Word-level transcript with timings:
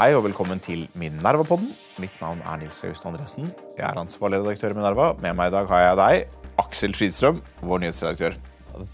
Hei 0.00 0.08
og 0.16 0.24
velkommen 0.24 0.58
til 0.64 0.86
Minerva-podden. 0.98 1.68
Mitt 2.02 2.16
navn 2.18 2.40
er 2.42 2.56
Nils 2.58 2.80
August 2.82 3.04
Andresen. 3.06 3.50
Jeg 3.76 3.84
er 3.86 4.00
ansvarlig 4.00 4.40
redaktør 4.40 4.72
i 4.74 4.78
Minerva. 4.78 5.06
Med 5.22 5.36
meg 5.38 5.52
i 5.52 5.54
dag 5.54 5.68
har 5.70 5.82
jeg 5.84 5.98
deg, 6.00 6.32
Aksel 6.58 6.96
Fridstrøm, 6.98 7.38
vår 7.62 7.82
nyhetsredaktør. 7.84 8.34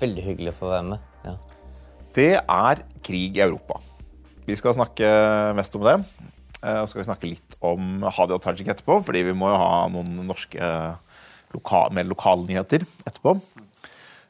Veldig 0.02 0.24
hyggelig 0.26 0.52
å 0.52 0.56
få 0.58 0.72
være 0.74 0.84
med. 0.90 1.06
Ja. 1.24 1.34
Det 2.18 2.28
er 2.42 2.82
krig 3.06 3.40
i 3.40 3.44
Europa. 3.46 3.78
Vi 4.44 4.58
skal 4.60 4.76
snakke 4.76 5.08
mest 5.56 5.78
om 5.78 5.86
det. 5.88 5.96
Eh, 6.60 6.80
Og 6.82 6.90
skal 6.92 7.00
vi 7.00 7.08
snakke 7.08 7.30
litt 7.32 7.56
om 7.64 8.04
Hadia 8.12 8.36
Tajik 8.44 8.68
etterpå, 8.74 9.00
fordi 9.08 9.24
vi 9.30 9.36
må 9.36 9.54
jo 9.54 9.62
ha 9.62 9.86
noen 9.88 10.20
norske 10.28 10.60
loka 11.56 11.86
med 11.96 12.12
lokalnyheter 12.12 12.84
etterpå. 13.08 13.38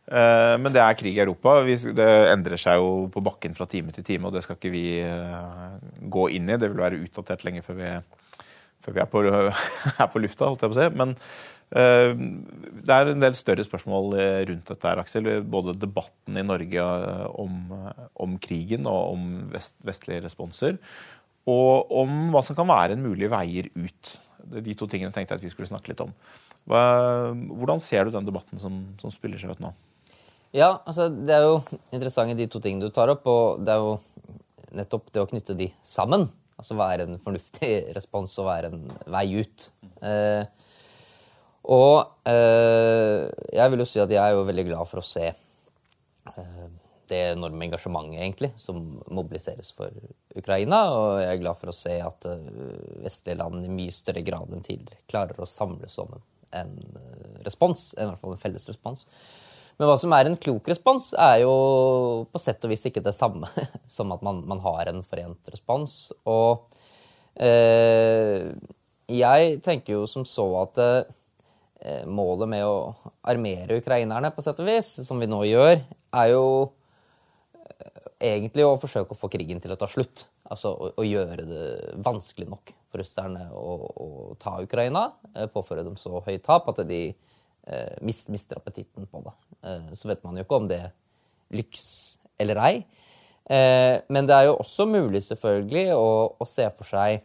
Eh, 0.06 0.54
Men 0.62 0.70
det 0.74 0.82
er 0.82 0.98
krig 0.98 1.16
i 1.16 1.22
Europa. 1.24 1.58
Det 1.66 2.10
endrer 2.30 2.60
seg 2.60 2.78
jo 2.78 3.08
på 3.12 3.22
bakken 3.26 3.56
fra 3.56 3.66
time 3.70 3.94
til 3.94 4.06
time, 4.06 4.28
og 4.28 4.36
det 4.36 4.44
skal 4.46 4.58
ikke 4.58 4.74
vi 4.74 4.86
eh, 5.02 5.74
gå 6.02 6.28
inn 6.36 6.46
i. 6.50 6.58
Det 6.58 6.70
vil 6.70 6.82
være 6.82 7.02
utdatert 7.02 7.42
lenge 7.46 7.64
før 7.66 7.80
vi, 7.80 7.90
før 8.84 8.96
vi 8.96 9.02
er, 9.02 9.10
på, 9.10 9.24
er 10.04 10.10
på 10.12 10.22
lufta, 10.22 10.46
holdt 10.46 10.62
jeg 10.62 10.72
på 10.72 10.76
å 10.76 10.80
si. 10.80 10.88
Men 11.02 11.16
eh, 11.74 12.12
det 12.86 12.94
er 12.94 13.10
en 13.10 13.24
del 13.24 13.38
større 13.38 13.66
spørsmål 13.66 14.14
rundt 14.52 14.70
dette, 14.70 14.84
her, 14.86 15.02
Aksel. 15.02 15.32
Både 15.42 15.74
debatten 15.74 16.38
i 16.38 16.46
Norge 16.46 16.86
om, 17.42 17.58
om 18.14 18.38
krigen 18.42 18.86
og 18.86 19.16
om 19.16 19.26
vest, 19.54 19.74
vestlige 19.86 20.22
responser, 20.28 20.78
og 21.50 21.90
om 21.94 22.30
hva 22.34 22.42
som 22.42 22.58
kan 22.58 22.66
være 22.66 22.94
en 22.94 23.04
mulig 23.06 23.30
veier 23.30 23.68
ut. 23.74 24.14
De 24.62 24.74
to 24.78 24.86
tingene 24.90 25.14
tenkte 25.14 25.34
jeg 25.34 25.42
at 25.42 25.46
vi 25.46 25.50
skulle 25.50 25.70
snakke 25.70 25.90
litt 25.90 26.02
om. 26.02 26.14
Hvordan 26.66 27.82
ser 27.82 28.06
du 28.06 28.14
den 28.14 28.26
debatten 28.26 28.58
som, 28.62 28.80
som 29.02 29.10
spiller 29.14 29.38
seg 29.38 29.54
ut 29.54 29.62
nå? 29.62 29.70
Ja, 30.56 30.70
altså 30.88 31.08
det 31.12 31.34
er 31.36 31.44
jo 31.44 31.60
interessante 31.92 32.36
de 32.38 32.48
to 32.50 32.62
tingene 32.64 32.88
du 32.88 32.94
tar 32.94 33.12
opp, 33.12 33.26
og 33.28 33.64
det 33.64 33.74
er 33.74 33.82
jo 33.82 33.96
nettopp 34.76 35.10
det 35.12 35.22
å 35.22 35.28
knytte 35.30 35.56
de 35.58 35.70
sammen. 35.84 36.26
Altså 36.56 36.76
være 36.78 37.04
en 37.04 37.18
fornuftig 37.20 37.72
respons 37.96 38.32
og 38.40 38.48
være 38.48 38.72
en 38.72 38.86
vei 39.12 39.26
ut. 39.36 39.68
Eh, 40.00 40.44
og 41.66 42.30
eh, 42.30 43.26
jeg 43.52 43.72
vil 43.72 43.82
jo 43.82 43.88
si 43.90 44.00
at 44.00 44.12
jeg 44.14 44.22
er 44.22 44.36
jo 44.36 44.46
veldig 44.48 44.64
glad 44.70 44.88
for 44.88 45.02
å 45.02 45.06
se 45.06 45.26
eh, 45.28 46.68
det 47.10 47.22
enorme 47.32 47.66
engasjementet 47.68 48.20
egentlig 48.22 48.50
som 48.60 48.80
mobiliseres 49.12 49.72
for 49.76 49.92
Ukraina. 50.38 50.84
Og 50.94 51.20
jeg 51.22 51.32
er 51.32 51.42
glad 51.42 51.60
for 51.60 51.72
å 51.72 51.76
se 51.76 51.98
at 52.02 52.28
eh, 52.30 52.46
vestlige 53.04 53.40
land 53.42 53.66
i 53.66 53.72
mye 53.72 53.94
større 53.94 54.24
grad 54.26 54.54
enn 54.54 54.64
tidligere 54.64 55.02
klarer 55.10 55.42
å 55.42 55.50
samles 55.50 55.98
om 56.02 56.16
en, 56.16 56.24
en 56.62 56.78
eh, 57.02 57.36
respons, 57.46 57.90
i 57.98 58.06
hvert 58.06 58.22
fall 58.22 58.36
en 58.36 58.42
felles 58.42 58.70
respons. 58.70 59.06
Men 59.76 59.90
hva 59.90 59.96
som 60.00 60.14
er 60.16 60.28
en 60.28 60.38
klok 60.40 60.70
respons, 60.72 61.10
er 61.20 61.42
jo 61.42 61.52
på 62.32 62.40
sett 62.40 62.64
og 62.64 62.72
vis 62.72 62.86
ikke 62.88 63.04
det 63.04 63.12
samme 63.16 63.48
som 63.96 64.14
at 64.14 64.24
man, 64.24 64.40
man 64.48 64.62
har 64.64 64.88
en 64.88 65.02
forent 65.04 65.52
respons. 65.52 65.98
Og 66.24 66.64
eh, 67.36 68.48
jeg 69.12 69.60
tenker 69.66 69.98
jo 69.98 70.06
som 70.10 70.24
så 70.28 70.46
at 70.62 70.80
eh, 70.80 72.06
målet 72.08 72.50
med 72.50 72.64
å 72.64 72.94
armere 73.28 73.78
ukrainerne, 73.82 74.32
på 74.32 74.44
sett 74.44 74.64
og 74.64 74.70
vis, 74.70 74.94
som 75.06 75.20
vi 75.20 75.28
nå 75.28 75.42
gjør, 75.50 75.76
er 76.22 76.32
jo 76.32 76.46
eh, 77.60 78.00
egentlig 78.32 78.64
å 78.64 78.78
forsøke 78.80 79.12
å 79.12 79.20
få 79.20 79.30
krigen 79.32 79.60
til 79.60 79.76
å 79.76 79.78
ta 79.78 79.90
slutt. 79.90 80.24
Altså 80.48 80.72
å, 80.72 80.90
å 80.96 81.04
gjøre 81.04 81.44
det 81.44 81.68
vanskelig 82.06 82.48
nok 82.48 82.72
for 82.88 83.02
russerne 83.02 83.50
å, 83.52 83.76
å 83.92 84.08
ta 84.40 84.56
Ukraina. 84.64 85.10
Eh, 85.34 85.50
påføre 85.52 85.84
dem 85.84 86.00
så 86.00 86.24
høyt 86.24 86.46
tap 86.48 86.72
at 86.72 86.80
de 86.88 87.10
mister 88.06 88.60
appetitten 88.60 89.06
på 89.10 89.22
det. 89.24 89.34
Eh, 89.66 89.92
så 89.92 90.08
vet 90.08 90.22
man 90.24 90.36
jo 90.36 90.44
ikke 90.46 90.60
om 90.60 90.68
det 90.70 90.82
lykkes 91.54 91.88
eller 92.42 92.60
ei. 92.62 92.74
Eh, 93.46 94.02
men 94.12 94.28
det 94.28 94.34
er 94.36 94.48
jo 94.48 94.58
også 94.60 94.86
mulig 94.90 95.22
selvfølgelig 95.26 95.88
å, 95.94 96.10
å 96.38 96.48
se 96.48 96.66
for 96.76 96.88
seg 96.88 97.22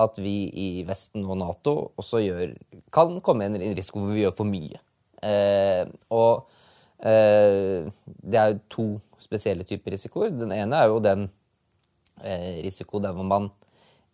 at 0.00 0.20
vi 0.22 0.34
i 0.56 0.68
Vesten 0.88 1.26
og 1.26 1.36
Nato 1.40 1.74
også 2.00 2.22
gjør, 2.24 2.54
kan 2.94 3.18
komme 3.24 3.44
i 3.44 3.50
en 3.50 3.76
risiko 3.76 4.00
hvor 4.00 4.14
vi 4.14 4.24
gjør 4.24 4.36
for 4.38 4.48
mye. 4.48 4.80
Eh, 5.20 5.84
og 6.16 6.48
eh, 7.04 7.90
det 8.24 8.40
er 8.40 8.54
jo 8.54 8.62
to 8.72 8.86
spesielle 9.20 9.66
typer 9.68 9.92
risikoer. 9.92 10.32
Den 10.32 10.54
ene 10.56 10.78
er 10.78 10.88
jo 10.88 11.02
den 11.04 11.26
eh, 12.24 12.62
risiko 12.64 13.02
der 13.02 13.12
hvor 13.16 13.28
man 13.28 13.50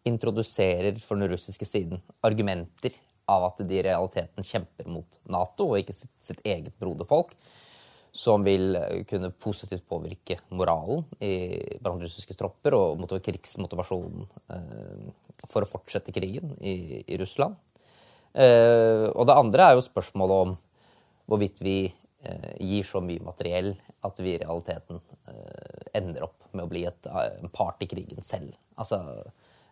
introduserer 0.07 0.99
for 1.03 1.19
den 1.19 1.31
russiske 1.31 1.67
siden 1.67 2.03
argumenter 2.27 2.95
av 3.31 3.45
at 3.49 3.63
de 3.67 3.79
i 3.79 3.85
realiteten 3.85 4.47
kjemper 4.47 4.89
mot 4.91 5.19
Nato 5.33 5.71
og 5.71 5.81
ikke 5.81 5.95
sitt, 5.97 6.13
sitt 6.25 6.43
eget 6.47 6.77
broderfolk, 6.81 7.35
som 8.17 8.45
vil 8.47 8.77
eh, 8.79 9.03
kunne 9.09 9.33
positivt 9.33 9.85
påvirke 9.89 10.39
moralen 10.57 11.05
i, 11.21 11.59
blant 11.83 12.03
russiske 12.03 12.37
tropper 12.39 12.77
og 12.79 13.01
motiv- 13.03 13.25
krigsmotivasjonen 13.27 14.27
eh, 14.55 15.09
for 15.47 15.67
å 15.67 15.71
fortsette 15.71 16.15
krigen 16.17 16.55
i, 16.61 17.03
i 17.05 17.19
Russland. 17.21 17.59
Eh, 18.33 19.07
og 19.13 19.27
det 19.29 19.37
andre 19.37 19.69
er 19.69 19.77
jo 19.77 19.85
spørsmålet 19.85 20.47
om 20.47 20.57
hvorvidt 21.27 21.61
vi 21.65 21.79
eh, 21.87 22.53
gir 22.63 22.87
så 22.87 23.03
mye 23.05 23.25
materiell 23.25 23.75
at 24.07 24.21
vi 24.23 24.35
i 24.35 24.41
realiteten 24.41 25.01
eh, 25.29 25.85
ender 25.99 26.29
opp 26.29 26.49
med 26.53 26.67
å 26.67 26.71
bli 26.71 26.87
et, 26.89 27.09
en 27.11 27.53
part 27.53 27.83
i 27.85 27.91
krigen 27.91 28.25
selv. 28.25 28.55
Altså 28.77 29.01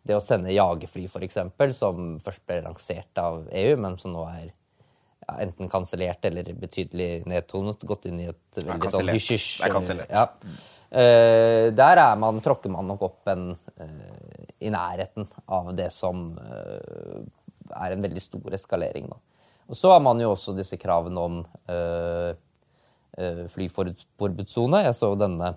det 0.05 0.17
å 0.17 0.23
sende 0.23 0.53
jagerfly, 0.53 1.07
f.eks., 1.09 1.39
som 1.79 2.19
først 2.25 2.45
ble 2.49 2.61
lansert 2.67 3.21
av 3.21 3.47
EU, 3.57 3.75
men 3.81 3.97
som 4.01 4.13
nå 4.13 4.27
er 4.29 4.51
ja, 5.25 5.39
enten 5.41 5.71
kansellert 5.73 6.25
eller 6.29 6.51
betydelig 6.61 7.25
nedtonet, 7.31 7.87
gått 7.89 8.11
inn 8.11 8.21
i 8.21 8.29
et 8.29 8.61
veldig 8.61 8.93
sånn 8.93 9.13
hysj-hysj. 9.15 9.51
Det 9.63 9.69
er 9.69 9.75
kansellert. 9.75 10.13
Ja. 10.13 10.29
Uh, 10.95 11.73
der 11.75 11.99
er 11.99 12.19
man, 12.21 12.39
tråkker 12.45 12.71
man 12.71 12.87
nok 12.87 13.03
opp 13.09 13.33
en, 13.33 13.49
uh, 13.81 14.43
i 14.63 14.71
nærheten 14.71 15.27
av 15.51 15.73
det 15.75 15.89
som 15.91 16.29
uh, 16.37 17.25
er 17.81 17.97
en 17.97 18.05
veldig 18.05 18.23
stor 18.23 18.55
eskalering. 18.55 19.09
Da. 19.11 19.19
Og 19.73 19.81
så 19.81 19.91
har 19.95 20.05
man 20.05 20.21
jo 20.21 20.35
også 20.35 20.55
disse 20.55 20.77
kravene 20.79 21.21
om 21.25 21.45
flyforbudssone. 23.55 24.83
Jeg 24.85 24.97
så 24.99 25.09
denne 25.17 25.55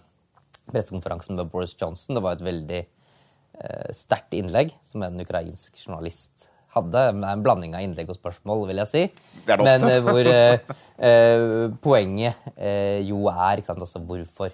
pressekonferansen 0.70 1.36
med 1.36 1.50
Boris 1.52 1.74
Johnson. 1.76 2.16
Det 2.16 2.24
var 2.24 2.38
et 2.38 2.46
veldig 2.46 2.80
sterkt 3.96 4.36
innlegg 4.38 4.70
som 4.86 5.02
en 5.06 5.20
ukrainsk 5.24 5.80
journalist 5.82 6.48
hadde. 6.76 7.04
Med 7.18 7.30
en 7.32 7.44
blanding 7.46 7.76
av 7.78 7.82
innlegg 7.86 8.12
og 8.12 8.20
spørsmål, 8.20 8.66
vil 8.70 8.82
jeg 8.84 8.92
si. 8.92 9.02
Det 9.48 9.56
er 9.56 9.62
det 9.62 9.66
Men 9.68 9.88
ofte. 9.88 9.96
eh, 9.96 10.06
hvor 10.06 10.30
eh, 10.36 10.78
eh, 11.10 11.76
poenget 11.84 12.48
eh, 12.56 13.02
jo 13.08 13.24
er 13.32 13.62
ikke 13.62 13.72
sant, 13.72 13.84
altså, 13.88 14.04
hvorfor, 14.04 14.54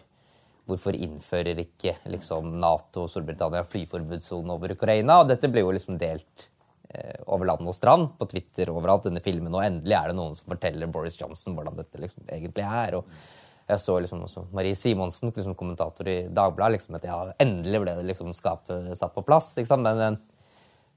hvorfor 0.69 0.95
innfører 0.95 1.59
ikke 1.65 1.97
liksom, 2.13 2.55
Nato 2.63 3.05
og 3.05 3.11
Storbritannia 3.11 3.65
flyforbudssone 3.67 4.55
over 4.55 4.75
Ukraina? 4.77 5.21
Og 5.23 5.29
dette 5.33 5.51
ble 5.51 5.65
jo 5.65 5.75
liksom 5.75 5.99
delt 6.01 6.47
eh, 6.93 7.19
over 7.27 7.49
land 7.49 7.67
og 7.67 7.75
strand, 7.77 8.13
på 8.19 8.29
Twitter 8.31 8.71
overalt, 8.73 9.09
denne 9.09 9.23
filmen. 9.25 9.53
Og 9.53 9.65
endelig 9.65 9.99
er 9.99 10.11
det 10.13 10.19
noen 10.19 10.37
som 10.37 10.51
forteller 10.53 10.91
Boris 10.93 11.19
Johnson 11.19 11.57
hvordan 11.57 11.79
dette 11.81 12.01
liksom 12.01 12.27
egentlig 12.29 12.67
er. 12.69 13.01
og 13.01 13.41
jeg 13.69 13.79
så 13.79 13.95
liksom 14.03 14.25
også 14.25 14.45
Marie 14.55 14.75
Simonsen, 14.75 15.31
liksom 15.31 15.55
kommentator 15.55 16.07
i 16.11 16.17
Dagbladet, 16.27 16.77
liksom 16.77 16.97
at 16.99 17.07
ja, 17.07 17.17
endelig 17.43 17.79
ble 17.83 17.95
det 17.99 18.05
liksom 18.09 18.33
skapet 18.35 18.91
satt 18.99 19.15
på 19.15 19.23
plass. 19.25 19.53
ikke 19.57 19.71
sant? 19.71 19.85
Men 19.85 20.01
en 20.03 20.19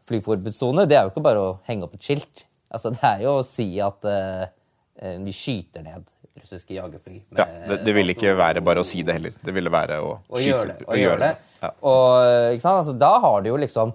flyforbudssone, 0.07 0.87
det 0.89 0.99
er 0.99 1.07
jo 1.07 1.13
ikke 1.15 1.25
bare 1.25 1.43
å 1.43 1.55
henge 1.69 1.87
opp 1.87 1.97
et 1.99 2.07
skilt. 2.07 2.45
Altså, 2.73 2.93
det 2.95 3.07
er 3.07 3.25
jo 3.25 3.37
å 3.39 3.47
si 3.47 3.69
at 3.83 4.07
eh, 4.11 5.17
vi 5.23 5.35
skyter 5.35 5.85
ned 5.87 6.07
russiske 6.37 6.75
jagerfly. 6.77 7.21
Ja, 7.39 7.47
det, 7.69 7.79
det 7.87 7.95
ville 7.97 8.13
ikke 8.13 8.35
være 8.37 8.63
bare 8.65 8.83
å 8.83 8.87
si 8.87 9.01
det 9.07 9.17
heller. 9.17 9.37
Det 9.41 9.55
ville 9.57 9.73
være 9.73 10.01
å 10.05 10.17
å 10.19 10.41
skyte 10.41 10.51
gjøre 10.51 10.73
det. 10.75 10.85
å 10.85 10.91
Og, 10.91 11.01
gjøre 11.01 11.21
det. 11.23 11.31
Ja. 11.63 11.71
og? 11.81 12.67
Altså, 12.75 12.97
da 12.99 13.13
har 13.25 13.43
du 13.43 13.51
jo 13.53 13.61
liksom 13.63 13.95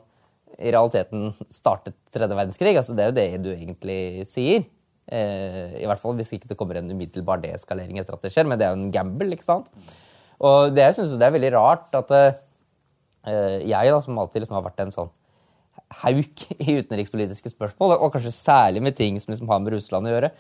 i 0.61 0.71
realiteten 0.73 1.31
startet 1.53 1.95
tredje 2.13 2.35
verdenskrig. 2.37 2.73
Altså, 2.77 2.95
det 2.97 3.03
er 3.05 3.11
jo 3.11 3.17
det 3.19 3.27
du 3.45 3.51
egentlig 3.53 3.99
sier. 4.29 4.65
Eh, 5.11 5.81
I 5.81 5.87
hvert 5.89 5.99
fall 5.99 6.15
hvis 6.19 6.31
ikke 6.37 6.49
det 6.51 6.57
kommer 6.59 6.79
en 6.79 6.91
umiddelbar 6.91 7.41
deeskalering 7.43 7.99
etter 7.99 8.15
at 8.15 8.23
det 8.23 8.31
skjer. 8.33 8.47
Men 8.47 8.59
det 8.59 8.67
er 8.67 8.75
jo 8.75 8.81
en 8.81 8.93
gamble, 8.95 9.31
ikke 9.35 9.47
sant? 9.47 9.67
Og 10.41 10.71
det 10.73 10.87
jeg 10.87 10.97
synes 10.97 11.13
jo 11.13 11.19
det 11.21 11.27
er 11.27 11.35
veldig 11.35 11.53
rart 11.57 11.97
at 11.99 12.13
eh, 12.17 12.37
jeg, 13.67 13.91
da, 13.91 13.99
som 14.01 14.17
alltid 14.17 14.45
liksom 14.45 14.57
har 14.57 14.65
vært 14.69 14.85
en 14.85 14.95
sånn 14.95 15.11
hauk 16.01 16.43
i 16.63 16.77
utenrikspolitiske 16.79 17.51
spørsmål, 17.51 17.95
og 17.99 18.11
kanskje 18.13 18.33
særlig 18.35 18.81
med 18.83 18.95
ting 18.95 19.17
som 19.19 19.33
liksom 19.33 19.49
har 19.51 19.59
med 19.63 19.75
Russland 19.75 20.07
å 20.07 20.13
gjøre, 20.13 20.31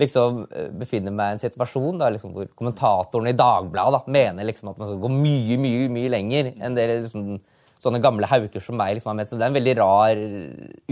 liksom 0.00 0.42
eh, 0.46 0.68
befinner 0.80 1.14
meg 1.14 1.32
i 1.32 1.36
en 1.36 1.42
situasjon 1.42 2.00
da, 2.00 2.10
liksom, 2.12 2.34
hvor 2.36 2.50
kommentatorene 2.58 3.32
i 3.32 3.38
Dagbladet 3.38 3.98
da, 3.98 4.16
mener 4.18 4.48
liksom 4.48 4.72
at 4.72 4.80
man 4.80 4.90
skal 4.90 5.00
gå 5.02 5.12
mye, 5.12 5.58
mye 5.60 5.88
mye 5.92 6.12
lenger 6.12 6.52
enn 6.54 6.76
det 6.76 6.88
liksom, 6.92 7.38
sånne 7.82 8.00
gamle 8.02 8.28
hauker 8.30 8.62
som 8.62 8.78
meg 8.78 8.96
liksom. 8.96 9.20
Så 9.26 9.38
det 9.38 9.46
er 9.46 9.52
en 9.52 9.58
veldig 9.58 9.74
rar 9.78 10.22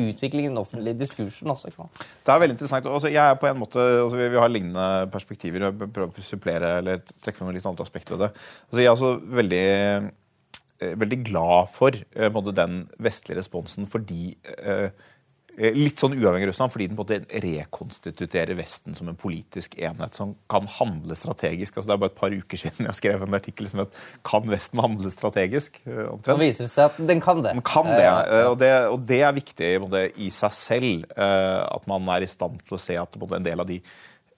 utvikling 0.02 0.48
i 0.48 0.50
den 0.52 0.60
offentlige 0.60 0.98
diskursen 1.00 1.50
også. 1.52 1.72
Det 1.72 2.34
er 2.34 2.42
veldig 2.42 2.56
interessant. 2.56 2.90
Altså, 2.90 3.10
jeg 3.12 3.22
er 3.22 3.40
på 3.40 3.50
en 3.50 3.58
måte, 3.62 3.80
altså, 3.80 4.20
vi, 4.20 4.28
vi 4.34 4.42
har 4.42 4.52
lignende 4.52 5.08
perspektiver. 5.12 5.68
og 5.70 5.88
prøver 5.88 6.22
å 6.22 6.26
supplere 6.26 6.76
eller 6.82 7.02
trekke 7.24 7.40
frem 7.40 7.50
et 7.50 7.58
litt 7.58 7.66
annet 7.68 7.82
aspekt 7.86 8.14
ved 8.14 8.26
det. 8.26 8.30
Altså, 8.68 8.80
jeg 8.82 8.90
er 8.90 8.94
også 8.94 9.12
veldig, 9.40 9.66
eh, 10.78 10.94
veldig 11.02 11.20
glad 11.26 11.74
for 11.74 11.96
eh, 11.96 12.32
måte, 12.32 12.56
den 12.56 12.84
vestlige 13.02 13.40
responsen 13.40 13.88
fordi 13.90 14.36
Eh, 14.56 14.90
litt 15.56 16.00
sånn 16.00 16.12
uavhengig 16.18 16.44
av 16.44 16.50
Russland, 16.50 16.72
fordi 16.72 16.86
den 16.90 16.98
på 16.98 17.04
en 17.06 17.22
måte 17.22 17.40
rekonstituerer 17.40 18.58
Vesten 18.58 18.96
som 18.96 19.08
en 19.08 19.16
politisk 19.16 19.76
enhet 19.80 20.16
som 20.18 20.34
kan 20.52 20.68
handle 20.76 21.16
strategisk. 21.16 21.78
Altså, 21.78 21.88
det 21.88 21.94
er 21.94 22.02
bare 22.02 22.12
et 22.12 22.18
par 22.18 22.34
uker 22.34 22.60
siden 22.60 22.88
jeg 22.90 22.98
skrev 22.98 23.24
en 23.24 23.38
artikkel 23.38 23.68
som 23.70 23.80
het 23.80 23.94
'Kan 24.22 24.50
Vesten 24.50 24.80
handle 24.80 25.10
strategisk?' 25.10 25.80
Eh, 25.86 26.12
omtrent. 26.12 26.34
Og 26.34 26.40
viser 26.40 26.68
seg 26.68 26.84
at 26.90 27.06
den 27.08 27.20
kan 27.20 27.42
det. 27.42 27.52
Den 27.54 27.62
kan 27.62 27.86
det, 27.86 28.02
ja. 28.02 28.48
og, 28.50 28.58
det 28.58 28.72
og 28.88 29.06
det 29.06 29.22
er 29.22 29.32
viktig 29.32 30.16
i 30.16 30.28
seg 30.30 30.52
selv. 30.52 31.04
At 31.16 31.86
man 31.86 32.08
er 32.08 32.22
i 32.22 32.26
stand 32.26 32.60
til 32.66 32.76
å 32.76 32.80
se 32.80 32.96
at 32.96 33.16
en, 33.16 33.42
del 33.42 33.66
de, 33.66 33.82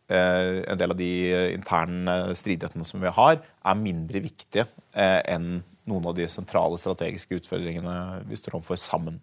en 0.08 0.78
del 0.78 0.90
av 0.90 0.96
de 0.96 1.52
interne 1.52 2.34
stridighetene 2.34 2.84
som 2.84 3.00
vi 3.00 3.08
har, 3.08 3.40
er 3.64 3.74
mindre 3.74 4.20
viktige 4.20 4.66
enn 4.94 5.64
noen 5.88 6.06
av 6.06 6.14
de 6.14 6.28
sentrale 6.28 6.78
strategiske 6.78 7.40
utfordringene 7.40 8.24
vi 8.28 8.36
står 8.36 8.58
overfor 8.58 8.76
sammen. 8.76 9.20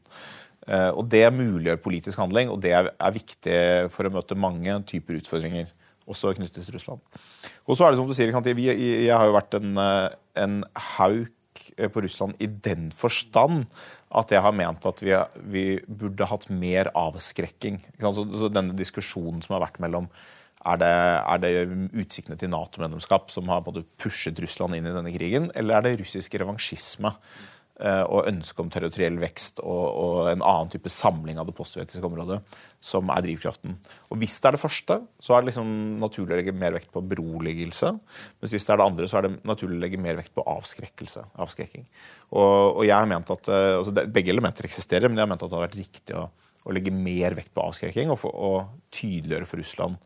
Eh, 0.65 0.91
og 0.91 1.09
Det 1.09 1.25
muliggjør 1.33 1.81
politisk 1.83 2.19
handling, 2.21 2.49
og 2.49 2.61
det 2.61 2.73
er, 2.73 2.91
viktig 3.13 3.89
for 3.93 4.07
å 4.07 4.13
møte 4.13 4.37
mange 4.37 4.79
typer 4.89 5.19
utfordringer. 5.19 5.71
Også 6.05 6.35
knyttet 6.37 6.65
til 6.65 6.75
Russland. 6.75 7.01
Og 7.65 7.77
så 7.77 7.85
er 7.85 7.91
det 7.91 7.97
som 7.97 8.07
du 8.07 8.13
sier, 8.13 8.29
Jeg 8.29 9.13
har 9.13 9.25
jo 9.25 9.33
vært 9.33 9.53
en, 9.57 9.77
eh, 9.77 10.09
en 10.35 10.63
hauk 10.75 11.31
eh, 11.77 11.87
på 11.89 12.03
Russland 12.03 12.35
i 12.39 12.47
den 12.47 12.91
forstand 12.91 13.65
at 14.11 14.29
jeg 14.29 14.41
har 14.41 14.53
ment 14.53 14.85
at 14.85 15.01
vi, 15.01 15.15
vi 15.49 15.79
burde 15.87 16.25
hatt 16.25 16.49
mer 16.49 16.91
avskrekking. 16.95 17.81
Så, 17.99 18.49
denne 18.49 18.75
diskusjonen 18.77 19.41
som 19.41 19.55
har 19.55 19.65
vært 19.67 19.79
mellom 19.79 20.07
er 20.65 20.77
det, 20.81 20.93
er 21.29 21.41
det 21.43 21.51
utsiktene 21.93 22.37
til 22.39 22.49
Nato-medlemskap 22.49 23.29
som 23.29 23.49
har 23.49 23.65
pushet 24.01 24.39
Russland 24.41 24.77
inn 24.77 24.87
i 24.87 24.93
denne 24.93 25.13
krigen, 25.13 25.51
eller 25.53 25.77
er 25.77 25.85
det 25.85 25.99
russisk 26.01 26.33
revansjisme? 26.41 27.11
Eh, 27.75 28.05
og 28.07 28.29
ønske 28.29 28.61
om 28.63 28.69
territoriell 28.71 29.17
vekst 29.19 29.57
og, 29.59 29.81
og, 29.99 30.19
en 30.31 30.39
annen 30.47 30.69
type 30.71 30.87
samling 30.87 31.35
av 31.35 31.49
det 31.49 31.57
postsovjetiske 31.57 32.07
området 32.07 32.37
som 32.79 33.09
er 33.11 33.25
drivkraften. 33.25 33.73
Og 34.07 34.21
Hvis 34.21 34.37
det 34.39 34.47
er 34.47 34.55
det 34.55 34.61
første, 34.61 34.97
så 35.19 35.35
er 35.35 35.43
det 35.43 35.49
liksom 35.49 35.73
naturlig 35.99 36.37
å 36.37 36.39
legge 36.39 36.53
mer 36.55 36.77
vekt 36.77 36.93
på 36.93 37.03
beroligelse. 37.03 37.91
Mens 38.39 38.55
hvis 38.55 38.63
det 38.63 38.71
er 38.71 38.79
det 38.79 38.87
andre, 38.87 39.09
så 39.11 39.19
er 39.19 39.27
det 39.27 39.33
naturlig 39.51 39.75
å 39.75 39.83
legge 39.83 39.99
mer 39.99 40.15
vekt 40.21 40.31
på 40.31 40.47
avskrekkelse. 40.53 41.25
avskrekking. 41.35 41.83
Og, 42.31 42.79
og 42.79 42.81
jeg 42.87 42.95
har 42.95 43.11
ment 43.11 43.35
at, 43.35 43.51
eh, 43.51 43.73
altså 43.81 44.07
Begge 44.07 44.31
elementer 44.31 44.71
eksisterer, 44.71 45.11
men 45.11 45.19
jeg 45.19 45.27
har 45.27 45.33
ment 45.35 45.43
at 45.43 45.51
det 45.51 45.59
har 45.59 45.67
vært 45.67 45.79
riktig 45.81 46.15
å, 46.15 46.29
å 46.63 46.79
legge 46.79 46.95
mer 46.95 47.35
vekt 47.35 47.51
på 47.51 47.67
avskrekking 47.73 48.15
og, 48.15 48.21
for, 48.23 48.39
og 48.39 48.95
tydeliggjøre 48.95 49.51
for 49.51 49.59
Russland 49.59 49.99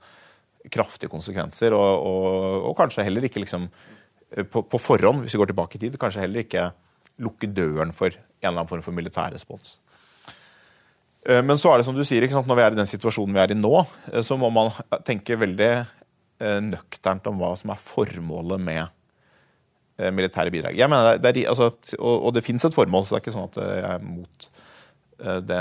kraftige 0.73 1.13
konsekvenser. 1.13 1.77
Og 1.77 2.73
kanskje 2.81 3.05
heller 3.05 3.29
ikke 3.29 3.45
liksom 3.45 3.69
eh, 3.69 4.41
på, 4.41 4.65
på 4.65 4.85
forhånd, 4.89 5.21
hvis 5.21 5.37
vi 5.37 5.45
går 5.45 5.53
tilbake 5.53 5.77
i 5.77 5.85
tid, 5.85 6.01
kanskje 6.01 6.25
heller 6.25 6.49
ikke 6.49 6.71
lukke 7.19 7.49
døren 7.51 7.93
for 7.95 8.13
en 8.13 8.49
eller 8.49 8.61
annen 8.61 8.71
form 8.71 8.83
for 8.85 8.95
militær 8.95 9.33
respons. 9.35 9.77
Eh, 11.27 11.41
men 11.43 11.59
så 11.59 11.73
er 11.73 11.79
det 11.79 11.87
som 11.87 11.97
du 11.97 12.05
sier, 12.07 12.23
når 12.23 12.57
vi 12.57 12.65
er 12.65 12.75
i 12.75 12.79
den 12.79 12.89
situasjonen 12.89 13.35
vi 13.35 13.43
er 13.43 13.53
i 13.53 13.57
nå, 13.59 13.73
eh, 14.13 14.23
så 14.25 14.37
må 14.39 14.51
man 14.53 14.71
tenke 15.07 15.39
veldig 15.39 15.71
eh, 15.75 16.61
nøkternt 16.63 17.27
om 17.31 17.41
hva 17.41 17.53
som 17.59 17.73
er 17.73 17.83
formålet 17.83 18.65
med 18.69 18.95
militære 20.15 20.47
bidrag. 20.47 20.77
Jeg 20.79 20.87
mener, 20.87 21.17
det 21.19 21.33
er, 21.33 21.49
altså, 21.51 21.73
og, 21.99 22.29
det 22.31 22.45
fins 22.45 22.63
et 22.63 22.71
formål, 22.71 23.03
så 23.03 23.11
det 23.11 23.17
er 23.17 23.23
ikke 23.25 23.33
sånn 23.33 23.49
at 23.49 23.57
jeg 23.59 23.81
er 23.83 24.05
mot 24.05 24.45
det, 25.43 25.57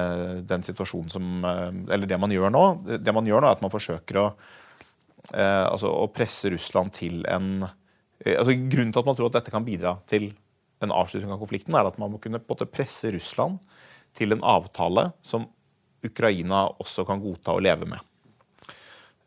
den 0.46 0.62
situasjonen 0.62 1.10
som 1.10 1.42
Eller 1.90 2.06
det 2.06 2.20
man 2.22 2.30
gjør 2.30 2.52
nå. 2.54 2.62
Det 3.02 3.14
man 3.16 3.26
gjør 3.26 3.42
nå, 3.42 3.48
er 3.48 3.56
at 3.56 3.64
man 3.64 3.72
forsøker 3.72 4.20
å, 4.22 4.26
altså, 5.34 5.90
å 5.90 6.06
presse 6.14 6.52
Russland 6.54 6.94
til 7.00 7.26
en 7.26 7.66
altså, 7.66 8.54
Grunnen 8.54 8.94
til 8.94 9.02
at 9.02 9.10
man 9.10 9.18
tror 9.18 9.32
at 9.32 9.40
dette 9.40 9.56
kan 9.56 9.66
bidra 9.66 9.96
til 10.06 10.30
en 10.84 10.94
avslutning 10.94 11.32
av 11.34 11.40
konflikten, 11.42 11.76
er 11.76 11.88
at 11.88 11.98
man 12.00 12.12
må 12.12 12.20
kunne 12.22 12.40
presse 12.42 13.10
Russland 13.14 13.58
til 14.18 14.34
en 14.34 14.44
avtale 14.46 15.10
som 15.22 15.48
Ukraina 16.04 16.66
også 16.78 17.04
kan 17.06 17.20
godta 17.22 17.56
å 17.56 17.62
leve 17.62 17.88
med, 17.90 17.98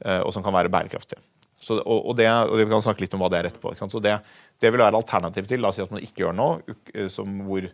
eh, 0.06 0.22
og 0.22 0.32
som 0.34 0.44
kan 0.44 0.56
være 0.56 0.72
bærekraftig. 0.72 1.20
Så, 1.62 1.78
og, 1.78 2.16
det, 2.18 2.26
og, 2.26 2.56
Vi 2.58 2.66
kan 2.66 2.82
snakke 2.82 3.04
litt 3.04 3.14
om 3.14 3.22
hva 3.22 3.30
det 3.30 3.38
er 3.38 3.48
etterpå. 3.52 3.76
Så 3.78 4.00
det, 4.02 4.16
det 4.58 4.72
vil 4.74 4.82
være 4.82 4.98
alternativ 4.98 5.46
til 5.46 5.62
la 5.62 5.70
oss 5.70 5.78
si 5.78 5.84
at 5.84 5.92
man 5.94 6.02
ikke 6.02 6.24
gjør 6.24 6.34
noe, 6.34 6.78
eh, 6.96 7.10
som 7.12 7.44
hvor 7.46 7.68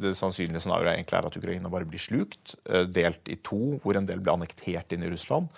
det 0.00 0.14
sannsynlige 0.16 0.62
scenarioet 0.62 0.94
egentlig 0.94 1.18
er 1.18 1.28
at 1.28 1.38
Ukraina 1.40 1.70
bare 1.72 1.88
blir 1.88 2.02
slukt, 2.02 2.54
eh, 2.68 2.84
delt 2.86 3.30
i 3.32 3.38
to, 3.42 3.78
hvor 3.82 3.96
en 3.96 4.06
del 4.08 4.20
blir 4.20 4.34
annektert 4.36 4.92
inn 4.94 5.06
i 5.06 5.10
Russland, 5.10 5.48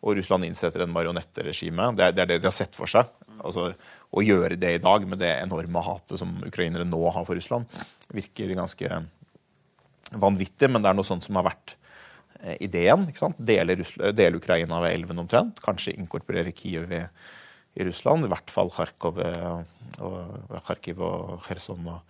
og 0.00 0.16
Russland 0.16 0.46
innsetter 0.46 0.84
en 0.84 0.92
marionetteregime. 0.92 1.90
Det, 1.96 2.12
det 2.16 2.22
er 2.22 2.30
det 2.30 2.38
de 2.40 2.48
har 2.48 2.56
sett 2.56 2.76
for 2.76 2.88
seg. 2.88 3.08
Altså, 3.40 3.70
å 4.10 4.22
gjøre 4.24 4.58
det 4.58 4.74
i 4.74 4.82
dag, 4.82 5.06
med 5.06 5.20
det 5.22 5.30
enorme 5.38 5.82
hatet 5.86 6.18
som 6.18 6.32
ukrainere 6.46 6.86
nå 6.88 7.00
har 7.14 7.26
for 7.26 7.38
Russland, 7.38 7.70
virker 8.10 8.54
ganske 8.58 9.02
vanvittig, 10.10 10.70
men 10.70 10.82
det 10.82 10.90
er 10.90 10.98
noe 10.98 11.06
sånt 11.06 11.26
som 11.26 11.38
har 11.38 11.46
vært 11.46 11.76
eh, 12.40 12.56
ideen. 12.66 13.06
ikke 13.10 13.22
sant? 13.22 13.38
Dele, 13.38 13.76
Russland, 13.78 14.16
dele 14.18 14.40
Ukraina 14.40 14.80
ved 14.82 14.96
elven 14.96 15.22
omtrent. 15.22 15.62
Kanskje 15.62 15.94
inkorporere 15.94 16.54
Kiev 16.56 16.90
i, 16.96 17.04
i 17.78 17.86
Russland. 17.86 18.26
I 18.26 18.32
hvert 18.32 18.50
fall 18.50 18.72
Kharkov 18.74 19.20
eh, 19.22 19.62
og, 20.02 20.56
Kharkiv 20.66 21.02
og 21.06 21.46
Kherson 21.46 21.86
og 21.86 22.02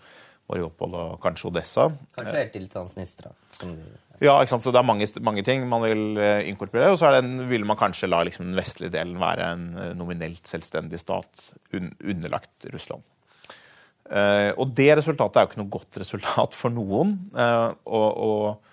Mariupol 0.51 0.97
og 0.99 1.19
kanskje 1.23 1.51
Odessa. 1.53 1.91
Kanskje 2.17 2.39
helt 2.39 2.57
til 2.57 2.71
Transnistra. 2.73 3.35
Som 3.55 3.77
de 3.77 3.93
ja, 4.21 4.35
ikke 4.37 4.53
sant? 4.53 4.65
så 4.67 4.73
det 4.75 4.81
er 4.83 4.85
mange, 4.85 5.07
mange 5.25 5.43
ting 5.47 5.63
man 5.69 5.85
vil 5.87 6.19
eh, 6.21 6.49
inkorporere. 6.51 6.93
Og 6.93 6.99
så 7.01 7.09
en, 7.17 7.47
vil 7.49 7.65
man 7.69 7.79
kanskje 7.81 8.11
la 8.11 8.21
liksom, 8.29 8.51
den 8.51 8.59
vestlige 8.59 8.93
delen 8.93 9.17
være 9.21 9.47
en 9.55 9.65
eh, 9.81 9.95
nominelt 9.97 10.45
selvstendig 10.49 11.01
stat 11.01 11.47
un, 11.77 11.89
underlagt 12.05 12.69
Russland. 12.75 13.07
Uh, 14.11 14.51
og 14.59 14.73
det 14.75 14.89
resultatet 14.99 15.39
er 15.39 15.45
jo 15.45 15.49
ikke 15.53 15.61
noe 15.61 15.71
godt 15.71 15.99
resultat 16.03 16.57
for 16.59 16.75
noen. 16.75 17.15
Uh, 17.37 17.71
og, 17.87 18.09
og, 18.27 18.67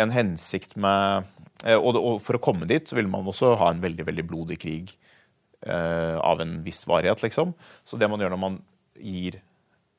en 0.00 0.12
hensikt 0.14 0.78
med 0.80 1.26
uh, 1.66 1.76
og, 1.76 1.98
og, 1.98 2.20
for 2.24 2.38
å 2.38 2.40
komme 2.40 2.68
dit 2.70 2.86
så 2.88 2.96
vil 2.96 3.10
man 3.10 3.26
også 3.28 3.56
ha 3.60 3.72
en 3.74 3.82
veldig 3.82 4.06
veldig 4.08 4.24
blodig 4.30 4.56
krig 4.62 4.96
av 5.60 6.40
en 6.40 6.54
viss 6.64 6.86
varighet, 6.88 7.20
liksom. 7.20 7.50
Så 7.84 7.98
det 8.00 8.06
man 8.08 8.22
gjør 8.22 8.30
når 8.32 8.38
man 8.40 8.54
gir 8.96 9.34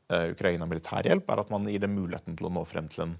Ukraina 0.10 0.66
militærhjelp, 0.66 1.28
er 1.30 1.42
at 1.44 1.51
man 1.54 1.68
gir 1.69 1.83
dem 1.83 1.94
muligheten 1.94 2.33
til 2.33 2.48
å 2.48 2.51
nå 2.56 2.63
frem 2.66 2.88
til 2.89 3.04
en 3.06 3.13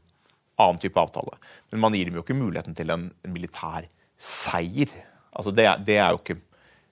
annen 0.60 0.82
type 0.82 1.00
avtale. 1.00 1.38
Men 1.72 1.86
man 1.86 1.96
gir 1.98 2.10
dem 2.10 2.20
jo 2.20 2.26
ikke 2.26 2.38
muligheten 2.38 2.76
til 2.78 2.94
en, 2.94 3.10
en 3.24 3.34
militær 3.36 3.88
seier. 4.22 4.92
Altså 5.32 5.54
det, 5.56 5.68
det, 5.88 5.98
er 5.98 6.12
jo 6.14 6.22
ikke 6.22 6.38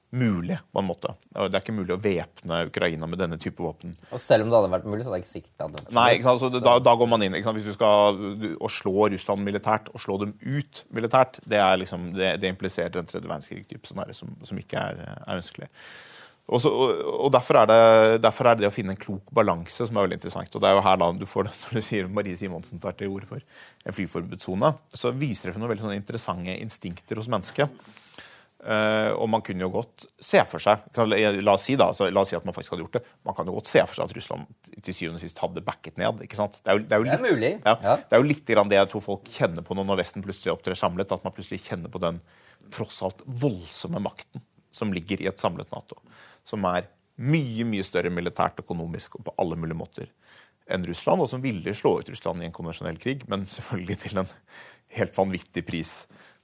mulig, 0.09 0.57
på 0.73 0.81
en 0.81 0.87
måte. 0.87 1.11
Det 1.35 1.53
er 1.53 1.61
ikke 1.61 1.75
mulig 1.75 1.93
å 1.93 1.99
væpne 2.01 2.63
Ukraina 2.69 3.07
med 3.09 3.21
denne 3.21 3.37
type 3.41 3.61
våpen. 3.61 3.93
Og 4.09 4.21
selv 4.23 4.45
om 4.45 4.49
det 4.49 4.57
hadde 4.57 4.71
vært 4.73 4.87
mulig, 4.89 5.03
så 5.05 5.11
er 5.11 5.19
det 5.19 5.21
ikke 5.21 5.31
sikkert 5.31 5.51
det 5.51 5.67
hadde 5.67 5.81
vært 5.83 5.97
Nei, 5.99 6.07
ikke 6.15 6.25
sant? 6.25 6.45
Altså, 6.47 6.61
da, 6.65 6.75
da, 6.81 6.93
går 6.97 7.11
man 7.11 7.25
inn. 7.25 7.37
Hvis 7.37 7.67
du 7.69 7.75
skal 7.75 8.23
å 8.57 8.71
slå 8.73 9.09
Russland 9.13 9.45
militært, 9.45 9.91
og 9.93 10.01
slå 10.01 10.17
dem 10.23 10.33
ut 10.41 10.83
militært, 10.95 11.41
det, 11.45 11.59
er 11.61 11.81
liksom, 11.83 12.09
det, 12.17 12.31
det 12.41 12.53
impliserer 12.55 13.01
en 13.01 13.09
tredje 13.09 13.29
verdenskrig-type 13.29 13.91
scenario 13.91 14.17
som, 14.17 14.33
som, 14.47 14.61
ikke 14.61 14.81
er, 14.81 15.03
er 15.19 15.43
ønskelig. 15.43 15.69
Og, 16.49 16.57
så, 16.63 16.69
og, 16.73 17.01
og 17.27 17.31
derfor, 17.33 17.61
er 17.61 17.69
det, 17.69 18.21
derfor, 18.23 18.49
er 18.49 18.57
det, 18.57 18.65
det 18.65 18.71
å 18.71 18.73
finne 18.73 18.95
en 18.95 18.99
klok 18.99 19.29
balanse 19.35 19.85
som 19.85 19.97
er 19.97 20.07
veldig 20.07 20.17
interessant. 20.17 20.55
Og 20.57 20.63
det 20.63 20.69
er 20.69 20.77
jo 20.77 20.85
her 20.87 20.99
da 21.01 21.09
du 21.13 21.25
får 21.29 21.45
det 21.45 21.55
når 21.61 21.77
du 21.77 21.85
sier 21.85 22.11
Marie 22.19 22.39
Simonsen 22.39 22.81
tar 22.81 22.97
til 22.97 23.13
orde 23.13 23.29
for 23.29 23.43
en 23.85 23.95
flyforbudssone. 23.95 24.73
Så 24.97 25.13
viser 25.17 25.51
det 25.51 25.61
noen 25.61 25.73
veldig 25.75 25.85
sånne 25.85 25.99
interessante 26.01 26.57
instinkter 26.57 27.21
hos 27.21 27.29
mennesket. 27.31 27.81
Uh, 28.59 29.13
og 29.15 29.29
man 29.31 29.43
kunne 29.45 29.63
jo 29.63 29.69
godt 29.71 30.03
se 30.19 30.41
for 30.51 30.59
seg 30.59 30.81
La 31.07 31.53
oss 31.53 31.63
si 31.63 31.77
da, 31.79 31.85
la 32.11 32.23
oss 32.25 32.33
si 32.33 32.35
at 32.35 32.43
man 32.43 32.51
faktisk 32.57 32.73
hadde 32.73 32.83
gjort 32.83 32.97
det. 32.97 33.03
Man 33.23 33.37
kan 33.37 33.47
jo 33.47 33.55
godt 33.55 33.69
se 33.71 33.85
for 33.85 33.95
seg 33.95 34.09
at 34.09 34.17
Russland 34.17 34.49
til 34.83 34.97
syvende 34.97 35.21
og 35.21 35.23
sist 35.23 35.39
hadde 35.39 35.63
backet 35.63 36.01
ned. 36.01 36.25
ikke 36.25 36.41
sant? 36.41 36.57
Det 36.59 36.73
er 36.73 36.75
jo, 36.75 36.83
det 36.83 36.97
er 36.97 36.99
jo 36.99 37.07
litt, 37.07 37.13
det 37.13 37.29
er 37.29 37.37
mulig. 37.37 37.53
Ja, 37.61 37.77
ja. 37.85 37.95
Det 38.03 38.17
er 38.17 38.25
jo 38.25 38.27
litt 38.33 38.43
grann 38.51 38.73
det 38.73 38.81
jeg 38.81 38.91
tror 38.91 39.05
folk 39.05 39.31
kjenner 39.37 39.63
på 39.63 39.77
når 39.79 40.01
Vesten 40.01 40.25
plutselig 40.25 40.57
opptrer 40.57 40.75
samlet. 40.81 41.13
At 41.15 41.23
man 41.23 41.35
plutselig 41.37 41.61
kjenner 41.69 41.93
på 41.93 42.03
den 42.03 42.19
tross 42.73 42.99
alt 43.05 43.23
voldsomme 43.23 44.01
makten 44.03 44.43
som 44.75 44.91
ligger 44.93 45.23
i 45.23 45.29
et 45.31 45.39
samlet 45.39 45.71
Nato 45.71 46.01
som 46.47 46.65
er 46.69 46.89
mye 47.19 47.65
mye 47.67 47.83
større 47.83 48.11
militært, 48.13 48.61
økonomisk 48.63 49.17
og 49.19 49.25
på 49.27 49.35
alle 49.41 49.57
mulige 49.59 49.79
måter 49.79 50.11
enn 50.69 50.85
Russland, 50.85 51.23
og 51.23 51.29
som 51.31 51.41
ville 51.43 51.73
slå 51.75 51.97
ut 51.99 52.11
Russland 52.11 52.43
i 52.43 52.47
en 52.47 52.55
konvensjonell 52.55 52.99
krig, 53.01 53.25
men 53.29 53.47
selvfølgelig 53.49 53.97
til 54.03 54.21
en 54.21 54.29
helt 54.99 55.17
vanvittig 55.17 55.63
pris. 55.65 55.93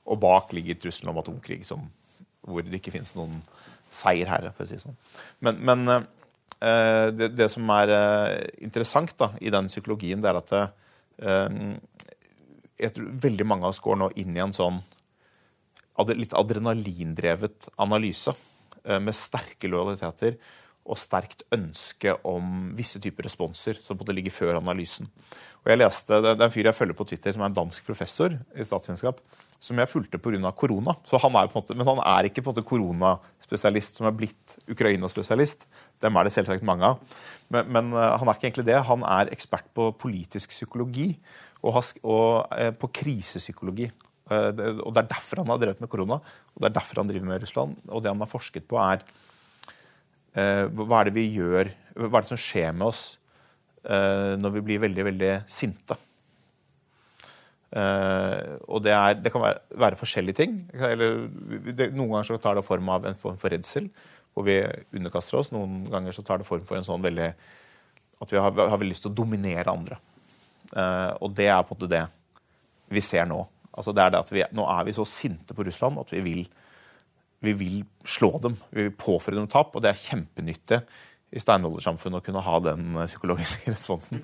Og 0.05 0.19
bak 0.21 0.53
ligger 0.55 0.79
trusselen 0.81 1.11
om 1.13 1.21
atomkrig, 1.21 1.61
som, 1.67 1.85
hvor 2.41 2.65
det 2.65 2.79
ikke 2.79 2.95
finnes 2.95 3.13
noen 3.17 3.37
seierherre, 3.93 4.51
for 4.57 4.65
å 4.65 4.69
si 4.69 4.81
sånn. 4.81 4.97
Men, 5.45 5.61
men 5.69 5.85
uh, 5.93 7.07
det, 7.13 7.35
det, 7.37 7.51
som 7.53 7.69
er 7.77 7.93
uh, 7.93 8.41
interessant 8.65 9.13
da, 9.21 9.29
i 9.41 9.53
den 9.53 9.69
psykologien, 9.69 10.25
det 10.25 10.33
er 10.33 10.41
at 10.41 10.55
uh, 10.57 11.77
jeg 12.81 12.97
tror 12.97 13.13
veldig 13.29 13.47
mange 13.47 13.69
av 13.69 13.75
oss 13.75 13.83
går 13.85 14.01
nå 14.01 14.09
inn 14.19 14.33
i 14.35 14.43
en 14.43 14.57
sånn 14.57 14.81
litt 16.17 16.33
adrenalindrevet 16.35 17.69
analyse. 17.79 18.33
Eh, 18.85 19.01
med 19.01 19.17
sterke 19.17 19.69
lojaliteter 19.71 20.37
og 20.85 20.99
sterkt 21.01 21.41
ønske 21.55 22.11
om 22.29 22.75
visse 22.77 22.99
typer 23.01 23.25
responser 23.25 23.79
som 23.81 23.97
måtte 23.97 24.13
ligge 24.13 24.33
før 24.33 24.59
analysen. 24.59 25.07
Og 25.63 25.71
jeg 25.71 25.79
leste, 25.81 26.21
Det 26.21 26.35
er 26.35 26.43
en 26.45 26.51
fyr 26.53 26.69
jeg 26.69 26.75
følger 26.75 26.93
på 26.93 27.07
Twitter 27.09 27.33
som 27.33 27.41
er 27.41 27.49
en 27.49 27.57
dansk 27.57 27.83
professor 27.83 28.29
i 28.29 28.61
statsvitenskap, 28.61 29.19
som 29.59 29.77
jeg 29.77 29.89
fulgte 29.89 30.19
pga. 30.19 30.51
korona. 30.51 30.95
Så 31.03 31.19
han 31.19 31.33
er 31.33 31.47
på 31.47 31.57
en 31.57 31.63
måte, 31.63 31.75
men 31.75 31.87
han 31.87 31.97
er 31.97 32.29
ikke 32.29 32.43
på 32.43 32.51
en 32.51 32.55
måte 32.55 32.69
koronaspesialist 32.69 33.95
som 33.95 34.05
er 34.05 34.11
blitt 34.11 34.57
Ukraina-spesialist. 34.69 35.65
Dem 35.99 36.15
er 36.15 36.23
det 36.23 36.33
selvsagt 36.33 36.61
mange 36.61 36.83
av. 36.83 36.99
Men, 37.49 37.71
men, 37.71 37.93
eh, 37.93 38.17
han 38.19 38.27
er 38.27 38.33
ikke 38.35 38.51
egentlig 38.51 38.67
det. 38.67 38.85
Han 38.85 39.01
er 39.01 39.33
ekspert 39.33 39.65
på 39.73 39.91
politisk 39.97 40.49
psykologi 40.49 41.17
og, 41.63 41.81
og 42.03 42.45
eh, 42.59 42.69
på 42.69 42.87
krisepsykologi. 42.93 43.89
Eh, 44.31 44.79
Og 44.81 44.93
det 44.93 45.03
er 45.03 45.11
derfor 45.11 45.43
han 45.43 45.51
har 45.53 45.61
drevet 45.61 45.81
med 45.83 45.91
korona, 45.91 46.17
og 46.17 46.57
det 46.61 46.69
er 46.69 46.77
derfor 46.79 47.01
han 47.01 47.11
driver 47.11 47.29
med 47.29 47.43
Russland. 47.43 47.77
Og 47.89 48.01
det 48.01 48.09
han 48.09 48.23
har 48.23 48.31
forsket 48.31 48.65
på, 48.67 48.79
er 48.81 49.03
eh, 50.33 50.65
hva 50.65 51.01
er 51.01 51.09
det 51.09 51.17
vi 51.19 51.29
gjør 51.37 51.73
Hva 51.95 52.19
er 52.19 52.25
det 52.25 52.33
som 52.33 52.41
skjer 52.41 52.73
med 52.75 52.89
oss 52.89 53.03
eh, 53.87 54.33
når 54.35 54.57
vi 54.57 54.65
blir 54.67 54.81
veldig, 54.83 55.05
veldig 55.11 55.31
sinte? 55.47 55.95
Og 57.75 58.79
det, 58.79 58.91
er, 58.95 59.17
det 59.19 59.31
kan 59.33 59.41
være, 59.43 59.59
være 59.75 59.97
forskjellige 59.99 60.37
ting. 60.37 60.53
Eller, 60.79 61.25
det, 61.75 61.89
noen 61.91 62.13
ganger 62.13 62.27
så 62.29 62.37
tar 62.39 62.55
det 62.55 62.63
form 62.63 62.87
av 62.93 63.07
en 63.09 63.17
form 63.19 63.35
for 63.39 63.51
redsel, 63.51 63.89
hvor 64.31 64.45
vi 64.47 64.61
underkaster 64.95 65.41
oss. 65.41 65.51
Noen 65.51 65.81
ganger 65.91 66.15
så 66.15 66.23
tar 66.23 66.39
det 66.39 66.47
form 66.47 66.63
for 66.67 66.79
en 66.79 66.87
sånn 66.87 67.03
veldig 67.03 67.27
At 68.23 68.31
vi 68.31 68.39
har, 68.39 68.55
har 68.55 68.79
veldig 68.79 68.93
lyst 68.93 69.03
til 69.03 69.11
å 69.11 69.17
dominere 69.19 69.71
andre. 69.73 69.99
Og 71.19 71.35
det 71.35 71.49
er 71.51 71.63
på 71.67 71.75
en 71.75 71.81
måte 71.81 71.91
det 71.91 72.05
vi 72.95 73.03
ser 73.03 73.27
nå. 73.27 73.41
Altså 73.75 73.93
det 73.95 74.03
er 74.03 74.13
det 74.13 74.21
at 74.23 74.31
vi, 74.33 74.43
Nå 74.55 74.67
er 74.71 74.85
vi 74.87 74.95
så 74.95 75.05
sinte 75.09 75.55
på 75.55 75.65
Russland 75.67 75.99
at 76.01 76.13
vi 76.13 76.21
vil, 76.23 76.45
vi 77.43 77.53
vil 77.59 77.81
slå 78.07 78.31
dem. 78.43 78.55
Vi 78.71 78.87
vil 78.87 78.95
påføre 78.95 79.37
dem 79.39 79.49
tap, 79.51 79.75
og 79.75 79.83
det 79.83 79.91
er 79.91 80.01
kjempenyttig 80.01 80.81
i 81.35 81.41
steinaldersamfunnet 81.41 82.21
å 82.21 82.25
kunne 82.25 82.43
ha 82.45 82.59
den 82.63 82.95
eh, 82.95 83.09
psykologiske 83.09 83.71
responsen. 83.75 84.23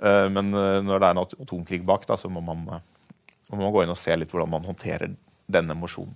Eh, 0.00 0.26
Men 0.30 0.52
eh, 0.54 0.80
når 0.86 1.00
det 1.00 1.08
er 1.08 1.16
en 1.16 1.24
atomkrig 1.24 1.82
bak, 1.86 2.06
da, 2.10 2.18
så 2.20 2.30
må 2.30 2.44
man, 2.44 2.66
må 2.68 3.60
man 3.60 3.74
gå 3.74 3.84
inn 3.84 3.94
og 3.94 4.00
se 4.00 4.14
litt 4.16 4.32
hvordan 4.32 4.52
man 4.54 4.68
håndterer 4.68 5.16
den 5.54 5.74
emosjonen. 5.74 6.14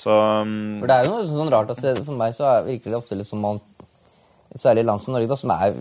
Så 0.00 0.14
mm, 0.46 0.80
For 0.80 0.88
det 0.88 0.96
er 0.96 1.06
jo 1.06 1.16
noe 1.18 1.28
sånn 1.28 1.52
rart. 1.52 1.72
Altså, 1.74 1.92
for 2.06 2.16
meg 2.16 2.32
så 2.36 2.46
er, 2.48 2.64
virker 2.70 2.92
det 2.92 3.00
ofte 3.02 3.18
litt 3.18 3.28
som 3.28 3.42
man 3.44 3.60
Særlig 4.58 4.82
i 4.82 4.86
land 4.88 4.98
som 4.98 5.14
Norge, 5.14 5.28
da, 5.30 5.36
som 5.38 5.50
er, 5.54 5.76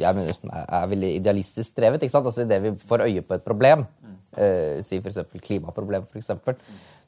jeg 0.00 0.16
mener, 0.16 0.36
er, 0.56 0.86
veldig 0.88 1.10
idealistisk 1.18 1.74
drevet. 1.76 2.00
ikke 2.00 2.14
sant? 2.14 2.24
Altså 2.24 2.46
Idet 2.46 2.62
vi 2.64 2.70
får 2.80 3.02
øye 3.04 3.20
på 3.20 3.36
et 3.36 3.44
problem, 3.44 3.82
eh, 4.36 4.78
si 4.84 5.00
f.eks. 5.00 5.18
klimaproblem, 5.42 6.06
for 6.06 6.20
eksempel, 6.20 6.56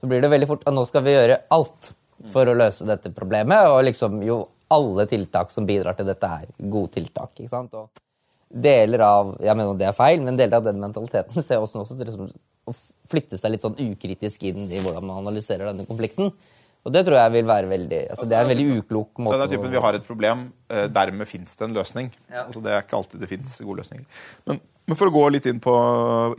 så 0.00 0.10
blir 0.10 0.22
det 0.24 0.32
veldig 0.32 0.48
fort 0.50 0.66
at 0.66 0.76
nå 0.76 0.84
skal 0.88 1.04
vi 1.06 1.16
gjøre 1.16 1.40
alt 1.54 1.92
for 2.32 2.50
å 2.50 2.56
løse 2.56 2.86
dette 2.88 3.12
problemet. 3.14 3.70
Og 3.70 3.84
liksom 3.86 4.20
jo 4.26 4.42
alle 4.74 5.06
tiltak 5.08 5.52
som 5.54 5.66
bidrar 5.68 5.96
til 5.98 6.08
dette, 6.08 6.28
er 6.28 6.50
gode 6.58 6.96
tiltak. 6.98 7.32
ikke 7.38 7.52
sant? 7.52 7.74
Og 7.78 7.88
deler 8.48 9.02
av 9.04 9.34
jeg 9.44 9.56
mener 9.56 9.80
det 9.80 9.88
er 9.88 9.96
feil, 9.96 10.22
men 10.24 10.38
deler 10.38 10.60
av 10.60 10.68
den 10.68 10.80
mentaliteten 10.82 11.44
ser 11.44 11.62
også, 11.62 11.84
også 11.84 11.98
til 11.98 12.08
liksom, 12.10 12.30
å 12.68 12.76
flytte 13.08 13.38
seg 13.40 13.54
litt 13.54 13.64
sånn 13.64 13.76
ukritisk 13.80 14.46
inn 14.48 14.68
i 14.68 14.80
hvordan 14.84 15.04
man 15.04 15.22
analyserer 15.22 15.70
denne 15.70 15.88
konflikten. 15.88 16.32
Og 16.86 16.94
det 16.94 17.02
tror 17.04 17.18
jeg 17.18 17.34
vil 17.34 17.48
være 17.48 17.68
veldig 17.68 17.98
altså 18.14 18.24
Det 18.28 18.36
er 18.38 18.46
en 18.46 18.52
veldig 18.52 18.66
uklok 18.78 19.18
måte 19.20 19.34
Den 19.34 19.42
er 19.48 19.50
typen 19.50 19.72
vi 19.72 19.80
har 19.82 19.96
et 19.98 20.04
problem, 20.06 20.44
eh, 20.70 20.86
dermed 20.88 21.28
fins 21.28 21.56
det 21.58 21.66
en 21.66 21.74
løsning. 21.76 22.10
Ja. 22.30 22.44
Altså, 22.46 22.62
det 22.64 22.72
er 22.72 22.84
ikke 22.84 23.00
alltid 23.00 23.24
det 23.24 23.30
fins 23.32 23.56
gode 23.60 23.82
løsninger. 23.82 24.06
Men, 24.48 24.60
men 24.88 24.96
for 24.96 25.10
å 25.10 25.12
gå 25.12 25.24
litt 25.34 25.46
inn 25.50 25.60
på, 25.60 25.74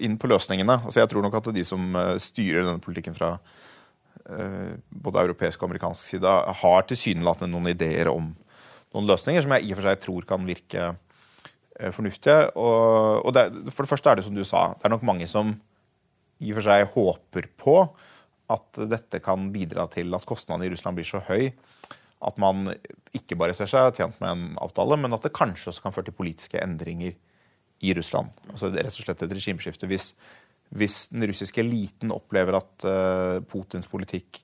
inn 0.01 0.17
på 0.17 0.29
løsningene 0.31 0.79
altså 0.79 1.03
Jeg 1.03 1.11
tror 1.11 1.25
nok 1.25 1.37
at 1.37 1.51
de 1.53 1.65
som 1.67 1.93
eh, 1.95 2.15
styrer 2.21 2.65
denne 2.65 2.81
politikken 2.81 3.13
fra 3.17 3.35
eh, 4.25 4.73
både 4.89 5.27
europeisk 5.27 5.61
og 5.61 5.69
amerikansk 5.69 6.15
side, 6.15 6.33
har 6.63 6.87
tilsynelatende 6.89 7.53
noen 7.53 7.69
ideer 7.75 8.09
om 8.11 8.31
noen 8.95 9.09
løsninger 9.09 9.45
som 9.45 9.53
jeg 9.53 9.67
i 9.67 9.73
og 9.73 9.79
for 9.79 9.85
seg 9.85 10.01
tror 10.01 10.27
kan 10.29 10.49
virke 10.49 10.87
eh, 10.89 11.91
fornuftige. 11.93 12.49
Og, 12.57 13.21
og 13.29 13.35
det, 13.37 13.45
for 13.69 13.85
det 13.85 13.93
første 13.93 14.11
er 14.11 14.19
det 14.19 14.25
som 14.25 14.37
du 14.37 14.45
sa, 14.47 14.71
det 14.79 14.89
er 14.89 14.95
nok 14.95 15.05
mange 15.05 15.29
som 15.29 15.53
i 16.39 16.49
og 16.49 16.57
for 16.57 16.69
seg 16.71 16.89
håper 16.95 17.51
på 17.59 17.79
at 18.49 18.81
dette 18.89 19.21
kan 19.21 19.51
bidra 19.53 19.85
til 19.93 20.09
at 20.17 20.25
kostnadene 20.25 20.65
i 20.65 20.73
Russland 20.73 20.97
blir 20.97 21.05
så 21.05 21.21
høy 21.29 21.51
at 22.19 22.39
man 22.41 22.73
ikke 23.15 23.37
bare 23.39 23.53
ser 23.55 23.69
seg 23.69 23.93
tjent 23.95 24.17
med 24.19 24.31
en 24.31 24.45
avtale, 24.59 24.97
men 24.99 25.13
at 25.15 25.23
det 25.23 25.35
kanskje 25.37 25.69
også 25.71 25.85
kan 25.85 25.93
føre 25.95 26.09
til 26.09 26.17
politiske 26.17 26.59
endringer 26.59 27.13
i 27.81 27.93
Russland. 27.95 28.33
Altså 28.51 28.69
det 28.69 28.81
er 28.81 28.89
rett 28.89 28.99
og 28.99 29.07
slett 29.07 29.23
et 29.25 29.33
regimeskifte. 29.37 29.89
Hvis, 29.89 30.11
hvis 30.75 30.99
den 31.13 31.25
russiske 31.29 31.63
eliten 31.63 32.13
opplever 32.15 32.59
at 32.59 32.87
uh, 32.87 33.39
Putins 33.49 33.89
politikk 33.89 34.43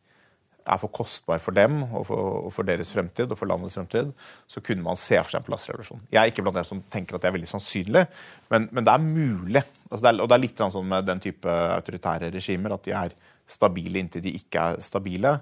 er 0.66 0.80
for 0.82 0.90
kostbar 0.90 1.42
for 1.44 1.54
dem 1.54 1.84
og 1.86 2.08
for, 2.08 2.38
og 2.48 2.54
for 2.54 2.66
deres 2.66 2.90
fremtid 2.90 3.30
og 3.30 3.38
for 3.38 3.50
landets 3.50 3.76
fremtid, 3.78 4.10
så 4.50 4.64
kunne 4.66 4.86
man 4.86 4.98
se 4.98 5.20
for 5.20 5.30
seg 5.30 5.44
en 5.44 5.46
plassrevolusjon. 5.46 6.02
Jeg 6.10 6.22
er 6.22 6.32
ikke 6.32 6.46
blant 6.46 6.58
dem 6.58 6.68
som 6.68 6.82
tenker 6.92 7.18
at 7.18 7.22
det 7.22 7.30
er 7.30 7.36
veldig 7.36 7.52
sannsynlig, 7.52 8.06
men, 8.50 8.68
men 8.72 8.88
det 8.88 8.96
er 8.96 9.06
mulig. 9.06 9.62
Altså 9.92 10.02
det 10.02 10.12
er, 10.12 10.24
og 10.24 10.32
det 10.32 10.38
er 10.38 10.44
litt 10.48 10.66
sånn 10.66 10.90
med 10.90 11.06
den 11.06 11.22
type 11.22 11.60
autoritære 11.76 12.32
regimer 12.34 12.74
at 12.76 12.88
de 12.88 12.96
er 12.98 13.16
stabile 13.46 14.02
inntil 14.02 14.26
de 14.26 14.34
ikke 14.40 14.70
er 14.72 14.82
stabile. 14.82 15.38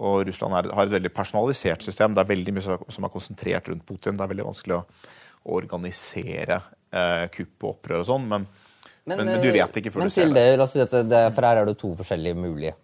Og 0.00 0.22
Russland 0.28 0.54
er, 0.54 0.70
har 0.76 0.86
et 0.86 0.94
veldig 0.94 1.10
personalisert 1.12 1.82
system. 1.82 2.14
Det 2.14 2.22
er 2.22 2.30
veldig 2.30 2.54
mye 2.54 2.78
som 2.94 3.06
er 3.06 3.12
konsentrert 3.12 3.68
rundt 3.68 3.86
Putin. 3.88 4.14
Det 4.14 4.24
er 4.24 4.30
veldig 4.30 4.46
vanskelig 4.52 4.78
å 4.78 4.84
organisere 5.56 6.60
eh, 6.92 7.24
kupp 7.34 7.66
og 7.66 7.72
opprør 7.74 8.04
og 8.04 8.08
sånn, 8.10 8.28
men, 8.30 8.46
men, 9.08 9.24
men, 9.24 9.34
du 9.42 9.50
vet 9.54 9.80
ikke 9.80 9.92
før 9.94 10.06
du 10.06 10.14
ser 10.14 10.30
det. 10.30 10.36
det, 10.38 10.60
la 10.60 10.66
oss 10.68 10.76
si 10.76 10.82
at 10.82 10.94
det, 11.08 11.24
For 11.34 11.48
her 11.48 11.62
er 11.62 11.70
det 11.70 11.78
to 11.80 11.92
forskjellige 11.98 12.38
mulige 12.38 12.76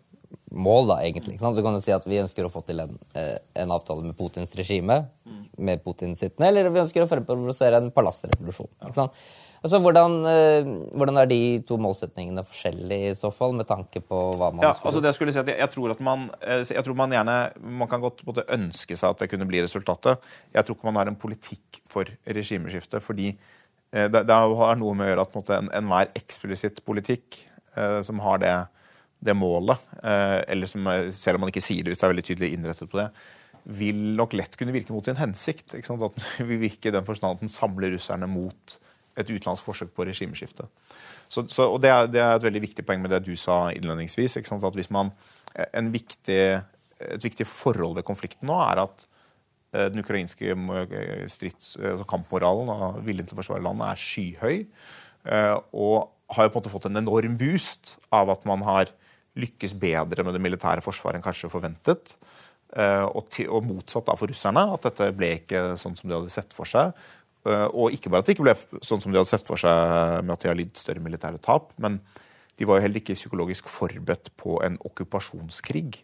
mål, 0.56 0.88
da, 0.88 1.00
egentlig. 1.04 1.36
Du 1.38 1.62
kan 1.62 1.74
jo 1.76 1.82
si 1.82 1.92
at 1.92 2.06
vi 2.08 2.20
ønsker 2.22 2.46
å 2.46 2.52
få 2.52 2.62
til 2.66 2.80
en, 2.80 2.94
eh, 3.18 3.36
en 3.62 3.74
avtale 3.74 4.04
med 4.06 4.16
Putins 4.18 4.54
regime, 4.56 5.02
med 5.56 5.82
Putin 5.84 6.14
sittende, 6.16 6.48
eller 6.48 6.70
vi 6.70 6.82
ønsker 6.82 7.04
å 7.04 7.10
fremprovosere 7.10 7.80
en 7.80 7.90
palassrevolusjon. 7.94 8.70
Sant? 8.94 9.16
Altså, 9.64 9.80
hvordan, 9.82 10.12
eh, 10.28 10.68
hvordan 10.94 11.18
er 11.18 11.26
de 11.26 11.58
to 11.66 11.78
målsetningene 11.80 12.44
forskjellige 12.46 13.10
i 13.10 13.16
så 13.18 13.32
fall, 13.34 13.52
med 13.56 13.66
tanke 13.66 14.02
på 14.04 14.18
hva 14.36 14.52
man 14.52 14.62
Ja, 14.62 14.72
skulle 14.76 14.92
altså 14.92 15.02
det 15.02 15.10
jeg 15.10 15.18
skulle 15.18 15.32
si 15.34 15.40
at 15.40 15.48
jeg, 15.50 15.58
jeg 15.58 15.72
tror 15.72 15.90
at 15.90 16.00
man 16.00 16.30
eh, 16.40 16.62
jeg 16.62 16.84
tror 16.84 16.94
man 16.94 17.10
gjerne 17.10 17.36
Man 17.58 17.88
kan 17.88 18.00
godt 18.00 18.22
på 18.22 18.36
ønske 18.36 18.94
seg 18.94 19.10
at 19.10 19.18
det 19.18 19.30
kunne 19.32 19.48
bli 19.48 19.62
resultatet. 19.64 20.22
Jeg 20.54 20.64
tror 20.64 20.76
ikke 20.76 20.90
man 20.92 21.00
har 21.00 21.08
en 21.08 21.16
politikk 21.18 21.80
for 21.88 22.04
regimeskifte. 22.26 23.00
fordi 23.00 23.32
eh, 23.32 23.65
det, 24.12 24.22
det 24.28 24.36
har 24.36 24.78
noe 24.80 24.96
med 24.96 25.06
å 25.06 25.10
gjøre 25.10 25.26
at 25.26 25.52
enhver 25.56 26.08
en 26.10 26.18
eksplisitt 26.18 26.82
politikk 26.84 27.38
eh, 27.76 28.00
som 28.04 28.20
har 28.24 28.40
det, 28.42 28.54
det 29.24 29.36
målet, 29.36 29.80
eh, 30.02 30.40
eller 30.52 30.70
som, 30.70 30.86
eh, 30.92 31.10
selv 31.14 31.38
om 31.38 31.46
man 31.46 31.52
ikke 31.52 31.64
sier 31.64 31.84
det 31.84 31.92
hvis 31.92 32.02
det 32.02 32.08
er 32.08 32.14
veldig 32.14 32.26
tydelig 32.30 32.52
innrettet 32.56 32.92
på 32.92 33.00
det, 33.00 33.08
vil 33.76 34.02
nok 34.18 34.36
lett 34.38 34.54
kunne 34.58 34.74
virke 34.74 34.94
mot 34.94 35.06
sin 35.06 35.18
hensikt. 35.18 35.74
Ikke 35.74 35.88
sant? 35.88 36.04
At 36.04 36.18
den 36.38 36.50
vil 36.50 36.62
virke 36.68 36.90
i 36.90 36.94
den 36.94 37.06
forstand 37.06 37.38
at 37.38 37.46
den 37.46 37.52
samler 37.52 37.94
russerne 37.94 38.28
mot 38.30 38.78
et 39.16 39.30
utenlandsk 39.32 39.64
forsøk 39.64 39.94
på 39.96 40.04
regimeskifte. 40.06 40.68
Så, 41.28 41.46
så, 41.48 41.66
og 41.72 41.80
det 41.82 41.90
er, 41.90 42.06
det 42.12 42.20
er 42.22 42.36
et 42.36 42.44
veldig 42.44 42.62
viktig 42.68 42.84
poeng 42.86 43.00
med 43.02 43.10
det 43.14 43.24
du 43.26 43.32
sa 43.40 43.70
innledningsvis. 43.74 44.36
At 44.38 44.76
hvis 44.76 44.92
man, 44.94 45.10
en 45.72 45.88
viktig, 45.94 46.40
et 47.00 47.24
viktig 47.24 47.48
forhold 47.48 47.96
ved 47.96 48.06
konflikten 48.06 48.50
nå 48.50 48.60
er 48.68 48.84
at 48.84 49.06
eh, 49.06 49.15
den 49.72 50.02
ukrainske 50.04 50.52
eh, 50.52 51.26
strids, 51.28 51.76
altså 51.76 52.06
kampmoralen 52.08 52.70
og 52.72 53.00
viljen 53.06 53.26
til 53.26 53.36
å 53.36 53.40
forsvare 53.42 53.64
landet 53.64 53.88
er 53.88 54.02
skyhøy. 54.02 54.66
eh, 55.26 55.56
Og 55.72 56.10
har 56.36 56.44
jo 56.44 56.50
på 56.50 56.58
en 56.58 56.62
måte 56.62 56.72
fått 56.72 56.86
en 56.90 56.96
enorm 57.02 57.36
boost 57.38 57.96
av 58.10 58.30
at 58.30 58.44
man 58.46 58.62
har 58.66 58.90
lykkes 59.36 59.74
bedre 59.78 60.24
med 60.24 60.34
det 60.34 60.40
militære 60.42 60.82
forsvaret 60.82 61.18
enn 61.18 61.26
kanskje 61.26 61.50
forventet. 61.52 62.16
Eh, 62.76 63.04
Og, 63.04 63.28
til, 63.30 63.48
og 63.50 63.64
motsatt 63.64 64.06
da 64.06 64.16
for 64.16 64.26
russerne, 64.26 64.72
at 64.72 64.82
dette 64.82 65.12
ble 65.14 65.34
ikke 65.40 65.76
sånn 65.76 65.96
som 65.96 66.08
de 66.08 66.16
hadde 66.16 66.32
sett 66.32 66.52
for 66.56 66.66
seg. 66.66 66.92
Eh, 67.46 67.66
Og 67.72 67.92
ikke 67.92 68.10
bare 68.10 68.24
at 68.24 68.26
det 68.26 68.36
ikke 68.36 68.46
ble 68.48 68.54
sånn 68.82 69.00
som 69.02 69.12
de 69.12 69.18
hadde 69.18 69.30
sett 69.30 69.46
for 69.46 69.56
seg 69.60 70.24
med 70.24 70.34
at 70.34 70.42
de 70.42 70.48
har 70.48 70.56
lidd 70.58 70.74
større 70.76 71.04
militære 71.04 71.38
tap, 71.42 71.72
men 71.78 72.00
de 72.56 72.68
var 72.68 72.78
jo 72.78 72.86
heller 72.86 73.02
ikke 73.02 73.16
psykologisk 73.18 73.68
forberedt 73.68 74.30
på 74.40 74.58
en 74.64 74.78
okkupasjonskrig. 74.88 76.00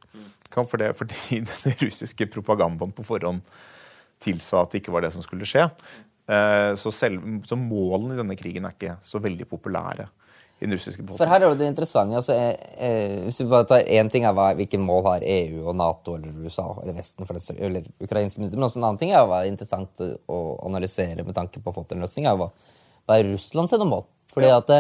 For 0.52 0.76
det, 0.76 0.92
fordi 0.99 1.40
den 1.64 1.78
russiske 1.80 2.28
propagandaen 2.32 2.92
på 2.92 3.04
forhånd 3.09 3.40
tilsa 4.23 4.62
at 4.62 4.73
det 4.73 4.82
ikke 4.82 4.94
var 4.94 5.06
det 5.06 5.12
som 5.14 5.25
skulle 5.25 5.49
skje. 5.49 5.68
Eh, 6.28 6.75
Så, 6.78 6.92
selv, 6.94 7.23
så 7.49 7.56
målene 7.59 8.14
i 8.14 8.21
denne 8.21 8.37
krigen 8.38 8.68
er 8.68 8.76
ikke 8.76 8.99
så 9.04 9.18
veldig 9.23 9.49
populære 9.50 10.06
i 10.62 10.66
den 10.68 10.76
russiske 10.76 11.02
For 11.18 11.26
her 11.26 11.42
er 11.42 11.56
det 11.59 11.66
interessante 11.66 12.14
altså, 12.21 12.37
eh, 12.38 12.54
eh, 12.78 13.16
Hvis 13.26 13.40
vi 13.40 13.49
bare 13.50 13.66
tar 13.66 13.88
Én 13.90 14.11
ting 14.12 14.25
er 14.28 14.35
hva, 14.37 14.52
hvilke 14.54 14.78
mål 14.78 15.02
har 15.09 15.25
EU 15.26 15.64
og 15.66 15.75
Nato 15.76 16.14
eller 16.14 16.44
USA 16.44 16.68
eller 16.82 16.94
Vesten 16.94 17.26
for 17.26 17.35
det, 17.35 17.56
eller 17.59 17.88
ukrainske 17.99 18.38
myndigheter, 18.38 18.61
men 18.61 18.68
også 18.68 18.78
en 18.78 18.87
annen 18.87 19.00
ting 19.00 19.11
er 19.11 19.26
hva 19.26 19.42
er 19.42 19.50
interessant 19.50 20.04
å, 20.04 20.38
analysere 20.68 21.26
med 21.26 21.35
tanke 21.35 21.59
på 21.62 21.73
å 21.73 21.76
få 21.80 21.87
til 21.88 21.99
en 21.99 22.06
løsning, 22.06 22.28
er 22.30 22.38
hva, 22.38 22.52
hva 23.09 23.18
er 23.18 23.32
Russland 23.32 23.73
sine 23.73 23.88
mål? 23.88 24.06
Fordi 24.30 24.52
at 24.54 24.71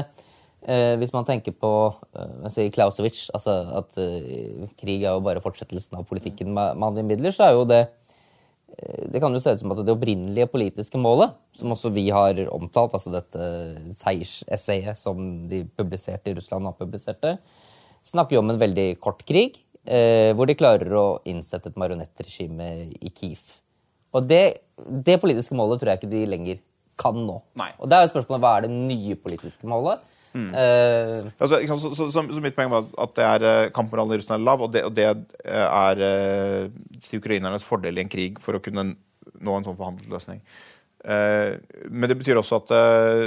eh, 0.66 0.94
Hvis 1.00 1.12
man 1.14 1.26
tenker 1.28 1.54
på 1.56 1.72
eh, 2.16 2.68
Klausowitz, 2.74 3.28
altså 3.34 3.56
at 3.80 3.98
eh, 4.00 4.68
krig 4.78 5.02
er 5.02 5.12
jo 5.16 5.24
bare 5.24 5.42
fortsettelsen 5.42 5.98
av 5.98 6.06
politikken 6.08 6.52
med 6.54 6.78
mannlige 6.80 7.08
midler, 7.08 7.34
så 7.34 7.48
er 7.48 7.56
jo 7.56 7.66
det 7.68 7.80
eh, 7.82 9.08
det 9.12 9.22
kan 9.22 9.34
jo 9.34 9.42
se 9.42 9.54
ut 9.54 9.62
som 9.62 9.74
at 9.74 9.82
det 9.84 9.94
opprinnelige 9.94 10.50
politiske 10.52 11.00
målet, 11.00 11.34
som 11.56 11.74
også 11.74 11.92
vi 11.94 12.08
har 12.14 12.38
omtalt, 12.52 12.94
altså 12.94 13.12
dette 13.14 13.50
seiersessayet 13.98 14.98
som 14.98 15.48
de 15.50 15.64
publiserte 15.76 16.32
i 16.32 16.38
Russland 16.38 16.68
har 16.68 16.78
publiserte, 16.78 17.36
snakker 18.02 18.36
jo 18.36 18.42
om 18.42 18.50
en 18.50 18.60
veldig 18.60 18.88
kort 19.02 19.22
krig, 19.28 19.60
eh, 19.86 20.32
hvor 20.34 20.48
de 20.48 20.58
klarer 20.58 20.90
å 20.98 21.06
innsette 21.28 21.70
et 21.70 21.78
marionettregime 21.78 22.72
i 22.98 23.12
Kiev. 23.14 23.42
Og 24.12 24.26
det, 24.28 24.44
det 24.76 25.20
politiske 25.22 25.56
målet 25.56 25.80
tror 25.80 25.92
jeg 25.92 26.02
ikke 26.02 26.12
de 26.12 26.26
lenger 26.28 26.60
kan 27.02 27.18
nå. 27.18 27.38
Nei. 27.58 27.72
Og 27.82 27.90
det 27.90 27.98
er 27.98 28.06
jo 28.06 28.14
spørsmålet 28.14 28.44
hva 28.44 28.56
er 28.56 28.66
det 28.66 28.74
nye 28.74 29.18
politiske 29.18 29.68
målet? 29.70 30.02
Eh, 30.32 31.28
Altså, 31.38 31.58
ikke 31.60 31.74
sant, 31.74 31.82
så, 31.82 31.92
så, 31.94 32.08
så, 32.12 32.24
så 32.32 32.42
mitt 32.44 32.56
poeng 32.56 32.72
var 32.72 32.88
at 33.04 33.16
det 33.18 33.28
er 33.28 33.46
eh, 33.48 33.70
kampmoralen 33.74 34.14
i 34.14 34.20
Russland 34.20 34.40
er 34.40 34.48
lav, 34.48 34.64
og 34.64 34.72
det, 34.72 34.84
og 34.88 34.94
det 34.96 35.08
eh, 35.10 35.66
er 35.66 36.68
til 37.04 37.20
ukrainernes 37.20 37.66
fordel 37.66 37.98
i 37.98 38.04
en 38.04 38.12
krig 38.12 38.40
for 38.40 38.56
å 38.56 38.62
kunne 38.64 38.92
nå 38.92 39.56
en 39.56 39.66
sånn 39.66 39.78
forhandlet 39.78 40.12
løsning. 40.12 40.44
Men 41.02 42.06
det 42.06 42.14
betyr 42.14 42.38
også 42.38 42.60
at 42.60 42.68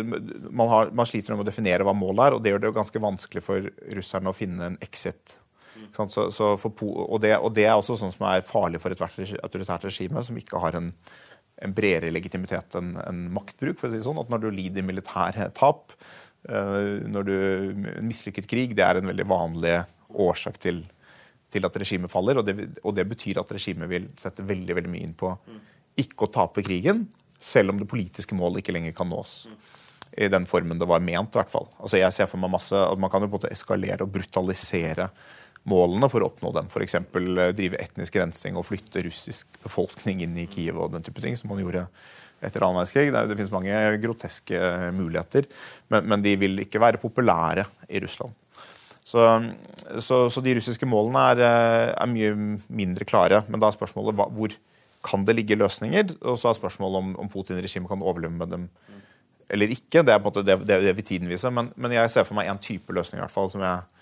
man, 0.08 0.70
har, 0.72 0.94
man, 0.96 1.08
sliter 1.10 1.36
med 1.36 1.44
å 1.44 1.48
definere 1.50 1.84
hva 1.84 1.91
målet 1.91 2.22
er, 2.24 2.36
og 2.38 2.44
det 2.44 2.53
gjør 2.53 2.62
det 2.63 2.70
jo 2.70 2.75
ganske 2.77 3.01
vanskelig 3.03 3.44
for 3.44 3.67
russerne 3.98 4.32
å 4.32 4.38
finne 4.38 4.70
en 4.70 4.77
exit. 4.86 5.34
Så, 5.91 6.29
så 6.32 6.53
for, 6.60 6.72
og, 7.03 7.17
det, 7.20 7.34
og, 7.36 7.51
det, 7.55 7.65
er 7.67 7.75
også 7.75 7.98
sånn 8.00 8.13
som 8.15 8.24
er 8.29 8.46
farlig 8.48 8.79
for 8.79 8.96
ethvert 8.96 9.36
autoritært 9.44 9.84
regime 9.89 10.24
som 10.24 10.39
ikke 10.39 10.62
har 10.63 10.77
en, 10.79 10.94
en 11.64 11.74
bredere 11.76 12.12
legitimitet 12.12 12.76
enn 12.78 12.96
en 13.04 13.22
maktbruk. 13.34 13.80
for 13.80 13.88
å 13.88 13.92
si 13.92 14.00
det 14.00 14.08
sånn, 14.08 14.20
at 14.20 14.30
Når 14.30 14.42
du 14.42 14.50
lider 14.52 14.84
militære 14.84 15.54
tap, 15.54 15.94
eh, 16.50 17.06
når 17.08 17.24
du 17.24 17.38
mislykket 18.02 18.48
krig, 18.48 18.76
det 18.76 18.84
er 18.84 18.98
en 18.98 19.08
veldig 19.08 19.28
vanlig 19.28 19.86
årsak 20.12 20.58
til, 20.58 20.86
til 21.52 21.66
at 21.66 21.76
regimet 21.76 22.12
faller. 22.12 22.38
Og 22.38 22.46
det, 22.46 22.80
og 22.84 22.96
det 22.96 23.08
betyr 23.08 23.40
at 23.40 23.52
regimet 23.52 23.90
vil 23.90 24.10
sette 24.18 24.44
veldig, 24.44 24.76
veldig 24.76 24.92
mye 24.92 25.04
inn 25.04 25.14
på 25.14 25.32
ikke 25.98 26.28
å 26.28 26.32
tape 26.32 26.64
krigen, 26.66 27.08
selv 27.40 27.72
om 27.72 27.80
det 27.80 27.88
politiske 27.88 28.36
målet 28.36 28.64
ikke 28.64 28.76
lenger 28.76 28.96
kan 28.96 29.10
nås. 29.10 29.46
I 30.18 30.28
den 30.32 30.46
formen 30.48 30.80
det 30.80 30.88
var 30.88 31.04
ment, 31.04 31.34
i 31.36 31.40
hvert 31.40 31.52
fall. 31.52 31.68
Altså 31.80 32.00
jeg 32.00 32.14
ser 32.16 32.28
for 32.28 32.40
meg 32.40 32.52
masse, 32.52 32.76
at 32.76 33.00
Man 33.00 33.10
kan 33.10 33.22
jo 33.22 33.28
en 33.28 33.36
måte 33.36 33.52
eskalere 33.52 34.04
og 34.04 34.12
brutalisere 34.12 35.10
målene 35.69 36.10
for 36.12 36.24
å 36.24 36.29
oppnå 36.29 36.51
dem. 36.55 36.69
F.eks. 36.72 36.98
Eh, 37.00 37.50
drive 37.57 37.79
etnisk 37.81 38.19
rensing 38.19 38.60
og 38.60 38.67
flytte 38.67 39.03
russisk 39.05 39.60
befolkning 39.63 40.24
inn 40.25 40.38
i 40.41 40.48
Kiev 40.51 40.79
og 40.79 40.93
den 40.95 41.05
type 41.05 41.24
ting, 41.24 41.38
som 41.39 41.51
man 41.51 41.62
gjorde 41.63 41.88
etter 42.45 42.63
annen 42.65 42.81
verdenskrig. 42.81 43.12
Det, 43.13 43.24
det 43.29 43.38
finnes 43.39 43.53
mange 43.53 43.84
groteske 44.03 44.62
muligheter, 44.95 45.50
men, 45.93 46.10
men, 46.12 46.25
de 46.25 46.36
vil 46.41 46.65
ikke 46.65 46.81
være 46.84 47.01
populære 47.01 47.65
i 47.89 48.01
Russland. 48.03 48.36
Så, 49.05 49.22
så, 50.01 50.24
så 50.34 50.41
de 50.41 50.55
russiske 50.57 50.88
målene 50.89 51.27
er, 51.34 51.43
eh, 51.45 51.91
er, 51.93 52.10
mye 52.10 52.60
mindre 52.67 53.05
klare. 53.07 53.43
Men 53.50 53.62
da 53.62 53.69
er 53.69 53.77
spørsmålet 53.77 54.17
hvor, 54.17 54.55
kan 55.05 55.25
det 55.25 55.36
ligge 55.38 55.57
løsninger? 55.60 56.15
Og 56.25 56.39
så 56.41 56.50
er 56.50 56.57
spørsmålet 56.57 57.03
om, 57.03 57.12
om 57.22 57.29
Putin-regimet 57.29 57.91
kan 57.91 58.05
overleve 58.05 58.34
med 58.34 58.53
dem 58.53 58.69
eller 59.50 59.69
ikke. 59.69 60.01
Det 60.01 60.13
er 60.13 60.22
på 60.22 60.25
en 60.25 60.31
måte 60.31 60.45
det, 60.45 60.57
det, 60.65 60.79
det 60.88 60.95
vil 60.98 61.05
tiden 61.05 61.29
vise. 61.29 61.51
Men, 61.53 61.69
men, 61.75 61.93
jeg 61.93 62.12
ser 62.12 62.25
for 62.27 62.38
meg 62.38 62.50
en 62.50 62.62
type 62.62 62.93
løsning 62.93 63.19
i 63.19 63.24
hvert 63.24 63.34
fall, 63.34 63.51
som 63.53 63.62
jeg, 63.62 63.95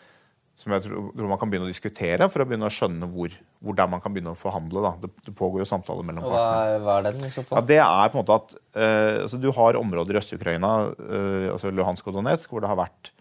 som 0.59 0.71
jeg 0.75 0.85
tror, 0.85 1.07
man 1.27 1.39
kan 1.41 1.49
begynne 1.51 1.67
å 1.67 1.71
diskutere 1.71 2.27
for 2.31 2.43
å 2.43 2.45
begynne 2.47 2.69
å 2.69 2.73
skjønne 2.73 3.07
hvor, 3.11 3.33
hvor 3.59 3.75
der 3.75 3.89
man 3.89 4.03
kan 4.03 4.13
begynne 4.13 4.35
å 4.35 4.39
forhandle. 4.39 4.93
Det, 5.01 5.09
det, 5.25 5.33
pågår 5.35 5.63
jo 5.63 5.67
samtaler 5.67 6.05
mellom 6.07 6.27
partene. 6.27 6.83
Hva, 6.85 6.99
er 6.99 7.07
den 7.09 7.25
i 7.27 7.31
så 7.33 7.43
fall? 7.47 7.59
Ja, 7.59 7.65
det 7.71 7.79
er 7.83 8.13
på 8.13 8.19
en 8.19 8.21
måte 8.21 8.37
at 8.37 8.53
uh, 8.77 9.23
altså, 9.25 9.39
Du 9.41 9.49
har 9.57 9.79
områder 9.81 10.15
i 10.15 10.21
Øst-Ukraina, 10.21 10.71
uh, 10.93 11.49
altså 11.55 11.73
Luhansk 11.73 12.07
og 12.07 12.15
Donetsk, 12.19 12.53
hvor 12.53 12.63
det 12.63 12.71
har 12.71 12.79
vært 12.79 13.11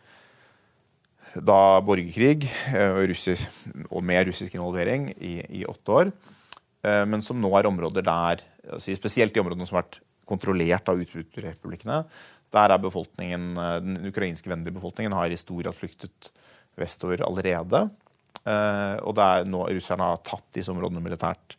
da 1.33 1.81
borgerkrig 1.83 2.45
uh, 2.77 3.01
russisk, 3.09 3.49
og 3.89 4.05
med 4.07 4.29
russisk 4.29 4.55
involvering 4.61 5.11
i, 5.17 5.39
i 5.63 5.67
åtte 5.67 5.99
år. 5.99 6.15
Eh, 6.83 7.05
men 7.07 7.23
som 7.23 7.41
nå 7.41 7.51
er 7.59 7.69
områder 7.71 8.05
der, 8.07 8.45
spesielt 8.83 9.35
de 9.35 9.43
områdene 9.43 9.69
som 9.69 9.79
har 9.79 9.87
vært 9.87 10.01
kontrollert 10.29 10.89
av 10.91 11.01
utbruddrepublikkene, 11.03 12.03
der 12.53 12.75
er 12.75 12.83
befolkningen, 12.83 13.53
eh, 13.57 13.79
den 13.85 14.11
ukrainske 14.11 14.51
vennlige 14.51 14.77
befolkningen 14.79 15.15
har 15.15 15.31
i 15.31 15.39
stor 15.39 15.63
grad 15.63 15.79
flyktet 15.79 16.31
vestover 16.79 17.25
allerede. 17.27 17.87
Eh, 18.43 18.97
og 19.05 19.17
det 19.19 19.27
er 19.27 19.51
nå 19.51 19.65
russerne 19.69 20.13
har 20.13 20.23
tatt 20.27 20.49
disse 20.57 20.73
områdene 20.73 21.03
militært 21.05 21.59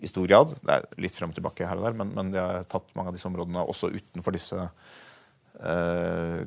i 0.00 0.08
stor 0.08 0.26
grad. 0.28 0.54
Det 0.60 0.74
er 0.76 0.88
litt 1.02 1.16
frem 1.16 1.32
og 1.32 1.38
tilbake 1.38 1.68
her 1.68 1.80
og 1.80 1.88
der, 1.88 1.96
men, 2.00 2.12
men 2.16 2.32
de 2.32 2.40
har 2.40 2.66
tatt 2.70 2.92
mange 2.96 3.12
av 3.12 3.16
disse 3.16 3.28
områdene 3.28 3.64
også 3.68 3.92
utenfor 3.92 4.36
disse 4.36 4.58
eh, 5.60 6.44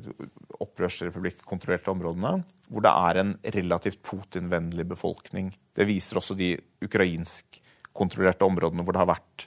opprørsrepublikkkontrollerte 0.64 1.92
områdene. 1.92 2.38
Hvor 2.70 2.84
det 2.84 2.94
er 3.10 3.20
en 3.20 3.34
relativt 3.58 4.00
Putin-vennlig 4.06 4.86
befolkning. 4.94 5.52
Det 5.76 5.86
viser 5.88 6.18
også 6.18 6.36
de 6.38 6.54
ukrainsk 6.84 7.60
kontrollerte 7.94 8.46
områdene 8.46 8.82
hvor 8.82 8.96
det 8.96 9.04
har 9.04 9.12
vært 9.12 9.46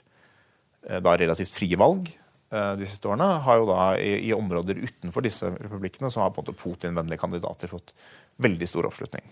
eh, 0.86 1.02
da, 1.04 1.16
relativt 1.18 1.52
frie 1.52 1.76
valg 1.80 2.08
eh, 2.08 2.72
de 2.80 2.88
siste 2.88 3.10
årene, 3.10 3.28
har 3.44 3.60
jo 3.60 3.68
da 3.68 3.90
i, 4.00 4.14
i 4.30 4.32
områder 4.36 4.80
utenfor 4.80 5.26
disse 5.26 5.50
republikkene 5.58 6.08
så 6.12 6.24
har 6.24 6.32
på 6.32 6.40
en 6.40 6.48
måte 6.48 6.56
Putin-vennlige 6.62 7.20
kandidater 7.20 7.74
fått 7.74 7.92
veldig 8.42 8.68
stor 8.70 8.88
oppslutning. 8.88 9.26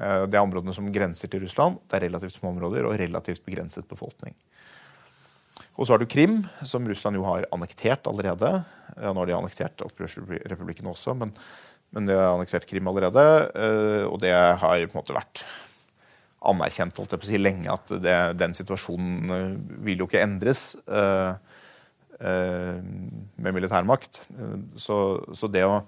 Eh, 0.00 0.22
det 0.28 0.38
er 0.38 0.44
områdene 0.44 0.74
som 0.76 0.90
grenser 0.92 1.30
til 1.32 1.44
Russland. 1.44 1.80
Det 1.88 1.98
er 1.98 2.06
relativt 2.08 2.38
små 2.38 2.52
områder 2.54 2.88
og 2.88 2.96
relativt 3.00 3.44
begrenset 3.46 3.88
befolkning. 3.88 4.36
Og 5.76 5.86
så 5.86 5.94
har 5.94 6.02
du 6.02 6.08
Krim, 6.10 6.42
som 6.68 6.86
Russland 6.88 7.16
jo 7.16 7.26
har 7.26 7.46
annektert 7.54 8.06
allerede. 8.08 8.50
Ja, 8.96 9.12
nå 9.12 9.22
har 9.22 9.28
de 9.28 9.36
annektert 9.36 9.84
opprørsrepublikken 9.84 10.88
også, 10.90 11.14
men, 11.16 11.32
men 11.96 12.08
de 12.08 12.16
har 12.16 12.34
annektert 12.34 12.66
Krim 12.68 12.88
allerede. 12.90 13.24
Og 14.08 14.18
det 14.20 14.32
har 14.32 14.58
på 14.58 14.92
en 14.92 14.98
måte 14.98 15.16
vært 15.16 15.44
anerkjent 16.42 16.98
holdt 16.98 17.14
jeg 17.14 17.22
på 17.22 17.28
å 17.28 17.30
si, 17.30 17.40
lenge 17.40 17.72
at 17.72 17.92
det, 18.02 18.16
den 18.40 18.56
situasjonen 18.56 19.36
eh, 19.36 19.56
vil 19.86 20.02
jo 20.02 20.10
ikke 20.10 20.24
endres 20.24 20.72
med 22.22 23.54
militærmakt. 23.56 24.20
Så, 24.78 24.96
så, 25.34 25.48
det 25.50 25.64
å 25.66 25.80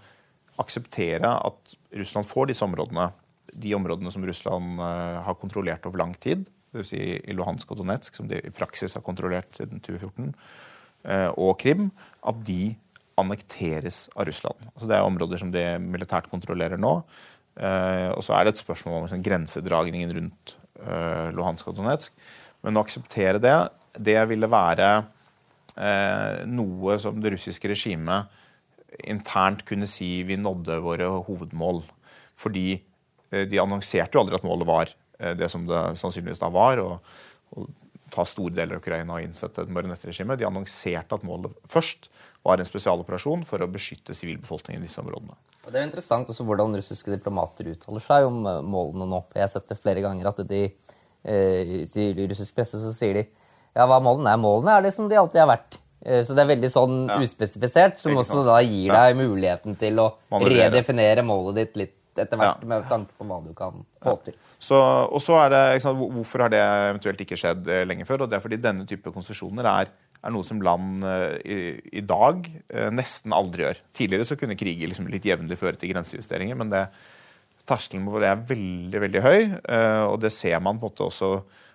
akseptere 0.62 1.30
at 1.30 1.74
Russland 1.94 2.28
får 2.28 2.50
disse 2.50 2.64
områdene, 2.66 3.08
de 3.54 3.74
områdene 3.76 4.12
som 4.12 4.24
Russland 4.26 4.80
uh, 4.82 5.22
har 5.26 5.38
kontrollert 5.40 5.86
over 5.88 6.02
lang 6.02 6.14
tid, 6.20 6.46
dvs. 6.74 6.90
Si 6.90 7.00
i 7.00 7.36
Luhansk 7.36 7.70
og 7.70 7.80
Donetsk, 7.80 8.16
som 8.18 8.30
de 8.30 8.40
i 8.42 8.54
praksis 8.54 8.96
har 8.98 9.04
kontrollert 9.06 9.52
siden 9.54 9.82
2014, 9.84 10.32
og 11.36 11.58
Krim, 11.60 11.90
at 12.24 12.38
de 12.46 12.72
annekteres 13.20 14.06
av 14.16 14.24
Russland. 14.24 14.56
Altså 14.72 14.88
det 14.88 14.96
er 14.96 15.06
områder 15.06 15.40
som 15.42 15.50
de 15.52 15.64
militært 15.84 16.30
kontrollerer 16.32 16.80
nå. 16.80 16.94
Uh, 17.54 18.10
og 18.16 18.24
så 18.26 18.34
er 18.34 18.46
det 18.46 18.54
et 18.54 18.62
spørsmål 18.64 18.96
om 18.96 19.04
liksom, 19.04 19.22
grensedragningen 19.22 20.14
rundt 20.16 20.54
uh, 20.80 21.28
Luhansk 21.36 21.68
og 21.70 21.76
Donetsk. 21.76 22.16
Men 22.64 22.80
å 22.80 22.82
akseptere 22.82 23.42
det, 23.42 23.54
det 24.00 24.18
ville 24.30 24.50
være 24.50 24.94
noe 26.46 26.94
som 27.02 27.16
det 27.18 27.32
russiske 27.34 27.66
regimet 27.66 28.30
internt 29.02 29.64
kunne 29.68 29.88
si 29.90 30.22
vi 30.26 30.36
nådde 30.40 30.80
våre 30.84 31.08
hovedmål. 31.26 31.82
Fordi 32.38 32.82
de 33.34 33.58
annonserte 33.58 34.14
jo 34.14 34.22
aldri 34.22 34.36
at 34.38 34.46
målet 34.46 34.68
var 34.68 34.90
det 35.38 35.48
som 35.50 35.64
det 35.66 35.80
sannsynligvis 35.98 36.42
da 36.42 36.50
var. 36.54 36.78
å 36.78 37.66
ta 38.14 38.24
store 38.28 38.54
deler 38.54 38.76
av 38.76 38.82
Ukraina 38.82 39.16
og 39.16 39.24
innsette 39.24 39.64
et 39.64 39.72
marionettregime. 39.72 40.36
De 40.38 40.46
annonserte 40.46 41.16
at 41.16 41.26
målet 41.26 41.54
først 41.70 42.08
var 42.46 42.60
en 42.60 42.68
spesialoperasjon 42.68 43.44
for 43.48 43.64
å 43.64 43.70
beskytte 43.70 44.14
sivilbefolkningen 44.16 44.82
i 44.82 44.88
disse 44.88 45.02
områdene. 45.02 45.36
Det 45.64 45.80
er 45.80 45.86
interessant 45.86 46.28
også 46.28 46.44
hvordan 46.44 46.76
russiske 46.76 47.14
diplomater 47.14 47.70
uttaler 47.72 48.04
seg 48.04 48.26
om 48.28 48.42
eh, 48.46 48.60
målene 48.60 49.08
nå. 49.08 49.22
Jeg 49.32 49.46
har 49.46 49.52
sett 49.54 49.70
det 49.70 49.80
flere 49.80 50.02
ganger 50.04 50.28
at 50.28 50.42
de, 50.50 50.60
eh, 51.24 51.72
i 51.88 52.26
russisk 52.28 52.58
presse 52.58 52.80
så 52.82 52.92
sier 52.94 53.16
de 53.16 53.24
ja, 53.24 53.86
hva 53.88 53.98
målene 54.04 54.34
er. 54.34 54.42
Målene 54.42 54.76
er 54.76 54.84
det 54.84 54.92
som 54.96 55.08
de 55.08 55.18
alltid 55.18 55.40
har 55.40 55.50
vært. 55.54 55.80
Eh, 56.04 56.22
så 56.26 56.36
det 56.36 56.44
er 56.44 56.52
veldig 56.54 56.70
sånn 56.72 56.96
ja. 57.10 57.18
uspesifisert, 57.24 57.98
som 58.02 58.16
også 58.20 58.44
da 58.46 58.60
gir 58.64 58.94
deg 58.94 59.18
muligheten 59.18 59.76
til 59.80 60.00
å 60.04 60.08
redefinere 60.44 61.26
målet 61.26 61.62
ditt 61.62 61.78
litt 61.82 62.00
etter 62.14 62.38
hvert, 62.38 62.60
ja. 62.62 62.70
med 62.70 62.84
tanke 62.86 63.16
på 63.18 63.26
hva 63.26 63.40
du 63.42 63.50
kan 63.58 63.80
få 64.04 64.14
til. 64.22 64.36
Så, 64.62 64.78
og 64.78 65.18
så 65.20 65.34
er 65.42 65.48
det, 65.50 65.62
sant, 65.82 65.98
Hvorfor 65.98 66.44
har 66.44 66.52
det 66.52 66.60
eventuelt 66.62 67.24
ikke 67.24 67.36
skjedd 67.36 67.66
lenge 67.88 68.06
før? 68.06 68.24
og 68.24 68.30
Det 68.30 68.38
er 68.38 68.44
fordi 68.44 68.60
denne 68.62 68.86
type 68.88 69.10
konsesjoner 69.12 69.66
er 69.66 69.90
er 70.24 70.32
noe 70.32 70.46
som 70.46 70.62
land 70.64 71.04
eh, 71.04 71.34
i, 71.44 71.58
i 72.00 72.04
dag 72.04 72.46
eh, 72.48 72.90
nesten 72.94 73.34
aldri 73.36 73.66
gjør. 73.66 73.82
Tidligere 73.96 74.28
så 74.28 74.38
kunne 74.40 74.56
kriger 74.58 74.90
liksom 74.90 75.08
litt 75.12 75.26
jevnlig 75.28 75.58
føre 75.60 75.78
til 75.80 75.92
grensejusteringer, 75.92 76.58
men 76.60 76.72
det, 76.72 76.86
terskelen 77.68 78.08
hvor 78.08 78.24
det 78.24 78.30
er 78.32 78.46
veldig 78.48 79.02
veldig 79.04 79.24
høy. 79.24 79.40
Eh, 79.60 80.04
og 80.08 80.18
det 80.24 80.32
ser 80.34 80.60
man 80.64 80.80
på 80.80 80.88
en 80.88 80.94
måte 80.94 81.08
også, 81.08 81.32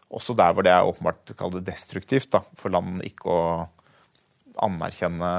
også 0.10 0.38
der 0.40 0.56
hvor 0.56 0.66
det 0.66 0.74
er 0.74 0.88
åpenbart 0.88 1.36
det 1.58 1.66
destruktivt 1.70 2.32
da, 2.34 2.44
for 2.58 2.74
land 2.74 3.04
ikke 3.06 3.30
å 3.30 3.44
anerkjenne 4.66 5.30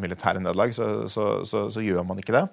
militære 0.00 0.42
nederlag, 0.42 0.74
så, 0.76 1.08
så, 1.12 1.28
så, 1.48 1.66
så, 1.72 1.84
gjør 1.84 2.06
man 2.08 2.22
ikke 2.22 2.34
det. 2.36 2.46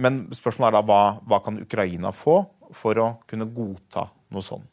Men 0.00 0.22
spørsmålet 0.32 0.70
er 0.70 0.74
da 0.78 0.86
hva, 0.88 1.00
hva 1.28 1.38
kan 1.44 1.58
Ukraina 1.60 2.08
få 2.14 2.38
for 2.72 2.96
å 3.02 3.08
kunne 3.28 3.48
godta 3.52 4.06
noe 4.32 4.44
sånt? 4.44 4.70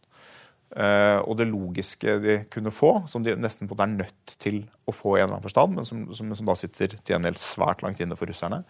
Uh, 0.74 1.22
og 1.30 1.36
det 1.38 1.46
logiske 1.52 2.16
de 2.24 2.36
kunne 2.50 2.72
få, 2.74 3.04
som 3.06 3.22
de 3.22 3.36
nesten 3.38 3.70
er 3.70 3.92
nødt 3.92 4.32
til 4.42 4.64
å 4.90 4.96
få 4.96 5.12
i 5.14 5.20
en 5.20 5.28
eller 5.28 5.36
annen 5.36 5.46
forstand, 5.46 5.76
men 5.78 5.86
som, 5.86 6.08
som, 6.18 6.32
som 6.34 6.48
da 6.50 6.56
sitter 6.58 6.96
til 6.98 7.18
en 7.20 7.28
del 7.28 7.38
svært 7.38 7.84
langt 7.86 8.02
inne 8.02 8.18
for 8.18 8.26
russerne, 8.26 8.64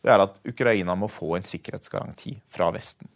det 0.00 0.14
er 0.14 0.24
at 0.24 0.38
Ukraina 0.48 0.96
må 0.96 1.10
få 1.12 1.34
en 1.36 1.44
sikkerhetsgaranti 1.44 2.38
fra 2.48 2.70
Vesten. 2.72 3.10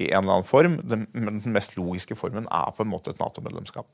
I 0.00 0.08
en 0.14 0.22
eller 0.22 0.38
annen 0.38 0.48
form. 0.48 0.78
Den, 0.88 1.04
den 1.12 1.52
mest 1.52 1.76
logiske 1.76 2.16
formen 2.16 2.48
er 2.48 2.72
på 2.72 2.86
en 2.86 2.88
måte 2.88 3.12
et 3.12 3.20
Nato-medlemskap. 3.20 3.90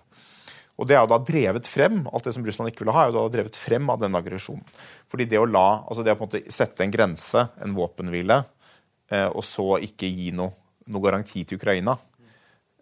Og 0.76 0.88
det 0.88 0.96
er 0.96 1.04
jo 1.04 1.12
da 1.14 1.20
drevet 1.24 1.68
frem, 1.70 2.02
Alt 2.12 2.26
det 2.28 2.34
som 2.36 2.44
Russland 2.44 2.72
ikke 2.72 2.84
ville 2.84 2.92
ha, 2.92 3.06
er 3.06 3.12
jo 3.12 3.16
da 3.16 3.32
drevet 3.32 3.56
frem 3.56 3.88
av 3.92 4.02
denne 4.02 4.20
aggresjonen. 4.20 4.64
Fordi 5.08 5.28
det 5.30 5.40
å 5.40 5.48
la, 5.48 5.82
altså 5.86 6.04
det 6.04 6.12
å 6.12 6.18
på 6.18 6.26
en 6.26 6.28
måte 6.28 6.52
sette 6.52 6.84
en 6.84 6.92
grense, 6.92 7.46
en 7.64 7.76
våpenhvile, 7.76 8.42
uh, 9.14 9.30
og 9.30 9.40
så 9.46 9.78
ikke 9.86 10.10
gi 10.10 10.28
noe, 10.36 10.52
noe 10.92 11.06
garanti 11.06 11.46
til 11.48 11.56
Ukraina, 11.56 11.96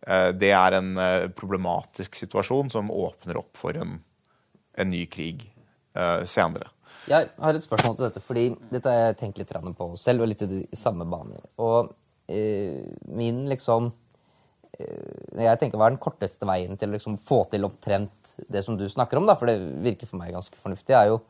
Eh, 0.07 0.30
det 0.37 0.52
er 0.52 0.78
en 0.78 0.96
eh, 1.00 1.26
problematisk 1.33 2.16
situasjon 2.18 2.70
som 2.72 2.92
åpner 2.92 3.40
opp 3.40 3.57
for 3.57 3.76
en, 3.80 3.96
en 4.76 4.90
ny 4.90 5.04
krig 5.11 5.46
eh, 5.96 6.24
senere. 6.28 6.70
Jeg 7.09 7.28
har 7.37 7.57
et 7.57 7.64
spørsmål 7.64 7.96
til 7.96 8.07
dette, 8.07 8.22
fordi 8.24 8.46
dette 8.72 8.88
har 8.88 9.11
jeg 9.11 9.18
tenkt 9.20 9.40
litt 9.40 9.52
på 9.76 9.90
selv, 10.00 10.24
og 10.24 10.30
litt 10.30 10.44
i 10.44 10.50
de 10.50 10.62
samme 10.76 11.04
baner. 11.09 11.44
Og 11.61 11.92
eh, 12.28 12.85
min 13.16 13.44
liksom 13.48 13.90
eh, 13.90 13.98
Jeg 14.78 15.58
tenker 15.60 15.78
hva 15.78 15.88
er 15.88 15.94
den 15.94 16.02
korteste 16.02 16.46
veien 16.48 16.78
til 16.78 16.90
å 16.90 16.96
liksom, 16.96 17.18
få 17.22 17.44
til 17.52 17.66
omtrent 17.66 18.34
det 18.50 18.64
som 18.64 18.78
du 18.78 18.87
snakker 18.90 19.20
om, 19.20 19.28
da, 19.28 19.37
for 19.38 19.50
det 19.50 19.58
virker 19.84 20.08
for 20.10 20.18
meg 20.18 20.34
ganske 20.34 20.58
fornuftig, 20.58 20.96
er 20.98 21.12
jo 21.12 21.20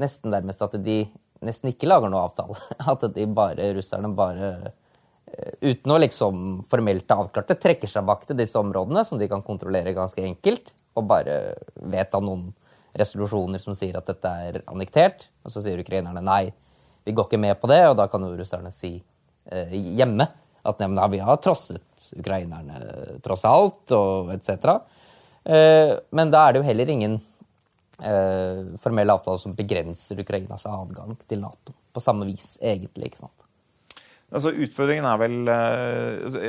nesten 0.00 0.32
nærmest 0.34 0.64
at 0.66 0.74
de 0.82 1.04
nesten 1.44 1.70
ikke 1.70 1.88
lager 1.88 2.10
noe 2.10 2.24
avtale. 2.26 2.56
At 2.92 3.04
de 3.14 3.26
bare, 3.30 3.68
russerne 3.76 4.10
bare 4.16 4.50
eh, 4.64 5.52
uten 5.70 5.94
å 5.94 6.00
liksom 6.00 6.44
formelt 6.70 7.10
avklart 7.14 7.52
det, 7.52 7.60
trekker 7.62 7.90
seg 7.90 8.06
bak 8.08 8.24
til 8.26 8.38
disse 8.38 8.58
områdene, 8.58 9.04
som 9.06 9.20
de 9.20 9.28
kan 9.30 9.44
kontrollere 9.44 9.94
ganske 9.96 10.24
enkelt, 10.24 10.74
og 10.94 11.08
bare 11.10 11.38
vedta 11.74 12.20
noen 12.22 12.48
resolusjoner 12.94 13.62
som 13.62 13.74
sier 13.76 13.98
at 13.98 14.08
dette 14.08 14.30
er 14.48 14.62
annektert. 14.70 15.28
Og 15.44 15.54
så 15.54 15.62
sier 15.64 15.82
ukrainerne 15.82 16.22
nei, 16.24 16.48
vi 17.04 17.12
går 17.12 17.28
ikke 17.28 17.42
med 17.42 17.58
på 17.60 17.70
det, 17.70 17.82
og 17.90 17.98
da 18.00 18.08
kan 18.10 18.24
jo 18.24 18.34
russerne 18.38 18.72
si 18.74 18.96
eh, 18.96 19.74
hjemme 19.98 20.30
at 20.64 20.80
nei, 20.80 21.06
vi 21.12 21.20
har 21.20 21.40
trosset 21.44 22.10
ukrainerne 22.16 22.80
tross 23.24 23.44
alt, 23.48 23.84
og 23.92 24.32
etc. 24.34 24.78
Eh, 25.44 25.92
men 26.16 26.32
da 26.32 26.46
er 26.46 26.54
det 26.54 26.62
jo 26.62 26.68
heller 26.70 26.92
ingen 26.92 27.16
eh, 28.00 28.60
formell 28.80 29.12
avtale 29.12 29.40
som 29.42 29.56
begrenser 29.56 30.22
Ukrainas 30.24 30.64
adgang 30.70 31.16
til 31.28 31.42
Nato. 31.44 31.74
På 31.94 32.02
samme 32.02 32.26
vis, 32.26 32.56
egentlig. 32.62 33.12
ikke 33.12 33.26
sant? 33.26 33.44
Altså, 34.34 34.50
Utfordringen 34.64 35.06
er 35.06 35.18
vel 35.20 35.36
eh, 35.52 36.48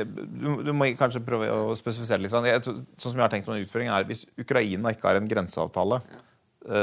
du, 0.66 0.72
må 0.74 0.88
kanskje 0.98 1.22
prøve 1.26 1.52
å 1.52 1.76
spesifisere 1.78 2.24
litt. 2.24 2.32
sånn 2.32 2.86
som 2.96 3.12
jeg 3.12 3.26
har 3.26 3.34
tenkt 3.34 3.52
om 3.52 3.60
utfordringen 3.60 3.94
er 3.94 4.08
Hvis 4.08 4.24
Ukraina 4.40 4.94
ikke 4.96 5.12
har 5.12 5.20
en 5.20 5.28
grenseavtale, 5.30 6.00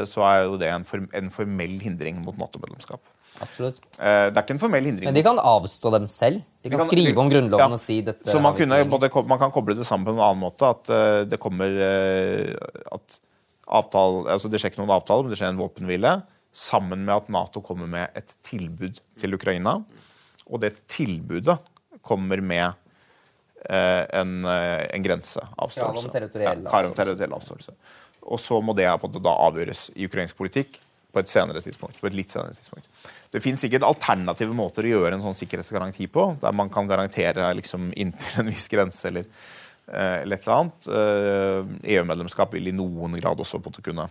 så 0.08 0.22
er 0.24 0.46
jo 0.46 0.54
det 0.56 0.69
en 0.72 1.28
formell 1.34 1.74
hindring 1.84 2.22
mot 2.24 2.38
Nato-medlemskap. 2.39 3.02
Absolutt. 3.41 3.80
Eh, 3.98 4.28
det 4.30 4.38
er 4.38 4.43
ikke 4.43 4.56
en 4.56 4.62
formell 4.62 4.86
hindring. 4.88 5.08
Men 5.10 5.17
de 5.17 5.24
kan 5.26 5.39
avstå 5.41 5.91
dem 5.96 6.06
selv? 6.12 6.43
De 6.62 6.69
kan, 6.69 6.78
de 6.78 6.82
kan 6.84 6.89
skrive 6.89 7.24
om 7.24 7.32
Grunnloven 7.32 7.74
ja, 7.74 7.78
og 7.78 7.82
si 7.82 7.98
dette 8.06 8.30
Så 8.30 8.41
man, 8.43 8.56
kunne, 8.58 8.78
man, 8.86 9.39
kan 9.41 9.54
koble 9.54 9.76
det 9.78 9.88
sammen 9.88 10.08
på 10.08 10.13
en 10.15 10.22
annen 10.22 10.43
måte. 10.43 10.69
At 10.69 10.91
uh, 10.93 11.24
det 11.28 11.39
kommer 11.41 11.74
uh, 11.74 12.54
at 12.93 13.17
avtale, 13.80 14.28
altså 14.36 14.52
Det 14.52 14.62
skjer 14.62 14.74
ikke 14.74 14.84
noen 14.84 14.96
avtale, 14.96 15.26
men 15.26 15.34
det 15.34 15.41
skjer 15.41 15.54
en 15.54 15.60
våpenhvile. 15.63 16.13
Sammen 16.54 17.04
med 17.08 17.15
at 17.15 17.34
Nato 17.34 17.63
kommer 17.65 17.89
med 17.89 18.13
et 18.19 18.36
tilbud 18.46 19.02
til 19.19 19.39
Ukraina. 19.39 19.80
Og 20.46 20.62
det 20.62 20.76
tilbudet 20.91 21.58
kommer 22.04 22.43
med 22.43 22.80
en, 23.63 24.32
en 24.43 25.04
grenseavståelse. 25.06 26.10
Krav 26.12 26.89
om 26.89 26.96
territoriell 26.98 27.36
avståelse. 27.38 27.72
Og 28.28 28.41
så 28.43 28.60
må 28.60 28.76
det 28.76 28.89
da 29.24 29.36
avgjøres 29.48 29.86
i 29.96 30.08
ukrainsk 30.10 30.36
politikk 30.36 30.76
på 31.13 31.22
et 31.22 31.30
senere 31.30 31.62
tidspunkt. 31.62 32.00
på 32.02 32.10
et 32.10 32.17
litt 32.17 32.34
senere 32.34 32.58
tidspunkt. 32.58 32.89
Det 33.34 33.41
finnes 33.41 33.63
sikkert 33.65 33.86
alternative 33.88 34.54
måter 34.54 34.86
å 34.86 34.91
gjøre 34.91 35.17
en 35.17 35.24
sånn 35.24 35.38
sikkerhetsgaranti 35.38 36.06
på, 36.13 36.28
der 36.41 36.54
man 36.54 36.69
kan 36.74 36.89
garantere 36.89 37.48
liksom, 37.58 37.89
inntil 37.98 38.43
en 38.43 38.52
viss 38.52 38.69
grense 38.69 39.10
eller, 39.10 39.26
eh, 39.88 40.19
eller 40.22 40.38
et 40.38 40.46
eller 40.46 40.60
annet. 40.60 40.89
EU-medlemskap 41.96 42.54
eh, 42.54 42.60
e 42.60 42.62
vil 42.62 42.69
i 42.69 42.78
noen 42.78 43.17
grad 43.17 43.41
også 43.41 43.62
på 43.63 43.74
å 43.74 43.86
kunne 43.89 44.08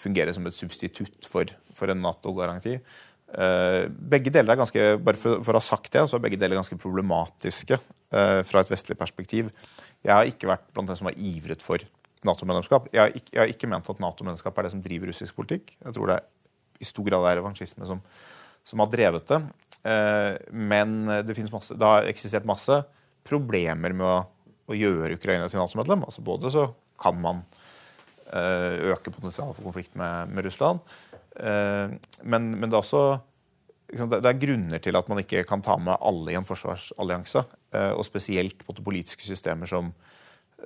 fungere 0.00 0.32
som 0.36 0.46
et 0.46 0.56
substitutt 0.56 1.26
for, 1.28 1.50
for 1.74 1.90
en 1.90 2.02
Nato-garanti. 2.06 2.78
Eh, 3.30 3.82
begge 3.90 4.30
deler 4.38 4.54
er 4.54 4.62
ganske 4.62 4.88
bare 5.02 5.18
for, 5.18 5.42
for, 5.42 5.58
å 5.58 5.58
ha 5.58 5.66
sagt 5.72 5.90
det, 5.96 6.06
så 6.06 6.20
er 6.20 6.26
begge 6.28 6.38
deler 6.38 6.62
ganske 6.62 6.78
problematiske 6.78 7.82
fra 8.10 8.62
et 8.64 8.70
vestlig 8.72 8.96
perspektiv. 8.98 9.52
Jeg 10.02 10.10
har 10.10 10.26
ikke 10.26 10.48
vært 10.50 10.64
blant 10.74 10.88
dem 10.90 10.96
som 10.98 11.06
har 11.06 11.14
ivret 11.14 11.62
for 11.62 11.82
Nato-medlemskap. 12.26 12.88
Jeg, 12.94 13.20
jeg, 13.30 13.38
har 13.38 13.50
ikke 13.50 13.68
ment 13.70 13.86
at 13.86 14.02
Nato-medlemskap 14.02 14.56
er 14.58 14.66
det 14.66 14.72
som 14.74 14.82
driver 14.82 15.10
russisk 15.12 15.36
politikk. 15.36 15.76
Jeg 15.78 15.94
tror 15.94 16.10
det 16.10 16.16
i 16.80 16.88
stor 16.88 17.06
grad 17.06 17.26
er 17.28 17.38
revansjisme 17.40 17.86
som, 17.88 18.00
som, 18.64 18.82
har 18.82 18.90
drevet 18.92 19.28
det. 19.28 19.40
Eh, 19.88 20.34
men 20.52 20.98
det, 21.26 21.36
masse, 21.52 21.76
det, 21.76 21.86
har 21.86 22.08
eksistert 22.08 22.48
masse 22.48 22.80
problemer 23.28 23.94
med 23.96 24.06
å, 24.06 24.18
å 24.70 24.76
gjøre 24.76 25.16
Ukraina 25.18 25.48
til 25.50 25.60
Nato-medlem. 25.60 26.06
Altså 26.08 26.24
både 26.24 26.52
så 26.54 26.66
kan 27.00 27.20
man 27.20 27.42
eh, 28.32 28.92
øke 28.92 29.12
potensialet 29.12 29.56
for 29.58 29.68
konflikt 29.68 29.96
med, 30.00 30.32
med 30.32 30.48
Russland, 30.48 30.80
eh, 31.36 31.96
men, 32.22 32.54
men, 32.56 32.68
det 32.68 32.76
er 32.76 32.84
også 32.84 33.04
det 33.90 34.22
er 34.22 34.38
grunner 34.38 34.78
til 34.78 34.94
at 34.94 35.08
man 35.10 35.18
ikke 35.18 35.42
kan 35.48 35.64
ta 35.66 35.74
med 35.82 35.98
alle 35.98 36.30
i 36.30 36.36
en 36.38 36.44
forsvarsallianse. 36.46 37.40
Og 37.98 38.04
spesielt 38.06 38.60
på 38.62 38.74
politiske 38.86 39.24
systemer 39.26 39.66
som, 39.66 39.88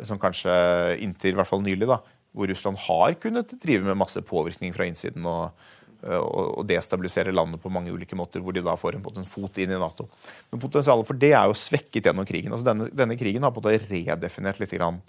som 0.04 0.20
kanskje 0.20 0.52
inntil 1.00 1.32
i 1.32 1.38
hvert 1.38 1.48
fall 1.48 1.64
nylig, 1.64 1.88
da, 1.88 2.02
hvor 2.36 2.50
Russland 2.50 2.82
har 2.84 3.14
kunnet 3.22 3.54
drive 3.62 3.86
med 3.86 3.96
masse 3.96 4.20
påvirkning 4.28 4.74
fra 4.76 4.84
innsiden 4.90 5.24
og, 5.30 5.56
og 6.04 6.64
destabilisere 6.68 7.32
landet 7.32 7.62
på 7.62 7.72
mange 7.72 7.92
ulike 7.94 8.16
måter, 8.18 8.42
hvor 8.44 8.52
de 8.52 8.64
da 8.64 8.76
får 8.76 8.98
en, 8.98 9.04
en 9.22 9.28
fot 9.28 9.60
inn 9.62 9.72
i 9.72 9.80
Nato. 9.80 10.08
Men 10.52 10.60
potensialet 10.62 11.08
for 11.08 11.20
det 11.20 11.32
er 11.32 11.48
jo 11.48 11.56
svekket 11.56 12.10
gjennom 12.10 12.28
krigen. 12.28 12.52
Altså 12.52 12.68
denne, 12.68 12.90
denne 12.92 13.16
krigen 13.20 13.46
har 13.46 13.54
på 13.54 13.62
en 13.62 13.70
måte 13.70 13.88
redefinert 13.88 14.60
litt 14.60 14.74
grann 14.76 15.00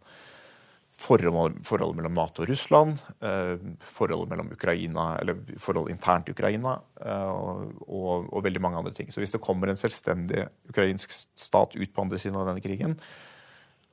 forholdet, 0.95 1.59
forholdet 1.67 1.99
mellom 1.99 2.15
Nato 2.15 2.43
og 2.43 2.49
Russland, 2.49 3.01
eh, 3.19 3.55
forholdet 3.83 4.31
mellom 4.31 4.51
Ukraina, 4.53 5.07
eller 5.19 5.39
forhold 5.59 5.91
internt 5.91 6.29
i 6.29 6.35
Ukraina 6.35 6.77
eh, 7.01 7.29
og, 7.29 7.75
og, 7.87 8.29
og, 8.31 8.43
veldig 8.45 8.61
mange 8.63 8.79
andre 8.79 8.93
ting. 8.95 9.11
Så 9.11 9.21
hvis 9.23 9.35
det 9.35 9.43
kommer 9.43 9.71
en 9.71 9.79
selvstendig 9.79 10.47
ukrainsk 10.69 11.13
stat 11.35 11.75
ut 11.75 11.93
på 11.93 12.05
andre 12.05 12.19
siden 12.21 12.39
av 12.39 12.47
denne 12.49 12.63
krigen, 12.63 12.97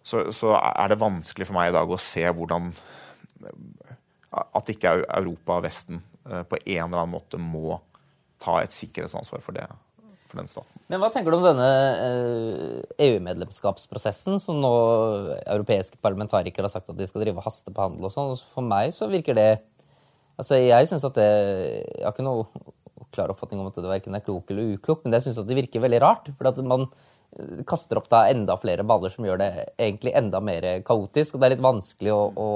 så, 0.02 0.28
så, 0.34 0.54
er 0.58 0.90
det 0.90 1.02
vanskelig 1.02 1.46
for 1.46 1.58
meg 1.58 1.70
i 1.70 1.76
dag 1.76 1.90
å 1.90 2.00
se 2.00 2.24
hvordan 2.26 2.72
At 4.32 4.70
ikke 4.72 4.96
Europa 5.04 5.60
og 5.60 5.66
Vesten 5.66 6.00
eh, 6.00 6.11
på 6.22 6.58
en 6.62 6.84
eller 6.84 7.02
annen 7.02 7.14
måte 7.16 7.40
må 7.40 7.80
ta 8.42 8.58
et 8.62 8.74
sikkerhetsansvar 8.74 9.42
for 9.44 9.56
det. 9.56 9.66
For 10.30 10.40
den 10.40 10.48
staten. 10.48 10.82
Men 10.88 11.00
Hva 11.02 11.10
tenker 11.12 11.32
du 11.32 11.36
om 11.36 11.44
denne 11.44 11.68
EU-medlemskapsprosessen, 13.04 14.38
eh, 14.38 14.40
e 14.40 14.44
som 14.44 14.60
nå 14.62 14.72
europeiske 15.44 16.00
parlamentarikere 16.00 16.64
har 16.64 16.72
sagt 16.72 16.88
at 16.88 16.96
de 16.96 17.08
skal 17.08 17.24
drive 17.24 17.44
hastebehandle 17.44 18.08
og 18.08 18.14
sånn? 18.14 18.32
For 18.54 18.64
meg 18.64 18.94
så 18.96 19.10
virker 19.12 19.38
det 19.38 19.50
Altså, 20.40 20.56
jeg 20.56 20.88
synes 20.88 21.04
at 21.04 21.14
det 21.14 21.28
Jeg 21.28 22.06
har 22.06 22.14
ikke 22.14 22.24
noe 22.24 22.46
klar 23.12 23.28
oppfatning 23.28 23.60
om 23.60 23.68
at 23.68 23.76
det 23.76 23.84
verken 23.84 24.14
er 24.16 24.24
klok 24.24 24.48
eller 24.50 24.72
uklok, 24.72 25.02
men 25.04 25.12
jeg 25.12 25.26
syns 25.26 25.42
det 25.44 25.56
virker 25.58 25.82
veldig 25.84 26.00
rart. 26.00 26.30
For 26.38 26.48
at 26.48 26.56
man 26.64 26.86
kaster 27.68 27.96
opp 27.96 28.10
da 28.12 28.26
enda 28.28 28.58
flere 28.60 28.84
baller 28.86 29.12
som 29.12 29.24
gjør 29.24 29.40
det 29.40 29.50
egentlig 29.80 30.12
enda 30.18 30.40
mer 30.44 30.66
kaotisk. 30.84 31.34
Og 31.34 31.40
det 31.40 31.48
er 31.48 31.54
litt 31.54 31.64
vanskelig 31.64 32.12
å, 32.12 32.20
å, 32.28 32.48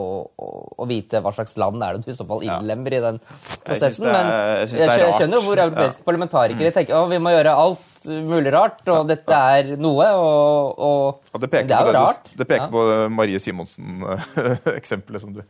å, 0.76 0.88
vite 0.90 1.22
hva 1.24 1.32
slags 1.32 1.56
land 1.60 1.82
er 1.84 1.96
det 1.96 2.04
du 2.04 2.12
i 2.12 2.18
så 2.18 2.26
fall 2.28 2.44
innlemmer 2.44 2.98
i 2.98 3.00
den 3.04 3.20
prosessen. 3.64 4.08
Men 4.10 4.28
jeg, 4.66 4.82
jeg 4.82 5.14
skjønner 5.16 5.44
hvor 5.46 5.64
europeiske 5.64 6.02
ja. 6.02 6.08
parlamentarikere 6.10 6.74
tenker 6.76 6.98
at 6.98 7.10
vi 7.14 7.22
må 7.22 7.32
gjøre 7.32 7.56
alt 7.64 8.06
mulig 8.06 8.52
rart, 8.54 8.84
og 8.92 9.08
dette 9.08 9.40
er 9.56 9.72
noe. 9.80 10.10
Og, 10.20 10.84
og 10.90 11.32
og 11.32 11.42
det, 11.42 11.50
det 11.56 11.78
er 11.78 11.90
jo 11.90 11.96
rart. 11.96 12.30
Det, 12.34 12.44
peker 12.44 12.66
peker 12.66 12.72
på 12.72 13.10
Marie 13.16 13.40
Simonsen-eksempelet 13.42 15.22
som 15.24 15.34
du 15.36 15.42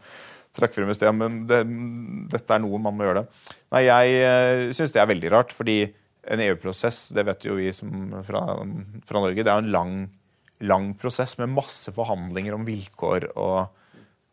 trakk 0.56 0.74
frem 0.76 0.90
i 0.90 0.96
sted. 0.96 1.12
Men 1.16 1.44
det, 1.48 1.62
dette 2.32 2.56
er 2.56 2.62
noe 2.64 2.80
man 2.82 2.96
må 2.96 3.06
gjøre 3.06 3.24
det. 3.24 3.54
Nei, 3.74 3.86
jeg 3.88 4.18
uh, 4.22 4.74
syns 4.76 4.94
det 4.94 5.02
er 5.02 5.10
veldig 5.10 5.32
rart, 5.34 5.54
fordi 5.56 5.82
en 6.26 6.42
EU-prosess, 6.42 7.08
det 7.14 7.24
vet 7.28 7.46
jo 7.46 7.56
vi 7.58 7.70
fra, 7.72 8.42
fra, 9.06 9.22
Norge, 9.22 9.44
det 9.44 9.52
er 9.52 9.62
en 9.62 9.72
lang, 9.72 9.96
lang, 10.66 10.92
prosess 10.98 11.36
med 11.40 11.52
masse 11.54 11.92
forhandlinger 11.94 12.56
om 12.56 12.66
vilkår. 12.66 13.30
og 13.36 13.66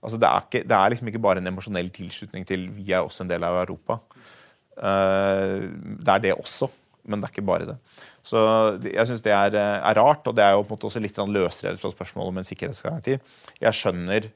altså 0.02 0.20
det, 0.20 0.30
er 0.30 0.48
ikke, 0.48 0.64
det, 0.68 0.78
er 0.78 0.94
liksom 0.94 1.12
ikke 1.12 1.24
bare 1.24 1.44
en 1.44 1.52
emosjonell 1.54 1.92
tilslutning 1.94 2.48
til 2.50 2.70
vi 2.76 2.92
er 2.92 3.06
også 3.06 3.26
en 3.26 3.34
del 3.34 3.46
av 3.48 3.62
Europa. 3.64 4.00
Uh, 4.74 5.70
det 6.02 6.16
er 6.16 6.24
det 6.24 6.36
også, 6.36 6.72
men 7.06 7.22
det 7.22 7.30
er 7.30 7.36
ikke 7.36 7.50
bare 7.52 7.70
det. 7.74 7.80
Så 8.26 8.40
jeg 8.88 9.10
syns 9.10 9.24
det 9.26 9.36
er, 9.36 9.58
er, 9.60 10.00
rart, 10.00 10.26
og 10.28 10.38
det 10.38 10.46
er 10.46 10.56
jo 10.56 10.64
på 10.64 10.74
en 10.74 10.78
måte 10.78 10.90
også 10.90 11.04
litt 11.04 11.20
løsrevet 11.20 11.82
fra 11.82 11.92
spørsmålet 11.94 12.34
om 12.34 12.40
en 12.42 12.48
sikkerhetsgaranti. 12.48 13.20
Jeg 13.62 13.80
skjønner, 13.80 14.32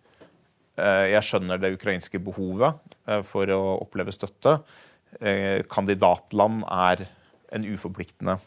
uh, 0.78 1.06
jeg 1.10 1.26
skjønner 1.26 1.64
det 1.64 1.74
ukrainske 1.80 2.22
behovet 2.22 2.84
for 3.26 3.50
å 3.56 3.62
oppleve 3.80 4.12
støtte. 4.12 4.60
Kandidatland 5.72 6.66
er 6.68 7.06
en 7.56 7.68
uforpliktende 7.68 8.38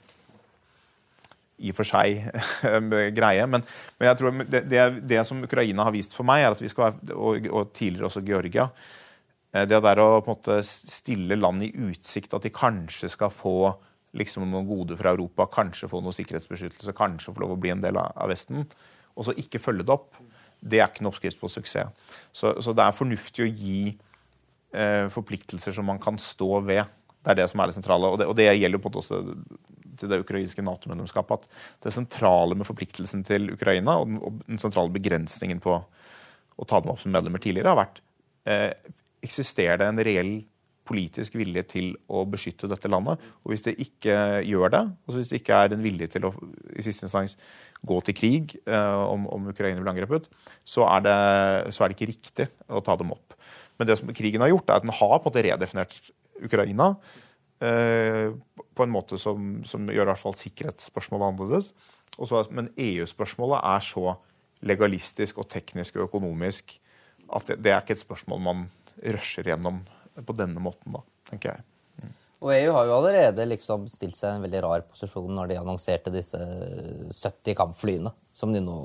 i 1.60 1.72
og 1.72 1.76
for 1.76 1.88
seg 1.88 2.24
greie. 3.18 3.44
Men, 3.46 3.64
men, 3.98 4.08
jeg 4.08 4.18
tror 4.20 4.40
det, 4.40 4.64
det, 4.70 4.86
det, 5.08 5.20
som 5.28 5.42
Ukraina 5.44 5.86
har 5.86 5.94
vist 5.94 6.16
for 6.16 6.28
meg, 6.28 6.44
er 6.44 6.56
at 6.56 6.62
vi 6.62 6.70
skal 6.72 6.96
og, 7.12 7.50
og 7.50 7.74
tidligere 7.76 8.08
også 8.08 8.24
Georgia 8.24 8.70
eh, 9.52 9.66
Det 9.68 9.76
er 9.76 10.02
å 10.02 10.08
på 10.24 10.32
en 10.32 10.38
måte 10.38 10.60
stille 10.66 11.38
land 11.38 11.66
i 11.66 11.72
utsikt 11.90 12.36
at 12.36 12.46
de 12.46 12.54
kanskje 12.54 13.12
skal 13.12 13.32
få 13.34 13.74
liksom 14.16 14.48
noen 14.50 14.66
gode 14.66 14.96
fra 14.98 15.12
Europa, 15.14 15.46
kanskje 15.52 15.88
få 15.90 16.00
noe 16.02 16.14
sikkerhetsbeskyttelse, 16.16 16.96
kanskje 16.98 17.34
få 17.34 17.44
lov 17.44 17.54
å 17.54 17.60
bli 17.60 17.70
en 17.70 17.84
del 17.84 18.00
av, 18.00 18.10
av 18.18 18.32
Vesten, 18.32 18.64
og 19.14 19.26
så 19.26 19.34
ikke 19.38 19.60
følge 19.62 19.86
det 19.86 19.94
opp, 19.94 20.16
det 20.60 20.80
er 20.80 20.88
ikke 20.88 21.04
en 21.04 21.10
oppskrift 21.12 21.38
på 21.40 21.50
suksess. 21.52 21.92
Så, 22.34 22.56
så 22.58 22.74
det 22.76 22.84
er 22.84 22.96
fornuftig 22.96 23.44
å 23.44 23.48
gi 23.48 23.82
eh, 24.74 25.06
forpliktelser 25.14 25.76
som 25.76 25.86
man 25.86 26.00
kan 26.02 26.18
stå 26.20 26.58
ved. 26.66 26.90
Det 27.20 27.32
er 27.32 27.40
det 27.42 27.48
som 27.52 27.60
er 27.60 27.70
det 27.70 27.76
sentrale. 27.76 28.10
Og 28.10 28.20
det, 28.20 28.28
og 28.30 28.36
det 28.38 28.48
gjelder 28.48 28.80
på 28.80 28.88
en 28.88 28.92
måte 28.92 29.02
også 29.02 29.20
til 30.00 30.12
det 30.12 30.20
ukrainske 30.22 30.64
Nato-medlemskapet. 30.64 31.44
At 31.44 31.86
det 31.86 31.94
sentrale 31.94 32.56
med 32.56 32.68
forpliktelsen 32.68 33.24
til 33.28 33.52
Ukraina 33.54 33.98
og 34.00 34.08
den, 34.08 34.20
og 34.20 34.38
den, 34.46 34.60
sentrale 34.62 34.92
begrensningen 34.94 35.60
på 35.62 35.76
å 35.80 36.68
ta 36.68 36.80
dem 36.80 36.92
opp 36.92 37.02
som 37.02 37.12
medlemmer 37.14 37.42
tidligere, 37.42 37.72
har 37.72 37.82
vært 37.82 38.00
eh, 38.48 38.94
eksisterer 39.24 39.80
det 39.80 39.90
en 39.90 40.04
reell 40.10 40.34
politisk 40.90 41.36
vilje 41.38 41.62
til 41.70 41.90
å 42.10 42.24
beskytte 42.26 42.68
dette 42.70 42.90
landet. 42.90 43.20
Og 43.44 43.52
hvis 43.52 43.64
det 43.66 43.76
ikke 43.82 44.14
gjør 44.48 44.72
det, 44.74 44.82
og 45.06 45.16
hvis 45.16 45.30
det 45.30 45.40
ikke 45.42 45.58
er 45.62 45.74
en 45.74 45.84
vilje 45.84 46.08
til 46.16 46.26
å 46.26 46.32
i 46.74 46.84
siste 46.84 47.06
instans 47.06 47.36
gå 47.86 47.98
til 48.04 48.16
krig 48.16 48.56
eh, 48.64 49.02
om, 49.06 49.28
om, 49.30 49.50
Ukraina 49.52 49.80
blir 49.80 49.92
angrepet, 49.92 50.26
så 50.66 50.88
er, 50.88 51.04
det, 51.06 51.18
så 51.76 51.84
er, 51.84 51.92
det, 51.92 51.98
ikke 51.98 52.10
riktig 52.10 52.48
å 52.68 52.82
ta 52.84 52.96
dem 53.00 53.12
opp. 53.14 53.36
Men 53.78 53.88
det 53.88 54.00
som 54.00 54.10
krigen 54.12 54.42
har 54.44 54.50
gjort, 54.52 54.68
er 54.68 54.80
at 54.80 54.84
den 54.84 54.96
har 54.96 55.14
på 55.14 55.22
en 55.22 55.30
måte 55.30 55.44
redefinert 55.46 55.94
Ukraina 56.44 56.92
eh, 57.60 58.32
på 58.74 58.86
en 58.86 58.92
måte 58.92 59.18
som, 59.20 59.60
som 59.68 59.88
gjør 59.88 60.08
i 60.08 60.12
hvert 60.12 60.22
fall 60.22 60.36
sikkerhetsspørsmålet 60.40 61.32
annerledes. 61.32 61.72
Også, 62.18 62.42
men 62.56 62.72
EU-spørsmålet 62.80 63.62
er 63.62 63.84
så 63.86 64.14
legalistisk 64.66 65.40
og 65.40 65.48
teknisk 65.52 65.96
og 65.96 66.08
økonomisk 66.08 66.76
at 67.30 67.46
det, 67.48 67.60
det 67.64 67.72
er 67.72 67.82
ikke 67.82 67.96
et 67.96 68.02
spørsmål 68.02 68.42
man 68.42 68.64
rusher 69.00 69.46
gjennom 69.46 69.82
på 70.26 70.34
denne 70.36 70.60
måten, 70.62 70.92
da, 70.92 71.02
tenker 71.30 71.54
jeg. 71.54 71.64
Mm. 72.02 72.14
Og 72.40 72.52
EU 72.56 72.72
har 72.74 72.88
jo 72.88 72.96
allerede 72.96 73.46
liksom 73.48 73.86
stilt 73.92 74.18
seg 74.18 74.34
i 74.34 74.38
en 74.38 74.44
veldig 74.44 74.62
rar 74.66 74.84
posisjon 74.90 75.32
når 75.36 75.52
de 75.52 75.58
annonserte 75.60 76.12
disse 76.12 76.40
70 76.40 77.56
kampflyene 77.56 78.12
som 78.36 78.52
de 78.52 78.62
nå 78.64 78.76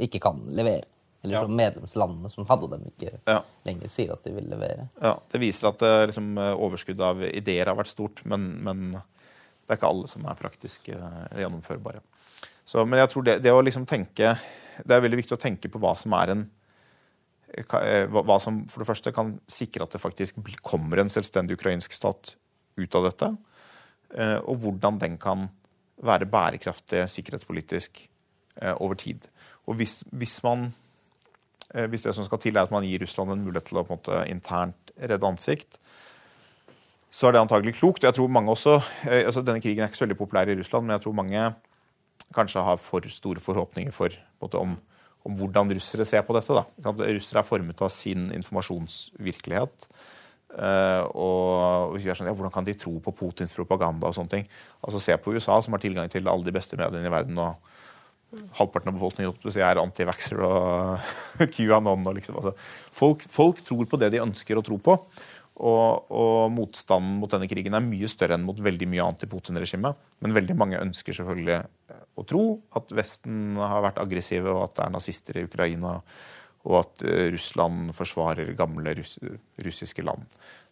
ikke 0.00 0.20
kan 0.22 0.42
levere. 0.56 0.86
Eller 1.22 1.36
ja. 1.36 1.42
medlemslandene 1.52 2.30
som 2.32 2.46
hadde 2.48 2.70
dem, 2.72 2.86
ikke 2.88 3.18
ja. 3.28 3.40
lenger 3.68 3.92
sier 3.92 4.14
at 4.14 4.24
de 4.24 4.32
vil 4.32 4.46
levere. 4.48 4.86
Ja, 5.02 5.18
Det 5.32 5.40
viser 5.42 5.68
at 5.68 5.82
det, 5.82 5.90
liksom, 6.12 6.30
overskuddet 6.38 7.04
av 7.04 7.20
ideer 7.28 7.68
har 7.68 7.76
vært 7.76 7.92
stort, 7.92 8.22
men, 8.24 8.46
men, 8.64 8.86
det 8.96 9.74
er 9.74 9.80
ikke 9.80 9.90
alle 9.92 10.08
som 10.10 10.24
er 10.26 10.38
praktisk 10.38 10.88
uh, 10.96 11.26
gjennomførbare. 11.36 12.00
Så, 12.64 12.86
men 12.88 13.02
jeg 13.02 13.12
tror 13.12 13.26
det, 13.26 13.36
det, 13.44 13.52
å 13.52 13.60
liksom 13.62 13.84
tenke 13.88 14.32
Det 14.80 14.94
er 14.94 15.02
veldig 15.02 15.18
viktig 15.18 15.34
å 15.36 15.42
tenke 15.42 15.68
på 15.68 15.80
hva 15.82 15.92
som 15.98 16.14
er 16.16 16.32
en 16.32 16.48
Eh, 17.58 18.06
hva 18.06 18.36
som 18.38 18.62
for 18.70 18.82
det 18.82 18.88
første 18.88 19.12
kan 19.14 19.34
sikre 19.50 19.84
at 19.84 19.94
det 19.94 20.02
faktisk 20.02 20.38
kommer 20.62 21.02
en 21.02 21.10
selvstendig 21.10 21.56
ukrainsk 21.58 21.94
stat 21.96 22.36
ut 22.78 22.94
av 22.94 23.08
dette, 23.08 23.30
eh, 24.14 24.38
og 24.38 24.62
hvordan 24.62 25.00
den 25.02 25.16
kan 25.18 25.48
være 26.00 26.28
bærekraftig 26.30 27.02
sikkerhetspolitisk 27.10 28.04
eh, 28.62 28.74
over 28.78 28.94
tid. 28.94 29.26
Og 29.66 29.80
hvis, 29.80 30.00
hvis, 30.12 30.38
man, 30.46 30.70
hvis 31.92 32.06
det 32.06 32.14
som 32.16 32.26
skal 32.26 32.40
til, 32.42 32.56
er 32.56 32.66
at 32.66 32.74
man 32.74 32.86
gir 32.86 33.02
Russland 33.04 33.30
en 33.30 33.44
mulighet 33.44 33.68
til 33.70 33.78
å 33.78 33.84
på 33.86 33.94
en 33.94 34.00
måte, 34.00 34.22
internt 34.30 34.94
redde 34.98 35.26
ansikt, 35.26 35.78
så 37.10 37.28
er 37.28 37.34
det 37.34 37.42
antagelig 37.42 37.76
klokt. 37.78 38.04
Jeg 38.06 38.14
tror 38.14 38.30
mange 38.30 38.52
også, 38.52 38.76
altså 39.06 39.42
Denne 39.42 39.62
krigen 39.62 39.82
er 39.82 39.90
ikke 39.90 39.98
så 39.98 40.06
veldig 40.06 40.18
populær 40.18 40.50
i 40.50 40.56
Russland, 40.58 40.86
men 40.86 40.96
jeg 40.96 41.04
tror 41.04 41.18
mange 41.18 41.48
kanskje 42.34 42.62
har 42.62 42.78
for 42.78 43.06
store 43.10 43.42
forhåpninger 43.42 43.94
for 43.94 44.14
måte, 44.42 44.58
om 44.58 44.78
om 45.28 45.36
hvordan 45.36 45.74
russere 45.76 46.06
ser 46.08 46.24
på 46.24 46.34
dette. 46.36 46.56
Da. 46.56 46.92
Russere 47.12 47.42
er 47.42 47.48
formet 47.48 47.82
av 47.84 47.92
sin 47.92 48.30
informasjonsvirkelighet. 48.36 49.88
Uh, 50.50 51.04
og 51.14 51.98
sånn, 52.02 52.26
ja, 52.26 52.34
Hvordan 52.34 52.54
kan 52.54 52.66
de 52.66 52.74
tro 52.74 52.96
på 53.04 53.12
Putins 53.14 53.54
propaganda 53.54 54.08
og 54.08 54.16
sånne 54.16 54.32
ting? 54.32 54.48
Altså 54.82 54.98
Se 55.02 55.14
på 55.20 55.36
USA, 55.36 55.60
som 55.62 55.76
har 55.76 55.82
tilgang 55.82 56.10
til 56.10 56.26
alle 56.26 56.46
de 56.46 56.54
beste 56.54 56.78
mediene 56.80 57.06
i 57.06 57.12
verden. 57.12 57.38
og 57.38 57.68
Halvparten 58.30 58.92
av 58.92 58.94
befolkningen 58.94 59.58
er 59.58 59.80
antivaxer 59.82 60.40
og 60.46 61.10
QAnon. 61.54 62.06
Og 62.06 62.16
liksom, 62.18 62.38
altså, 62.38 62.54
folk, 62.94 63.26
folk, 63.30 63.62
tror 63.66 63.88
på 63.90 63.98
det 64.00 64.12
de 64.14 64.22
ønsker 64.22 64.58
å 64.58 64.64
tro 64.66 64.78
på. 64.78 64.96
Og, 65.60 66.06
og, 66.08 66.46
motstanden 66.54 67.18
mot 67.20 67.32
denne 67.32 67.48
krigen 67.50 67.74
er 67.76 67.84
mye 67.84 68.08
større 68.08 68.38
enn 68.38 68.46
mot 68.46 68.60
veldig 68.64 68.86
mye 68.88 69.04
annet 69.04 69.26
i 69.26 69.30
Putin-regimet. 69.30 69.98
Men 70.24 70.36
veldig 70.36 70.56
mange 70.56 70.80
ønsker 70.80 71.16
selvfølgelig 71.16 71.58
å 72.16 72.26
tro 72.28 72.44
at 72.78 72.94
Vesten 72.96 73.58
har 73.60 73.82
vært 73.84 74.00
aggressive, 74.00 74.48
og 74.52 74.68
at 74.68 74.78
det 74.78 74.86
er 74.86 74.94
nazister 74.94 75.40
i 75.40 75.44
Ukraina, 75.48 75.98
og 76.68 76.78
at 76.80 77.04
eh, 77.08 77.26
Russland 77.34 77.92
forsvarer 77.96 78.54
gamle 78.56 78.94
russ 78.98 79.18
russiske 79.60 80.04
land. 80.04 80.24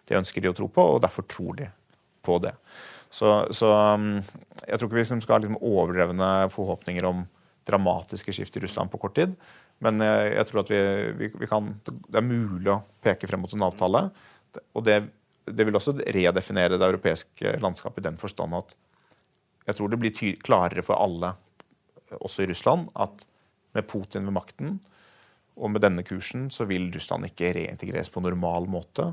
Det 0.09 0.17
ønsker 0.17 0.45
de 0.45 0.51
å 0.53 0.57
tro 0.57 0.69
på, 0.73 0.85
og 0.95 1.03
derfor 1.05 1.27
tror 1.29 1.59
de 1.59 1.69
på 2.25 2.39
det. 2.45 2.55
Så, 3.11 3.29
så 3.57 3.73
mm, 3.97 4.21
jeg 4.69 4.79
tror 4.79 4.89
ikke 4.89 5.01
vi 5.01 5.09
skal 5.09 5.35
ha 5.35 5.43
liksom 5.43 5.61
overdrevne 5.65 6.31
forhåpninger 6.53 7.09
om 7.09 7.25
dramatiske 7.69 8.35
skift 8.35 8.57
i 8.57 8.65
Russland 8.65 8.93
på 8.93 9.01
kort 9.03 9.17
tid. 9.19 9.37
Men 9.85 10.03
jeg, 10.03 10.33
jeg 10.35 10.49
tror 10.49 10.65
at 10.65 10.73
vi, 10.73 10.81
vi, 11.21 11.31
vi 11.45 11.51
kan, 11.51 11.71
det 11.87 12.21
er 12.21 12.27
mulig 12.27 12.73
å 12.73 12.83
peke 13.05 13.31
frem 13.31 13.45
mot 13.45 13.55
en 13.55 13.69
avtale. 13.69 14.09
Og 14.75 14.85
det, 14.87 14.99
det 15.47 15.67
vil 15.69 15.79
også 15.79 15.99
redefinere 16.01 16.81
det 16.81 16.89
europeiske 16.89 17.57
landskapet 17.63 18.03
i 18.03 18.09
den 18.11 18.21
forstand 18.21 18.59
at 18.59 18.77
jeg 19.69 19.77
tror 19.77 19.93
det 19.93 19.99
blir 20.01 20.37
klarere 20.41 20.81
for 20.81 20.97
alle, 20.97 21.35
også 22.25 22.41
i 22.41 22.49
Russland, 22.49 22.87
at 22.97 23.27
med 23.77 23.85
Putin 23.85 24.25
ved 24.25 24.33
makten 24.33 24.79
og 25.59 25.73
med 25.75 25.83
denne 25.83 26.05
kursen 26.07 26.49
så 26.55 26.67
vil 26.71 26.89
Russland 26.95 27.27
ikke 27.29 27.53
reintegreres 27.57 28.11
på 28.15 28.23
normal 28.25 28.69
måte 28.71 29.11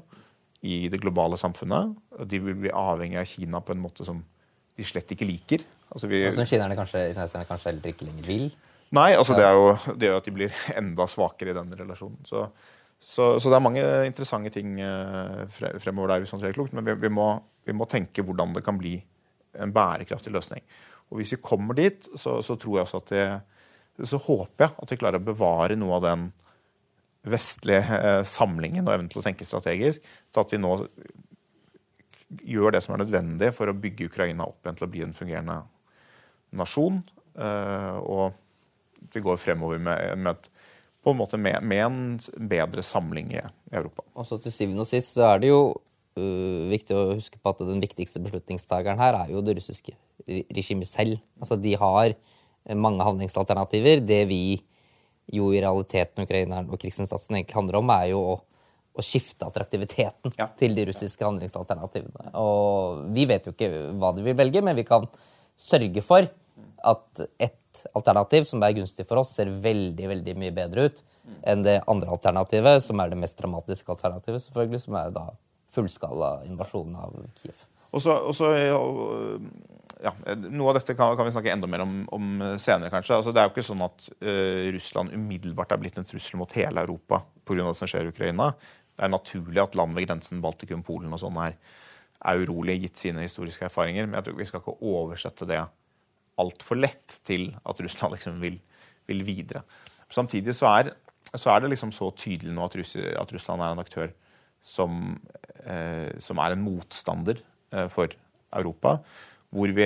i 0.65 0.85
det 0.89 1.01
globale 1.01 1.37
samfunnet. 1.37 1.95
De 2.29 2.39
vil 2.41 2.57
bli 2.61 2.71
avhengig 2.73 3.19
av 3.21 3.29
Kina 3.29 3.61
på 3.61 3.73
en 3.73 3.81
måte 3.83 4.05
som 4.07 4.21
de 4.75 4.85
slett 4.87 5.11
ikke 5.15 5.27
liker. 5.27 5.65
Altså 5.89 6.09
vi, 6.11 6.21
som 6.35 6.47
kinerne 6.47 6.77
kanskje, 6.77 7.07
kanskje 7.15 7.71
heller 7.71 7.91
ikke 7.93 8.07
lenger 8.07 8.27
vil? 8.27 8.47
Nei, 8.95 9.11
altså 9.17 9.35
det 9.37 9.45
er 9.47 9.57
jo 9.57 9.95
det 9.95 10.09
gjør 10.09 10.21
at 10.21 10.27
de 10.27 10.33
blir 10.35 10.63
enda 10.79 11.07
svakere 11.09 11.53
i 11.53 11.57
den 11.57 11.77
relasjonen. 11.79 12.21
Så 12.27 12.47
så, 13.05 13.35
så, 13.39 13.49
det 13.51 13.57
er 13.57 13.61
mange 13.61 13.81
interessante 14.07 14.49
ting 14.55 14.79
eh, 14.81 15.41
fremover 15.83 16.09
der, 16.09 16.23
hvis 16.23 16.31
man 16.33 16.41
ser 16.41 16.55
klokt, 16.55 16.73
men 16.73 16.85
vi, 16.87 16.95
vi, 17.03 17.11
må, 17.13 17.27
vi, 17.67 17.75
må, 17.75 17.85
tenke 17.91 18.23
hvordan 18.25 18.55
det 18.55 18.63
kan 18.65 18.79
bli 18.79 18.95
en 19.61 19.73
bærekraftig 19.75 20.33
løsning. 20.33 20.63
Og 21.11 21.19
Hvis 21.19 21.35
vi 21.35 21.43
kommer 21.43 21.77
dit, 21.77 22.07
så, 22.17 22.39
så 22.41 22.55
tror 22.57 22.79
jeg 22.79 22.87
også 22.87 23.01
at 23.03 23.13
det, 23.13 23.27
så 24.09 24.17
håper 24.19 24.65
jeg 24.65 24.73
at 24.81 24.91
vi 24.91 24.97
klarer 24.99 25.21
å 25.21 25.27
bevare 25.27 25.77
noe 25.77 25.99
av 25.99 26.07
den 26.07 26.25
vestlige 27.29 27.99
eh, 27.99 28.23
samlingen 28.27 28.87
og 28.87 28.95
evnen 28.95 29.11
til 29.11 29.21
å 29.21 29.25
tenke 29.27 29.47
strategisk, 29.47 30.01
til 30.33 30.41
at 30.41 30.55
vi 30.55 30.61
nå 30.61 30.73
gjør 32.43 32.75
det 32.75 32.83
som 32.83 32.95
er 32.95 33.03
nødvendig 33.03 33.51
for 33.55 33.71
å 33.71 33.77
bygge 33.77 34.09
Ukraina 34.09 34.47
opp 34.47 34.65
igjen 34.65 34.79
til 34.79 34.87
å 34.87 34.91
bli 34.91 35.05
en 35.05 35.15
fungerende 35.15 35.59
nasjon. 36.55 36.99
Eh, 37.35 37.97
og 38.01 39.11
vi 39.13 39.23
går 39.23 39.39
fremover 39.39 39.81
med, 39.81 40.19
med 40.19 40.35
et 40.35 40.51
på 41.05 41.13
en 41.13 41.19
måte 41.19 41.37
med, 41.37 41.61
med 41.61 41.83
en 41.85 41.97
bedre 42.49 42.81
samling 42.81 43.35
i, 43.35 43.41
Europa. 43.75 44.01
Og 44.17 44.25
så 44.25 44.39
Til 44.41 44.53
syvende 44.55 44.81
og 44.81 44.89
sist 44.89 45.13
så 45.13 45.27
er 45.27 45.43
det 45.43 45.51
jo 45.51 45.59
uh, 45.75 46.61
viktig 46.71 46.95
å 46.97 47.03
huske 47.11 47.37
på 47.37 47.51
at 47.51 47.61
den 47.67 47.83
viktigste 47.83 48.21
beslutningstakeren 48.23 49.01
her 49.01 49.17
er 49.19 49.33
jo 49.33 49.43
det 49.45 49.57
russiske 49.59 49.93
regimet 50.25 50.89
selv. 50.89 51.19
Altså 51.37 51.59
De 51.61 51.75
har 51.77 52.15
mange 52.73 53.05
handlingsalternativer. 53.05 54.01
Det 54.01 54.23
vi 54.31 54.57
jo 55.35 55.51
i 55.53 55.61
realiteten 55.61 56.25
ukraineren 56.25 56.71
og 56.71 56.81
krigsinnsatsen 56.81 57.37
egentlig 57.37 57.59
handler 57.59 57.77
om, 57.81 57.93
er 57.93 58.09
jo 58.15 58.23
å, 58.31 58.35
å 58.95 59.03
skifte 59.03 59.47
attraktiviteten 59.47 60.33
ja. 60.39 60.47
til 60.59 60.75
de 60.77 60.87
russiske 60.89 61.25
handlingsalternativene. 61.25 62.31
Og 62.39 63.05
vi 63.15 63.27
vet 63.29 63.47
jo 63.47 63.55
ikke 63.55 63.71
hva 63.99 64.13
de 64.15 64.23
vil 64.25 64.37
velge, 64.39 64.63
men 64.63 64.77
vi 64.77 64.87
kan 64.87 65.07
sørge 65.59 66.03
for 66.05 66.27
at 66.85 67.25
et 67.41 67.83
alternativ 67.97 68.47
som 68.47 68.63
er 68.63 68.75
gunstig 68.77 69.07
for 69.09 69.19
oss, 69.19 69.33
ser 69.35 69.51
veldig 69.51 70.09
veldig 70.13 70.35
mye 70.39 70.55
bedre 70.55 70.87
ut 70.87 71.03
enn 71.47 71.63
det 71.65 71.79
andre 71.91 72.11
alternativet, 72.13 72.83
som 72.85 73.01
er 73.01 73.11
det 73.11 73.19
mest 73.19 73.39
dramatiske 73.41 73.91
alternativet, 73.91 74.43
selvfølgelig, 74.45 74.83
som 74.85 74.99
er 74.99 75.15
da 75.15 75.29
fullskala 75.75 76.35
invasjonen 76.47 76.99
av 77.01 77.17
Kiev. 77.35 77.65
Og 77.95 78.03
så, 78.03 78.49
ja, 80.03 80.11
Noe 80.35 80.71
av 80.71 80.77
dette 80.77 80.95
kan, 80.97 81.15
kan, 81.15 81.27
vi 81.27 81.33
snakke 81.33 81.53
enda 81.53 81.69
mer 81.71 81.85
om, 81.85 82.01
om 82.15 82.41
senere, 82.59 82.91
kanskje. 82.91 83.19
Altså, 83.21 83.31
det 83.31 83.41
er 83.41 83.47
jo 83.47 83.53
ikke 83.53 83.65
sånn 83.65 83.85
at 83.85 84.07
uh, 84.19 84.65
Russland 84.75 85.15
umiddelbart 85.15 85.71
er 85.71 85.79
blitt 85.81 85.99
en 86.01 86.07
trussel 86.07 86.41
mot 86.41 86.51
hele 86.57 86.83
Europa 86.83 87.21
pga. 87.47 87.61
det 87.61 87.77
som 87.79 87.89
skjer 87.89 88.09
i 88.09 88.11
Ukraina. 88.11 88.51
Det 88.95 89.05
er 89.05 89.11
naturlig 89.11 89.61
at 89.63 89.75
land 89.75 89.95
ved 89.97 90.07
grensen, 90.07 90.41
Baltikum, 90.43 90.83
Polen 90.85 91.13
og 91.13 91.21
sånn 91.21 91.39
er, 91.43 91.57
er 92.25 92.43
urolige, 92.43 92.85
gitt 92.85 93.01
sine 93.01 93.25
historiske 93.25 93.67
erfaringer. 93.67 94.07
Men 94.07 94.19
jeg 94.19 94.29
tror 94.29 94.37
vi 94.39 94.47
skal 94.49 94.63
ikke 94.63 94.77
oversette 94.91 95.47
det 95.49 95.61
altfor 96.41 96.79
lett 96.79 97.19
til 97.27 97.49
at 97.63 97.81
Russland 97.83 98.15
liksom 98.15 98.39
vil, 98.43 98.59
vil 99.09 99.23
videre. 99.27 99.63
Samtidig 100.11 100.55
så 100.55 100.71
er, 100.71 100.93
så 101.33 101.53
er, 101.53 101.63
det 101.63 101.73
liksom 101.73 101.93
så 101.95 102.11
tydelig 102.15 102.53
nå 102.55 102.65
at, 102.67 102.77
Russ, 102.79 102.95
at 102.95 103.35
Russland 103.35 103.63
er 103.63 103.75
en 103.75 103.83
aktør 103.83 104.11
som, 104.65 105.15
eh, 105.63 106.11
som 106.23 106.41
er 106.41 106.55
en 106.55 106.63
motstander 106.65 107.41
eh, 107.71 107.87
for 107.91 108.13
Europa. 108.55 108.97
Hvor 109.55 109.71
vi, 109.71 109.85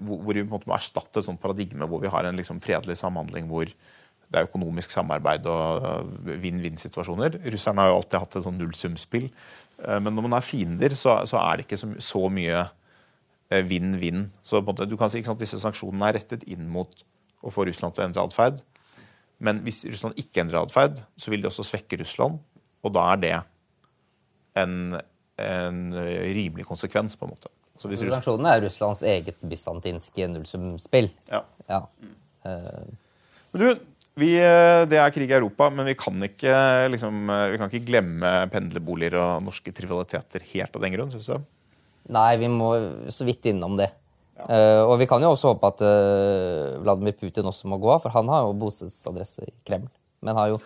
hvor, 0.00 0.22
hvor 0.24 0.34
vi, 0.34 0.42
på 0.42 0.48
en 0.48 0.54
måte 0.54 0.70
må 0.70 0.76
erstatte 0.76 1.20
et 1.20 1.26
sånt 1.26 1.42
paradigme 1.42 1.86
hvor 1.86 2.00
vi 2.02 2.10
har 2.10 2.26
en 2.26 2.38
liksom 2.38 2.58
fredelig 2.64 2.96
samhandling 2.98 3.46
hvor 3.50 3.68
det 4.34 4.40
er 4.40 4.48
økonomisk 4.48 4.90
samarbeid 4.90 5.46
og 5.46 6.08
vinn-vinn-situasjoner. 6.42 7.38
Russerne 7.54 7.84
har 7.84 7.92
jo 7.92 8.00
alltid 8.00 8.18
hatt 8.18 8.38
et 8.40 8.46
sånn 8.48 8.58
nullsumspill. 8.58 9.28
Eh, 9.30 10.00
men 10.00 10.10
når 10.10 10.26
man 10.26 10.40
er 10.40 10.46
fiender, 10.46 10.96
så, 10.98 11.20
så 11.30 11.38
er 11.44 11.60
det 11.60 11.68
ikke 11.68 11.78
så, 11.78 11.92
så 12.02 12.26
mye 12.34 12.66
Eh, 13.54 13.64
vinn-vinn. 13.64 14.30
Så 14.42 14.60
du 14.60 14.96
kan 14.96 15.10
si 15.12 15.20
at 15.20 15.40
Disse 15.40 15.60
sanksjonene 15.60 16.08
er 16.08 16.16
rettet 16.18 16.46
inn 16.48 16.64
mot 16.72 17.02
å 17.44 17.52
få 17.52 17.66
Russland 17.68 17.94
til 17.94 18.04
å 18.04 18.06
endre 18.08 18.24
atferd. 18.24 18.62
Men 19.44 19.60
hvis 19.66 19.82
Russland 19.90 20.16
ikke 20.20 20.40
endrer 20.44 20.62
atferd, 20.62 21.02
så 21.20 21.32
vil 21.32 21.44
de 21.44 21.50
også 21.50 21.66
svekke 21.68 21.98
Russland. 22.00 22.40
Og 22.84 22.94
da 22.94 23.04
er 23.12 23.20
det 23.20 23.34
en, 24.62 24.96
en 25.40 25.82
rimelig 25.94 26.64
konsekvens, 26.68 27.18
på 27.20 27.28
en 27.28 27.34
måte. 27.34 27.52
Så 27.76 27.90
hvis 27.90 28.04
Sanksjonene 28.06 28.54
er 28.54 28.64
Russlands 28.64 29.02
eget 29.04 29.44
bysantinske 29.50 30.28
nullsumspill. 30.30 31.10
Ja. 31.28 31.42
ja. 31.68 31.82
Mm. 32.00 32.14
Uh. 32.46 32.92
Men 33.52 33.60
du, 33.60 33.84
Vi, 34.14 34.30
eh, 34.38 34.84
det 34.86 35.00
er 35.02 35.10
krig 35.10 35.32
i 35.32 35.34
Europa, 35.34 35.68
men 35.74 35.88
vi 35.90 35.96
kan 35.98 36.14
ikke, 36.22 36.54
liksom, 36.92 37.24
eh, 37.34 37.48
vi 37.50 37.58
kan 37.58 37.70
ikke 37.70 37.88
glemme 37.88 38.30
pendlerboliger 38.52 39.18
og 39.18 39.42
norske 39.42 39.74
trivialiteter 39.74 40.44
helt 40.52 40.76
av 40.76 40.84
den 40.84 40.94
grunn, 40.94 41.10
syns 41.10 41.32
du? 41.32 41.50
Nei, 42.14 42.36
vi 42.38 42.50
må 42.52 42.70
så 43.10 43.26
vidt 43.26 43.48
innom 43.50 43.74
det. 43.80 43.90
Eh, 44.38 44.82
og 44.82 44.98
vi 45.00 45.08
kan 45.10 45.22
jo 45.22 45.32
også 45.32 45.52
håpe 45.52 45.68
at 45.70 45.82
uh, 45.86 46.82
Vladimir 46.82 47.14
Putin 47.16 47.46
også 47.46 47.70
må 47.70 47.78
gå 47.82 47.90
av, 47.94 48.02
for 48.02 48.14
han 48.14 48.30
har 48.30 48.44
jo 48.44 48.56
bostedsadresse 48.58 49.46
i 49.46 49.54
Kreml. 49.66 49.90
Men 50.24 50.38
har 50.38 50.54
jo, 50.54 50.60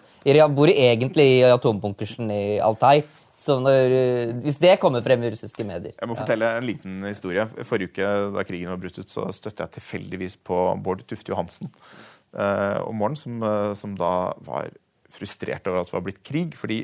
bor 0.54 0.70
egentlig 0.70 1.26
i 1.38 1.48
atombunkersen 1.48 2.30
i 2.30 2.42
Altai. 2.64 3.02
Så 3.38 3.54
når, 3.62 3.92
eh, 3.94 4.32
hvis 4.42 4.58
det 4.58 4.80
kommer 4.82 5.02
frem 5.04 5.22
i 5.22 5.30
russiske 5.30 5.62
medier 5.62 5.92
Jeg 5.94 6.10
må 6.10 6.16
fortelle 6.18 6.48
en 6.58 6.66
liten 6.66 7.04
historie. 7.06 7.44
Forrige 7.66 7.92
uke 7.92 8.08
da 8.34 8.42
krigen 8.46 8.72
var 8.72 8.80
brutt 8.82 8.98
ut, 8.98 9.06
så 9.06 9.28
støtte 9.34 9.62
jeg 9.62 9.76
tilfeldigvis 9.76 10.34
på 10.42 10.58
Bård 10.82 11.04
Tufte 11.06 11.30
Johansen 11.30 11.70
eh, 11.70 12.17
om 12.36 12.98
morgenen, 12.98 13.20
som, 13.20 13.42
eh, 13.42 13.72
som, 13.78 13.94
da 13.98 14.34
var 14.44 14.70
frustrert 15.12 15.66
over 15.68 15.82
at 15.82 15.90
det 15.90 15.96
var 15.96 16.06
blitt 16.06 16.22
krig. 16.26 16.56
Fordi 16.58 16.82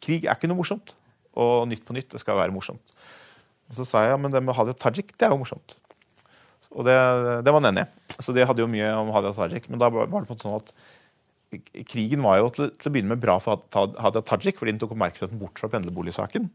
krig 0.00 0.24
er 0.24 0.36
ikke 0.36 0.50
noe 0.50 0.60
morsomt. 0.60 0.94
Og 1.38 1.68
Nytt 1.70 1.84
på 1.86 1.94
nytt 1.96 2.10
det 2.14 2.22
skal 2.22 2.38
være 2.38 2.54
morsomt. 2.54 2.96
Og 3.68 3.76
så 3.76 3.84
sa 3.84 4.04
jeg 4.04 4.14
ja, 4.14 4.20
men 4.20 4.32
det 4.32 4.42
med 4.42 4.56
Hadia 4.56 4.74
Tajik 4.74 5.12
det 5.16 5.28
er 5.28 5.34
jo 5.34 5.42
morsomt. 5.42 5.76
Og 6.72 6.84
det, 6.88 6.96
det 7.44 7.52
var 7.52 7.60
han 7.60 7.72
enig 7.72 7.84
i. 7.84 8.14
Så 8.18 8.34
det 8.34 8.46
hadde 8.48 8.64
jo 8.64 8.70
mye 8.70 8.88
om 8.98 9.12
Hadia 9.14 9.34
Tajik. 9.36 9.68
Men 9.70 9.80
da 9.82 9.90
var 9.92 10.08
det 10.08 10.28
på 10.30 10.34
en 10.34 10.40
sånn 10.40 10.56
at 10.58 10.72
krigen 11.88 12.24
var 12.24 12.40
jo 12.42 12.48
til, 12.52 12.72
til, 12.76 12.90
å 12.90 12.92
begynne 12.92 13.14
med 13.14 13.22
bra 13.22 13.38
for 13.40 13.62
Hadia 13.72 14.24
Tajik, 14.24 14.58
fordi 14.58 14.74
den 14.74 14.80
tok 14.82 14.96
oppmerksomheten 14.96 15.40
bort 15.40 15.60
fra 15.60 15.70
pendlerboligsaken. 15.72 16.48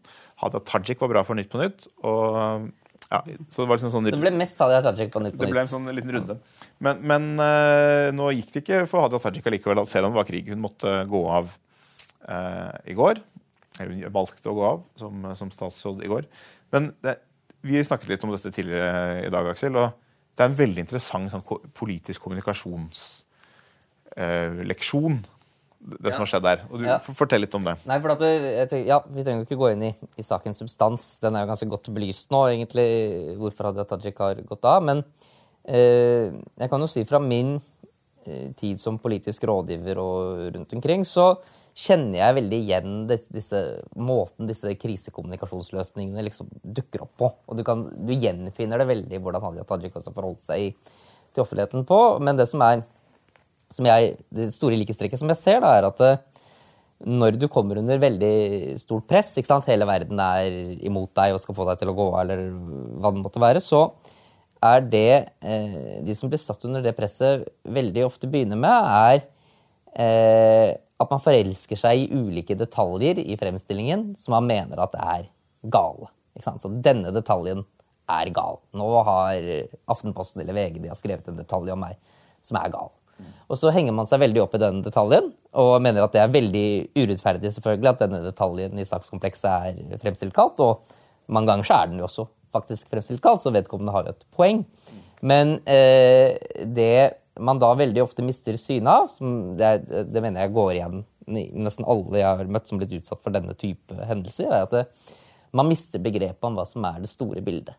Hadia 0.44 0.62
Tajik 0.70 1.02
var 1.02 1.14
bra 1.14 1.24
for 1.28 1.38
Nytt 1.38 1.54
på 1.54 1.62
Nytt. 1.62 1.88
og 2.02 2.72
ja, 3.10 3.20
så 3.50 3.64
Det 3.64 3.70
var 3.70 3.78
liksom 3.78 3.92
sånn, 3.94 4.08
det 4.10 4.20
ble 4.22 4.32
mest 4.36 4.62
Hadia 4.64 4.80
Tajik 4.86 5.12
på 5.14 5.22
Nytt 5.22 5.36
på 5.36 5.44
Nytt. 5.44 5.50
Det 5.50 5.54
ble 5.54 5.64
en 5.66 5.70
sånn 5.70 5.90
liten 5.94 6.14
runde. 6.16 6.38
Men, 6.84 7.04
men 7.12 7.28
uh, 7.38 8.10
nå 8.16 8.32
gikk 8.38 8.54
det 8.54 8.64
ikke 8.64 8.80
for 8.90 9.06
Hadia 9.06 9.22
Tajik 9.22 9.50
allikevel, 9.52 9.84
selv 9.90 10.10
om 10.10 10.16
det 10.16 10.22
var 10.22 10.30
krig. 10.30 10.50
Hun 10.50 10.64
måtte 10.64 10.96
gå 11.12 11.22
av 11.30 11.52
uh, 11.52 12.74
i 12.90 12.96
går. 12.98 13.22
Hun 13.82 14.02
valgte 14.14 14.50
å 14.50 14.58
gå 14.58 14.66
av 14.70 14.82
som, 15.00 15.30
som 15.38 15.52
statsråd 15.54 16.02
i 16.06 16.10
går. 16.12 16.26
Men 16.74 16.90
det, 17.06 17.18
vi 17.64 17.84
snakket 17.86 18.10
litt 18.12 18.24
om 18.26 18.34
dette 18.34 18.52
tidligere 18.52 19.28
i 19.28 19.32
dag, 19.32 19.48
Aksel. 19.54 19.78
og 19.80 19.94
Det 20.36 20.44
er 20.44 20.52
en 20.52 20.60
veldig 20.60 20.84
interessant 20.84 21.32
sånn, 21.32 21.46
politisk 21.78 22.26
kommunikasjons 22.26 23.04
eh, 24.18 24.64
det 25.84 26.14
som 26.14 26.24
har 26.24 26.30
skjedd 26.32 26.46
der. 26.46 26.64
Og 26.70 26.80
du, 26.80 26.86
ja. 26.88 26.98
Fortell 27.04 27.44
litt 27.44 27.56
om 27.58 27.66
det. 27.68 27.76
Nei, 27.90 28.00
for 28.04 28.14
at 28.14 28.24
tenker, 28.24 28.86
ja, 28.88 29.02
Vi 29.04 29.26
trenger 29.26 29.44
jo 29.44 29.48
ikke 29.48 29.60
gå 29.60 29.72
inn 29.74 29.86
i, 29.90 29.92
i, 30.16 30.26
sakens 30.26 30.62
substans. 30.64 31.08
Den 31.24 31.36
er 31.36 31.44
jo 31.44 31.52
ganske 31.52 31.70
godt 31.74 31.92
belyst 31.96 32.32
nå, 32.34 32.46
egentlig, 32.54 32.88
hvorfor 33.40 33.70
Hadia 33.70 33.86
Tajik 33.90 34.22
har 34.24 34.40
gått 34.48 34.68
av. 34.70 34.86
Men 34.86 35.04
eh, 35.68 36.32
jeg 36.32 36.72
kan 36.72 36.84
jo 36.84 36.90
si 36.92 37.04
fra 37.10 37.20
min 37.24 37.58
eh, 37.58 38.54
tid 38.60 38.80
som 38.82 39.02
politisk 39.04 39.44
rådgiver 39.50 40.00
og 40.04 40.48
rundt 40.56 40.78
omkring, 40.80 41.04
så 41.08 41.34
kjenner 41.74 42.20
jeg 42.20 42.38
veldig 42.38 42.60
igjen 42.62 42.98
disse, 43.10 43.34
disse 43.34 43.62
måten 43.98 44.48
disse 44.50 44.76
krisekommunikasjonsløsningene 44.80 46.28
liksom 46.30 46.52
dukker 46.64 47.08
opp 47.08 47.16
på. 47.20 47.32
Og 47.50 47.60
du, 47.60 47.66
kan, 47.68 47.84
du 47.84 48.14
gjenfinner 48.14 48.80
det 48.80 48.92
veldig 48.94 49.24
hvordan 49.26 49.48
Hadia 49.50 49.68
Tajik 49.68 49.98
også 50.00 50.16
forholdt 50.16 50.46
seg 50.48 50.78
til 51.34 51.44
offentligheten 51.44 51.88
på. 51.90 52.04
Men 52.24 52.40
det 52.40 52.48
som 52.52 52.64
er 52.64 52.86
jeg, 53.82 54.16
det 54.34 54.52
store 54.54 54.78
likestrekket 54.78 55.22
som 55.22 55.32
jeg 55.32 55.40
ser, 55.40 55.62
da, 55.64 55.74
er 55.78 55.88
at 55.90 56.04
eh, 56.06 56.22
når 57.04 57.38
du 57.40 57.50
kommer 57.52 57.80
under 57.82 58.00
veldig 58.00 58.78
stort 58.80 59.08
press, 59.10 59.34
hele 59.68 59.88
verden 59.90 60.20
er 60.24 60.54
imot 60.86 61.12
deg 61.18 61.34
og 61.34 61.42
skal 61.44 61.58
få 61.58 61.66
deg 61.68 61.82
til 61.82 61.92
å 61.92 61.98
gå 61.98 62.06
av, 62.14 62.22
eller 62.24 62.46
hva 63.02 63.12
det 63.12 63.24
måtte 63.24 63.44
være, 63.44 63.64
så 63.64 63.90
er 64.64 64.86
det 64.88 65.10
eh, 65.44 66.00
De 66.06 66.16
som 66.16 66.30
blir 66.32 66.40
satt 66.40 66.64
under 66.70 66.84
det 66.86 66.96
presset, 66.96 67.44
veldig 67.68 68.06
ofte 68.08 68.30
begynner 68.32 68.60
med, 68.60 68.72
er 68.88 69.26
eh, 70.00 70.72
at 71.04 71.12
man 71.12 71.24
forelsker 71.24 71.80
seg 71.80 72.06
i 72.06 72.10
ulike 72.16 72.56
detaljer 72.56 73.20
i 73.20 73.36
fremstillingen 73.36 74.14
som 74.16 74.38
man 74.38 74.48
mener 74.48 74.80
at 74.80 74.96
er 74.96 75.28
gale. 75.64 76.08
Så 76.40 76.72
denne 76.86 77.12
detaljen 77.14 77.66
er 78.10 78.32
gal. 78.36 78.62
Nå 78.76 78.88
har 79.10 79.44
Aftenposten 79.92 80.42
eller 80.42 80.56
VG 80.56 80.80
de 80.80 80.92
har 80.92 80.98
skrevet 80.98 81.28
en 81.28 81.40
detalj 81.40 81.76
om 81.76 81.84
meg 81.84 82.00
som 82.44 82.60
er 82.62 82.72
gal. 82.72 82.92
Og 83.52 83.60
så 83.60 83.72
henger 83.76 83.94
man 83.96 84.08
seg 84.10 84.22
veldig 84.24 84.42
opp 84.44 84.56
i 84.58 84.62
den 84.62 84.82
detaljen 84.86 85.32
og 85.60 85.74
mener 85.84 86.06
at 86.06 86.14
det 86.16 86.22
er 86.24 86.32
veldig 86.34 86.68
urettferdig 86.98 87.52
selvfølgelig 87.54 87.92
at 87.92 88.06
denne 88.06 88.22
detaljen 88.24 88.80
i 88.82 88.88
sakskomplekset 88.88 89.68
er 89.70 90.00
fremstilt 90.02 90.34
kaldt. 90.36 90.64
Og 90.64 91.34
mange 91.34 91.52
ganger 91.52 91.68
så 91.68 91.78
er 91.78 91.92
den 91.92 92.02
jo 92.02 92.08
også 92.08 92.26
faktisk 92.54 92.90
fremstilt 92.94 93.22
kaldt, 93.24 93.44
så 93.44 93.54
vedkommende 93.54 93.94
har 93.94 94.08
jo 94.08 94.16
et 94.16 94.26
poeng. 94.34 94.64
Men 95.24 95.58
eh, 95.70 96.34
det 96.66 97.20
man 97.40 97.60
da 97.62 97.72
veldig 97.74 98.04
ofte 98.04 98.26
mister 98.26 98.58
synet 98.62 98.92
av, 98.92 99.08
som 99.10 99.56
det, 99.58 99.72
det, 99.90 100.22
mener 100.22 100.44
jeg 100.44 100.54
går 100.54 100.74
igjen 100.76 101.04
nesten 101.26 101.88
alle 101.88 102.20
jeg 102.20 102.28
har 102.28 102.52
møtt 102.52 102.68
som 102.70 102.80
blitt 102.82 102.94
utsatt 102.98 103.22
for 103.24 103.34
denne 103.34 103.56
type 103.58 103.96
hendelser, 104.10 104.52
er 104.52 104.68
at 104.68 104.76
det, 104.76 104.84
man 105.56 105.70
mister 105.70 106.02
begrepet 106.04 106.46
om 106.46 106.58
hva 106.58 106.66
som 106.68 106.86
er 106.90 107.00
det 107.02 107.10
store 107.12 107.42
bildet. 107.46 107.78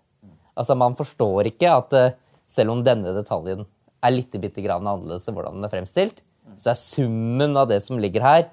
Altså 0.54 0.76
Man 0.78 0.94
forstår 0.94 1.50
ikke 1.50 1.70
at 1.74 1.96
eh, 1.98 2.12
selv 2.46 2.74
om 2.74 2.84
denne 2.86 3.14
detaljen 3.16 3.64
er 4.04 4.14
litt 4.14 4.36
bitte 4.40 4.62
grann 4.64 4.84
annerledes 4.84 5.28
enn 5.28 5.36
hvordan 5.36 5.58
den 5.58 5.66
er 5.66 5.72
fremstilt, 5.72 6.22
så 6.60 6.70
er 6.72 6.78
summen 6.78 7.56
av 7.58 7.68
det 7.70 7.80
som 7.82 8.00
ligger 8.00 8.24
her, 8.24 8.48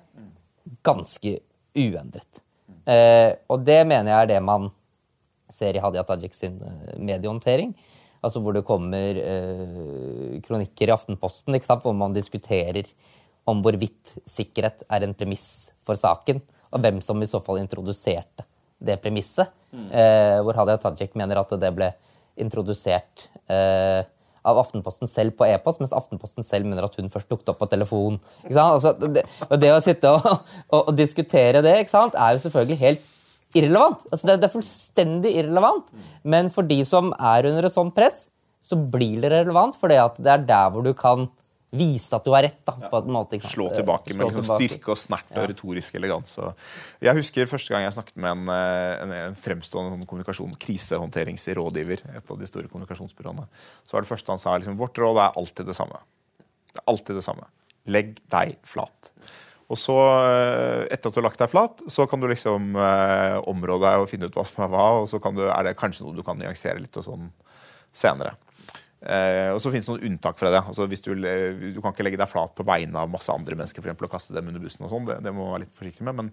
ganske 0.86 1.38
uendret. 1.78 2.42
Eh, 2.90 3.32
og 3.52 3.66
det 3.66 3.82
mener 3.86 4.10
jeg 4.12 4.20
er 4.24 4.30
det 4.34 4.42
man 4.44 4.70
ser 5.52 5.76
i 5.76 5.82
Hadia 5.84 6.04
Tajik 6.08 6.36
sin 6.38 6.58
eh, 6.64 6.94
mediehåndtering. 6.98 7.74
Altså 8.22 8.42
hvor 8.42 8.56
det 8.56 8.66
kommer 8.66 9.18
eh, 9.18 10.38
kronikker 10.46 10.90
i 10.90 10.96
Aftenposten 10.96 11.58
hvor 11.58 11.96
man 11.98 12.14
diskuterer 12.14 12.90
om 13.50 13.62
hvorvidt 13.66 14.16
sikkerhet 14.30 14.84
er 14.90 15.06
en 15.06 15.16
premiss 15.18 15.72
for 15.86 15.98
saken, 15.98 16.42
og 16.72 16.84
hvem 16.84 17.02
som 17.02 17.22
i 17.22 17.30
så 17.30 17.42
fall 17.44 17.60
introduserte 17.62 18.46
det 18.82 18.98
premisset. 19.02 19.50
Mm. 19.72 19.88
Eh, 19.90 20.38
hvor 20.46 20.58
Hadia 20.58 20.78
Tajik 20.82 21.16
mener 21.18 21.42
at 21.42 21.54
det 21.62 21.72
ble 21.76 21.92
introdusert 22.42 23.28
eh, 23.52 24.06
av 24.48 24.60
Aftenposten 24.62 25.10
selv 25.10 25.36
på 25.38 25.46
e-post, 25.48 25.82
mens 25.82 25.94
Aftenposten 25.96 26.46
selv 26.46 26.70
mener 26.70 26.88
at 26.88 26.98
hun 26.98 27.12
først 27.14 27.30
dukket 27.30 27.54
opp 27.54 27.62
på 27.62 27.70
telefon. 27.72 28.20
Altså, 28.50 28.94
det, 29.02 29.26
det, 29.62 29.72
å 29.74 29.82
sitte 29.84 30.12
og, 30.18 30.28
og, 30.74 30.80
og 30.82 30.94
diskutere 30.98 31.62
det 31.66 31.76
er 31.78 31.84
jo 31.86 32.44
selvfølgelig 32.46 32.80
helt 32.82 33.08
irrelevant. 33.58 34.06
Altså, 34.10 34.28
det, 34.28 34.40
det, 34.42 34.50
er 34.50 34.56
fullstendig 34.56 35.36
irrelevant. 35.42 35.92
Men 36.24 36.52
for 36.54 36.68
de 36.68 36.82
som 36.88 37.12
er 37.18 37.50
under 37.52 37.68
et 37.68 37.76
sånt 37.76 37.96
press, 37.98 38.26
så 38.62 38.78
blir 38.78 39.22
det 39.24 39.34
relevant, 39.34 39.78
for 39.78 39.90
det 39.90 40.00
er 40.00 40.44
der 40.46 40.74
hvor 40.74 40.86
du 40.86 40.94
kan 40.98 41.30
vise 41.72 42.12
at 42.16 42.26
du 42.26 42.34
har 42.36 42.44
rett. 42.44 42.60
da, 42.68 42.76
på 42.92 43.00
en 43.00 43.14
måte. 43.16 43.40
Slå 43.40 43.70
tilbake 43.74 44.16
med 44.16 44.28
liksom 44.28 44.48
styrke 44.50 44.92
og 44.94 45.00
snert 45.00 45.30
og 45.32 45.44
ja. 45.44 45.50
retorisk 45.52 45.96
elegans. 46.00 46.38
Jeg 47.04 47.18
husker 47.18 47.50
første 47.50 47.74
gang 47.74 47.86
jeg 47.86 47.96
snakket 47.96 48.18
med 48.20 48.36
en, 48.36 48.54
eh, 48.56 48.96
en, 49.04 49.14
en 49.32 49.38
fremstående 49.40 49.96
sånn 49.96 50.08
kommunikasjon, 50.10 50.58
krisehåndteringsrådgiver, 50.62 52.04
et 52.18 52.34
av 52.36 52.42
de 52.42 52.50
store 52.50 52.72
kommunikasjonsbyråene. 52.72 53.48
Så 53.88 53.96
var 53.96 54.06
det 54.06 54.12
første 54.12 54.36
han 54.36 54.44
sa 54.44 54.58
liksom, 54.58 54.80
vårt 54.80 55.00
råd 55.00 55.22
er 55.24 55.40
alltid 55.40 55.72
det 55.72 55.78
samme. 55.78 56.04
Det 56.72 56.84
er 56.84 56.90
alltid 56.92 57.20
det 57.20 57.26
samme. 57.28 57.48
Legg 57.92 58.20
deg 58.32 58.60
flat. 58.68 59.14
Og 59.72 59.80
så, 59.80 59.96
eh, 60.28 60.86
etter 60.92 61.08
at 61.08 61.16
du 61.16 61.22
har 61.22 61.30
lagt 61.30 61.40
deg 61.40 61.52
flat, 61.52 61.82
så 61.88 62.04
kan 62.12 62.20
du 62.20 62.28
liksom 62.28 62.76
eh, 62.76 63.38
områ 63.48 63.80
deg 63.80 64.04
og 64.04 64.10
finne 64.12 64.28
ut 64.28 64.36
hva 64.36 64.44
som 64.48 64.66
er 64.66 64.72
hva, 64.74 64.88
og 65.00 65.08
så 65.08 65.22
du, 65.32 65.46
er 65.48 65.64
det 65.64 65.78
kanskje 65.80 66.04
noe 66.04 66.18
du 66.18 66.24
kan 66.28 66.40
nyansere 66.40 66.84
litt 66.84 67.00
og 67.00 67.08
sånn 67.08 67.30
senere. 67.96 68.36
Eh, 69.02 69.50
og 69.50 69.58
så 69.58 69.72
finnes 69.74 69.88
det 69.88 69.96
noen 69.96 70.12
unntak 70.12 70.38
fra 70.38 70.52
det. 70.54 70.60
Altså, 70.62 70.86
du, 70.86 71.14
du, 71.18 71.80
kan 71.82 71.94
ikke 71.94 72.06
legge 72.06 72.20
deg 72.22 72.30
flat 72.30 72.54
på 72.54 72.66
vegne 72.68 73.02
av 73.02 73.10
masse 73.10 73.34
andre 73.34 73.58
mennesker 73.58 73.82
for 73.82 73.90
eksempel, 73.90 74.06
og 74.06 74.14
kaste 74.14 74.36
dem 74.36 74.52
under 74.52 74.62
bussen. 74.62 74.86
og 74.86 74.92
sånn, 74.94 75.08
det, 75.10 75.18
det, 75.26 75.34
må 75.34 75.48
man 75.48 75.56
være 75.56 75.64
litt 75.64 75.80
forsiktig 75.80 76.06
med. 76.06 76.20
Men, 76.20 76.30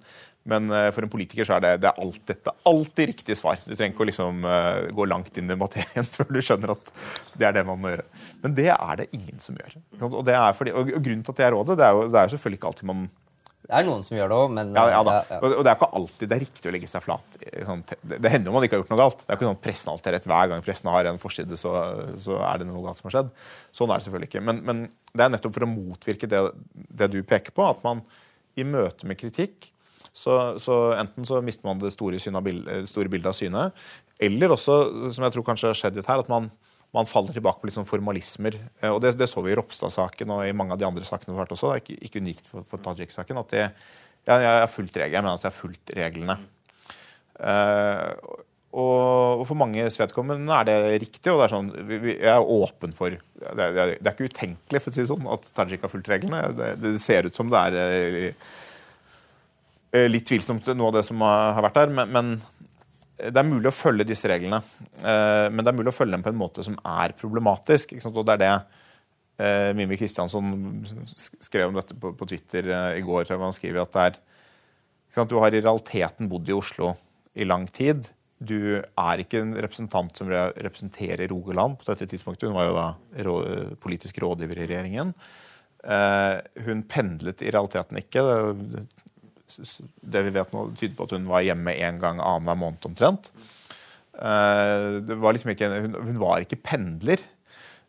men 0.52 0.74
eh, 0.76 0.88
for 0.92 1.07
en 1.07 1.12
politiker 1.12 1.48
så 1.48 1.57
er 1.57 1.64
det, 1.64 1.70
det 1.85 1.88
er 1.92 2.02
alltid, 2.04 2.42
det 2.44 2.52
er 2.52 2.66
alltid 2.72 3.11
riktig 3.14 3.38
svar. 3.40 3.62
Du 3.64 3.72
trenger 3.72 3.94
ikke 3.94 4.04
å 4.04 4.09
liksom, 4.11 4.44
uh, 4.44 4.83
gå 4.98 5.09
langt 5.09 5.40
inn 5.40 5.54
i 5.54 5.59
materien 5.59 6.11
før 6.18 6.28
du 6.28 6.42
skjønner 6.44 6.74
at 6.74 6.92
det 7.40 7.48
er 7.48 7.57
det 7.57 7.64
man 7.68 7.81
må 7.81 7.94
gjøre. 7.94 8.04
Men 8.44 8.59
det 8.61 8.68
er 8.74 9.00
det 9.00 9.09
ingen 9.16 9.40
som 9.42 9.57
gjør. 9.57 9.78
Og, 10.04 10.20
fordi, 10.59 10.76
og 10.76 10.92
grunnen 10.92 11.24
til 11.24 11.35
at 11.35 11.40
det 11.40 11.48
er 11.48 11.57
rådet, 11.57 11.78
det 11.81 11.88
er 11.88 11.96
jo, 11.96 12.04
det 12.12 12.20
er 12.20 12.28
jo 12.28 12.37
selvfølgelig 12.37 12.61
ikke 12.61 12.72
alltid 12.74 12.92
man 12.92 13.09
det 13.68 13.76
er 13.76 13.85
noen 13.85 14.00
som 14.00 14.16
gjør 14.16 14.31
det 14.31 14.37
òg, 14.40 14.52
men 14.57 14.70
ja, 14.72 14.83
ja, 14.88 15.00
ja, 15.04 15.38
Og 15.44 15.59
det 15.61 15.68
er 15.68 15.74
ikke 15.76 15.90
alltid 15.98 16.31
det 16.31 16.37
er 16.38 16.40
riktig 16.40 16.70
å 16.70 16.72
legge 16.72 16.88
seg 16.88 17.02
flat. 17.04 17.35
Sånn, 17.68 17.83
det 18.00 18.31
hender 18.33 18.48
jo 18.48 18.54
man 18.54 18.64
ikke 18.64 18.78
har 18.78 18.81
gjort 18.81 18.92
noe 18.94 19.00
galt. 19.02 19.20
Det 19.20 19.28
er 19.28 19.37
ikke 19.37 19.48
sånn 19.50 19.59
pressen 19.66 19.90
alltid 19.92 20.14
rett. 20.14 20.28
Hver 20.33 20.48
gang 20.48 20.64
pressen 20.64 20.88
har 20.88 21.09
en 21.11 21.20
forside, 21.20 21.59
så, 21.61 21.72
så, 22.24 22.38
er 22.48 22.62
det 22.62 22.68
noe 22.70 22.81
galt 22.87 23.02
som 23.02 23.11
har 23.11 23.16
skjedd. 23.18 23.28
Sånn 23.76 23.92
er 23.92 24.00
det 24.00 24.07
selvfølgelig 24.07 24.31
ikke. 24.31 24.42
Men, 24.48 24.62
men 24.64 24.81
det 25.12 25.26
er 25.26 25.35
nettopp 25.35 25.59
for 25.59 25.66
å 25.66 25.68
motvirke 25.68 26.31
det, 26.33 26.40
det, 26.72 27.11
du 27.12 27.18
peker 27.28 27.52
på, 27.59 27.66
at 27.68 27.85
man 27.85 28.00
i 28.57 28.64
møte 28.64 29.11
med 29.11 29.20
kritikk 29.20 29.68
så, 30.16 30.38
så 30.57 30.78
enten 30.96 31.28
så 31.28 31.42
mister 31.44 31.68
man 31.68 31.83
det 31.83 31.92
store, 31.92 32.16
store 32.18 33.12
bildet 33.12 33.28
av 33.31 33.37
synet, 33.37 33.85
eller 34.24 34.57
også, 34.57 34.78
som 35.12 35.28
jeg 35.28 35.37
tror 35.37 35.46
kanskje 35.46 35.74
har 35.74 35.78
skjedd 35.78 36.00
litt 36.00 36.09
her, 36.09 36.24
at 36.24 36.33
man 36.33 36.48
man 36.96 37.09
faller 37.09 37.37
tilbake 37.37 37.61
på 37.61 37.68
litt 37.68 37.77
sånn 37.77 37.88
formalismer. 37.88 38.57
Eh, 38.81 38.90
og 38.90 39.01
Det, 39.05 39.14
det 39.20 39.29
så 39.31 39.44
vi 39.44 39.53
i 39.53 39.59
Ropstad-saken 39.59 40.35
og 40.35 40.44
i 40.46 40.57
mange 40.57 40.74
av 40.74 40.81
de 40.81 40.88
andre 40.88 41.07
sakene 41.07 41.35
vi 41.35 41.38
har 41.38 41.44
vært 41.44 41.57
også. 41.59 41.74
Ikke, 41.83 41.98
ikke 42.09 42.22
unikt 42.24 42.48
for, 42.48 42.66
for 42.68 42.83
Tajik-saken. 42.85 43.40
at 43.42 43.55
det, 43.55 43.65
ja, 44.29 44.38
Jeg 44.38 44.60
har 44.65 44.71
fulgt 44.73 44.96
reglene, 44.96 45.17
jeg 45.17 45.27
mener 45.27 45.40
at 45.40 45.46
jeg 45.46 45.52
har 45.52 45.60
fulgt 45.63 45.96
reglene. 45.96 46.38
Uh, 47.38 48.10
og, 48.79 49.44
for 49.46 49.56
manges 49.56 49.96
vedkommende 49.96 50.52
er 50.52 50.67
det 50.69 51.00
riktig. 51.04 51.33
og 51.33 51.40
det 51.40 51.46
er 51.46 51.54
sånn, 51.54 51.71
Jeg 51.88 52.33
er 52.35 52.52
åpen 52.52 52.92
for 52.92 53.10
Det 53.10 53.65
er, 53.65 53.94
det 53.96 54.04
er 54.04 54.13
ikke 54.13 54.29
utenkelig 54.29 54.83
for 54.83 54.92
å 54.92 54.96
si 54.96 55.06
sånn, 55.08 55.29
at 55.33 55.48
Tajik 55.56 55.85
har 55.85 55.92
fulgt 55.92 56.10
reglene. 56.13 56.42
Det, 56.56 56.75
det, 56.83 56.94
ser 57.00 57.29
ut 57.29 57.37
som 57.37 57.48
det 57.52 57.63
er 57.71 57.73
eh, 59.92 60.08
litt 60.08 60.29
tvilsomt, 60.29 60.69
noe 60.77 60.92
av 60.92 60.98
det 60.98 61.06
som 61.08 61.21
har 61.25 61.63
vært 61.65 61.81
der. 61.81 61.94
Men, 62.00 62.13
men, 62.13 62.33
det 63.19 63.40
er 63.40 63.48
mulig 63.48 63.71
å 63.71 63.75
følge 63.75 64.06
disse 64.08 64.31
reglene. 64.31 64.60
Eh, 65.02 65.46
men 65.50 65.62
det 65.62 65.73
er 65.73 65.79
mulig 65.79 65.92
å 65.92 65.96
følge 65.96 66.16
dem 66.16 66.27
på 66.27 66.33
en 66.33 66.40
måte 66.40 66.64
som 66.66 66.79
er 66.87 67.16
problematisk. 67.19 67.96
og 68.06 68.25
det 68.27 68.38
er 68.38 68.44
det 68.44 68.58
Mimmi 69.79 69.94
Kristiansson 69.94 70.48
skrev 71.38 71.69
om 71.69 71.77
dette 71.79 71.94
på, 71.94 72.27
Twitter 72.27 72.73
i 72.98 73.02
går. 73.06 73.29
Han 73.38 73.54
skriver 73.54 73.85
at 73.85 73.92
det 73.94 74.06
er 74.08 75.27
Du 75.31 75.37
har 75.38 75.54
i 75.54 75.60
realiteten 75.60 76.27
bodd 76.29 76.48
i 76.48 76.56
Oslo 76.56 76.96
i 77.38 77.46
lang 77.46 77.69
tid 77.71 78.08
du 78.38 78.79
er 78.79 79.23
ikke 79.23 79.40
en 79.42 79.54
representant 79.58 80.14
som 80.14 80.31
representerer 80.31 81.27
Rogaland 81.31 81.79
på 81.81 81.88
dette 81.88 82.06
tidspunktet. 82.06 82.46
Hun 82.46 82.54
var 82.54 82.69
jo 82.69 82.77
da 82.77 83.75
politisk 83.83 84.21
rådgiver 84.23 84.60
i 84.60 84.69
regjeringen. 84.71 85.10
Eh, 85.83 86.62
hun 86.66 86.85
pendlet 86.90 87.42
i 87.42 87.50
realiteten 87.54 87.98
ikke. 87.98 88.23
Det 89.49 90.25
vi 90.27 90.35
vet 90.35 90.53
nå, 90.55 90.67
tyder 90.77 90.96
på 90.99 91.09
at 91.09 91.15
hun 91.17 91.31
var 91.31 91.46
hjemme 91.46 91.75
én 91.77 92.01
gang 92.03 92.21
annenhver 92.21 92.61
måned 92.61 92.88
omtrent. 92.90 93.31
Eh, 94.19 95.15
var 95.15 95.35
liksom 95.35 95.55
ikke, 95.55 95.71
hun, 95.87 96.19
var 96.21 96.44
ikke 96.44 96.61
pendler. 96.61 97.23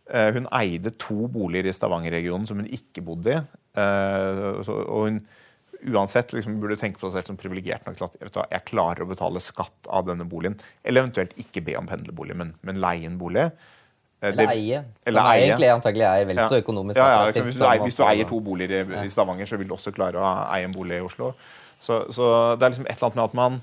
Eh, 0.09 0.31
hun 0.35 0.47
eide 0.55 0.93
to 1.01 1.27
boliger 1.31 1.69
i 1.69 1.75
Stavanger-regionen 1.75 2.47
som 2.49 2.61
hun 2.61 2.69
ikke 2.69 3.05
bodde 3.05 3.35
i. 3.35 3.43
og 3.79 5.03
hun 5.05 5.21
uansett 5.87 6.33
liksom, 6.33 6.57
burde 6.59 6.77
tenke 6.79 6.99
på 6.99 7.07
seg 7.07 7.21
selv 7.21 7.31
som 7.31 7.39
privilegert 7.39 7.85
nok 7.87 7.97
til 7.97 8.07
at 8.07 8.15
jeg, 8.19 8.47
jeg, 8.51 8.65
klarer 8.67 9.05
å 9.05 9.09
betale 9.09 9.41
skatt 9.43 9.87
av 9.87 10.07
denne 10.09 10.27
boligen. 10.27 10.57
Eller 10.83 11.05
eventuelt 11.05 11.35
ikke 11.39 11.63
be 11.65 11.77
om 11.79 11.87
pendlerbolig, 11.89 12.35
men, 12.39 12.55
men 12.67 12.81
leie 12.83 13.07
en 13.07 13.19
bolig. 13.21 13.49
Eh, 14.19 14.33
eller 14.33 14.51
eie. 14.51 14.83
Eller 15.07 15.21
som 15.21 15.31
eie. 15.31 15.47
egentlig 15.47 15.71
antagelig 15.71 16.05
er 16.09 16.27
vel 16.27 16.41
så 16.43 16.59
økonomisk 16.59 16.99
ja, 16.99 17.29
hvis, 17.31 17.61
hvis, 17.85 17.95
du 17.95 18.03
eier, 18.03 18.27
to 18.27 18.39
boliger 18.43 18.81
i, 18.81 19.03
i, 19.05 19.11
Stavanger, 19.11 19.47
så 19.47 19.59
vil 19.59 19.69
du 19.69 19.75
også 19.77 19.93
klare 19.95 20.19
å 20.19 20.31
eie 20.51 20.67
en 20.67 20.75
bolig 20.75 20.99
i 20.99 21.05
Oslo. 21.05 21.31
Så, 21.79 22.01
så 22.11 22.31
det 22.59 22.67
er 22.67 22.73
liksom 22.73 22.89
et 22.89 22.97
eller 22.97 23.07
annet 23.07 23.19
med 23.19 23.23
at 23.29 23.37
man 23.39 23.59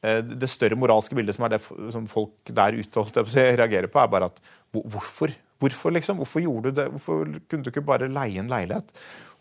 eh, 0.00 0.20
Det 0.40 0.48
større 0.48 0.78
moralske 0.80 1.16
bildet 1.18 1.36
som 1.36 1.44
er 1.44 1.56
det 1.56 1.60
som 1.92 2.06
folk 2.08 2.54
der 2.56 2.78
ute 2.80 3.04
jeg 3.12 3.58
reagerer 3.60 3.90
på, 3.92 4.00
er 4.00 4.12
bare 4.14 4.30
at 4.32 4.40
hvorfor? 4.72 5.34
Hvorfor, 5.60 5.92
liksom? 5.94 6.16
Hvorfor 6.18 6.42
gjorde 6.42 6.72
du 6.72 6.80
det? 6.80 6.88
Hvorfor 6.96 7.28
kunne 7.48 7.64
du 7.64 7.70
ikke 7.70 7.84
bare 7.84 8.08
leie 8.10 8.40
en 8.40 8.50
leilighet? 8.50 8.88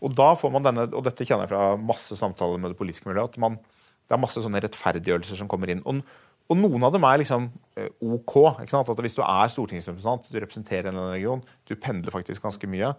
Og 0.03 0.11
da 0.15 0.33
får 0.35 0.51
man 0.51 0.67
denne, 0.67 0.89
og 0.91 1.07
dette 1.07 1.25
kjenner 1.25 1.47
jeg 1.47 1.53
fra 1.55 1.77
masse 1.79 2.15
samtaler 2.19 2.59
med 2.59 2.73
det 2.73 2.79
politiske 2.79 3.07
miljøet, 3.07 3.33
at 3.33 3.41
man, 3.41 3.55
det 4.03 4.15
er 4.15 4.21
masse 4.21 4.43
sånne 4.43 4.61
rettferdiggjørelser 4.63 5.39
som 5.39 5.49
kommer 5.51 5.71
inn. 5.71 5.81
Og, 5.87 6.03
og 6.51 6.59
noen 6.59 6.83
av 6.83 6.93
dem 6.93 7.05
er 7.07 7.21
liksom 7.21 7.47
eh, 7.79 7.89
OK. 8.03 8.35
Hvis 8.59 9.17
du 9.17 9.23
er 9.23 9.51
stortingsrepresentant, 9.51 10.27
du 10.29 10.39
representerer 10.41 10.91
en 10.91 11.01
region, 11.13 11.43
du 11.69 11.75
pendler 11.79 12.13
faktisk 12.13 12.43
ganske 12.43 12.69
mye, 12.69 12.93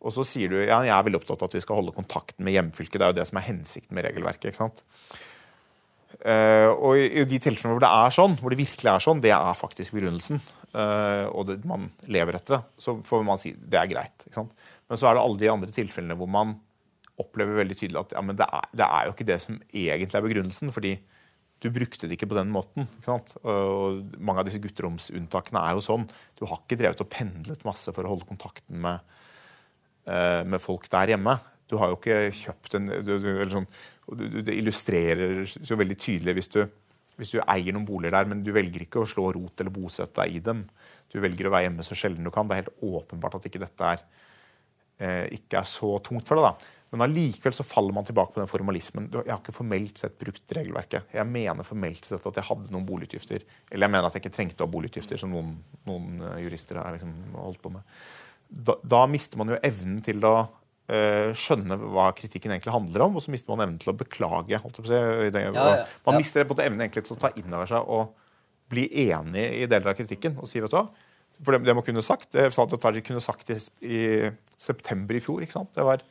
og 0.00 0.14
så 0.14 0.24
sier 0.24 0.52
du 0.52 0.58
ja, 0.60 0.78
jeg 0.86 0.92
er 0.94 1.04
veldig 1.06 1.20
opptatt 1.20 1.42
av 1.42 1.50
at 1.50 1.56
vi 1.58 1.64
skal 1.64 1.80
holde 1.80 1.96
kontakten 1.96 2.46
med 2.46 2.56
hjemfylket. 2.56 3.00
Det 3.00 3.06
er 3.06 3.12
jo 3.12 3.18
det 3.20 3.26
som 3.28 3.40
er 3.40 3.48
hensikten 3.50 3.96
med 3.96 4.06
regelverket. 4.08 4.48
ikke 4.48 4.62
sant? 4.62 4.80
Uh, 6.20 6.72
og 6.74 7.00
i, 7.00 7.24
de 7.28 7.36
tilfellene 7.40 7.76
hvor 7.76 7.84
det 7.84 7.90
er 7.96 8.14
sånn, 8.16 8.34
hvor 8.40 8.52
det 8.52 8.60
virkelig 8.60 8.90
er 8.92 9.04
sånn, 9.04 9.20
det 9.24 9.30
er 9.32 9.56
faktisk 9.56 9.94
begrunnelsen, 9.96 10.40
uh, 10.74 11.28
og 11.32 11.46
det, 11.48 11.60
man 11.68 11.86
lever 12.12 12.36
etter 12.36 12.58
det, 12.58 12.62
så 12.82 12.96
får 13.06 13.22
man 13.28 13.40
si 13.40 13.54
det 13.56 13.78
er 13.80 13.88
greit. 13.92 14.26
Men 14.36 15.00
så 15.00 15.08
er 15.08 15.16
det 15.16 15.22
alle 15.22 15.40
de 15.40 15.52
andre 15.52 15.72
tilfellene 15.76 16.16
hvor 16.20 16.28
man 16.32 16.58
opplever 17.20 17.60
veldig 17.60 17.76
tydelig 17.76 18.00
at 18.00 18.14
ja, 18.16 18.24
det, 18.32 18.48
er, 18.48 18.68
det, 18.72 18.86
er, 18.86 19.06
jo 19.06 19.14
ikke 19.14 19.28
det 19.28 19.38
som 19.44 19.60
egentlig 19.68 20.16
er 20.16 20.26
begrunnelsen. 20.26 20.72
fordi 20.76 20.94
du 21.60 21.68
brukte 21.72 22.08
det 22.08 22.16
ikke 22.16 22.30
på 22.30 22.38
den 22.38 22.52
måten. 22.52 22.88
Og 23.10 24.00
Mange 24.18 24.42
av 24.42 24.48
disse 24.48 24.62
gutteromsunntakene 24.62 25.60
er 25.60 25.76
jo 25.76 25.84
sånn. 25.84 26.06
Du 26.38 26.46
har 26.48 26.62
ikke 26.62 26.78
drevet 26.80 27.02
og 27.04 27.10
pendlet 27.12 27.66
masse 27.68 27.92
for 27.92 28.06
å 28.06 28.14
holde 28.14 28.28
kontakten 28.28 28.80
med, 28.80 29.04
uh, 30.08 30.42
med 30.48 30.62
folk 30.62 30.88
der 30.92 31.14
hjemme. 31.14 31.36
Du 31.70 31.76
har 31.78 31.92
jo 31.92 31.98
ikke 32.00 32.30
kjøpt 32.34 32.78
en 32.78 32.88
du, 33.06 33.12
sånn, 33.52 33.68
Det 34.42 34.56
illustrerer 34.56 35.44
så 35.46 35.76
veldig 35.78 35.98
tydelig 36.00 36.34
hvis 36.40 36.50
du, 36.56 36.64
hvis 37.20 37.36
du 37.36 37.42
eier 37.44 37.76
noen 37.76 37.86
boliger 37.86 38.16
der, 38.16 38.30
men 38.32 38.40
du 38.42 38.50
velger 38.56 38.86
ikke 38.86 39.04
å 39.04 39.10
slå 39.10 39.28
rot 39.36 39.60
eller 39.60 39.74
bosette 39.74 40.16
deg 40.24 40.40
i 40.40 40.42
dem. 40.48 40.64
Du 41.12 41.20
velger 41.22 41.46
å 41.46 41.54
være 41.54 41.68
hjemme 41.68 41.86
så 41.86 41.98
sjelden 41.98 42.26
du 42.26 42.32
kan. 42.34 42.48
Det 42.48 42.56
er 42.56 42.64
helt 42.64 42.88
åpenbart 42.88 43.36
at 43.38 43.46
ikke 43.46 43.62
dette 43.62 43.92
er 43.94 44.02
Eh, 44.02 44.26
ikke 45.00 45.62
er 45.62 45.68
så 45.68 45.94
tungt 46.04 46.28
for 46.28 46.36
det. 46.36 46.50
da. 46.50 46.76
Men 46.90 47.04
allikevel 47.06 47.54
så 47.54 47.64
faller 47.66 47.94
man 47.94 48.06
tilbake 48.06 48.34
på 48.34 48.40
den 48.40 48.50
formalismen. 48.50 49.06
Jeg 49.14 49.30
har 49.30 49.38
ikke 49.38 49.54
formelt 49.54 50.00
sett 50.00 50.16
brukt 50.18 50.54
regelverket. 50.56 51.12
Jeg 51.14 51.26
mener 51.30 51.66
formelt 51.66 52.06
sett 52.06 52.24
at 52.26 52.40
jeg 52.40 52.48
hadde 52.48 52.72
noen 52.74 52.86
boligutgifter. 52.88 53.44
Eller 53.70 53.86
jeg 53.86 53.94
mener 53.94 54.08
at 54.08 54.16
jeg 54.16 54.24
ikke 54.24 54.34
trengte 54.34 54.64
å 54.64 54.66
ha 54.66 54.72
boligutgifter, 54.72 55.20
som 55.22 55.30
noen, 55.30 55.52
noen 55.86 56.24
eh, 56.32 56.40
jurister 56.42 56.80
har 56.80 56.96
liksom 56.96 57.12
holdt 57.36 57.60
på 57.62 57.70
med. 57.76 58.00
Da, 58.50 58.74
da, 58.82 59.04
mister 59.06 59.38
man 59.38 59.52
jo 59.54 59.60
evnen 59.62 60.00
til 60.02 60.26
å 60.26 60.32
uh, 60.42 61.28
skjønne 61.38 61.76
hva 61.78 62.08
kritikken 62.18 62.50
egentlig 62.50 62.74
handler 62.74 63.04
om, 63.04 63.20
og 63.20 63.22
så 63.22 63.30
mister 63.30 63.54
man 63.54 63.62
evnen 63.62 63.78
til 63.78 63.92
å 63.92 63.98
beklage. 64.00 64.58
Å 64.58 64.72
si. 64.80 64.98
Det, 65.30 65.44
ja, 65.44 65.52
ja, 65.54 65.84
man 66.08 66.18
mister 66.18 66.48
på 66.48 66.58
evnen 66.58 66.82
egentlig 66.82 67.04
til 67.06 67.14
å 67.14 67.20
ta 67.22 67.30
inn 67.38 67.54
over 67.54 67.70
seg 67.70 67.86
og 67.86 68.10
bli 68.70 68.88
enig 69.06 69.46
i 69.60 69.70
deler 69.70 69.92
av 69.92 69.98
kritikken 69.98 70.36
og 70.38 70.50
si 70.50 70.58
vet 70.62 70.70
du 70.70 70.76
hva, 70.78 70.88
for 71.44 71.56
det, 71.56 71.64
det 71.66 71.76
man 71.76 71.86
kunne 71.86 72.04
sagt, 72.04 72.32
det 72.36 72.50
Tajik 72.52 73.06
kunne 73.08 73.22
sagt 73.24 73.50
i, 73.52 73.58
i, 73.86 74.00
september 74.60 75.16
i 75.16 75.22
fjor. 75.24 75.42
ikke 75.44 75.56
sant? 75.56 75.72
Det 75.76 75.86
var, 75.86 76.02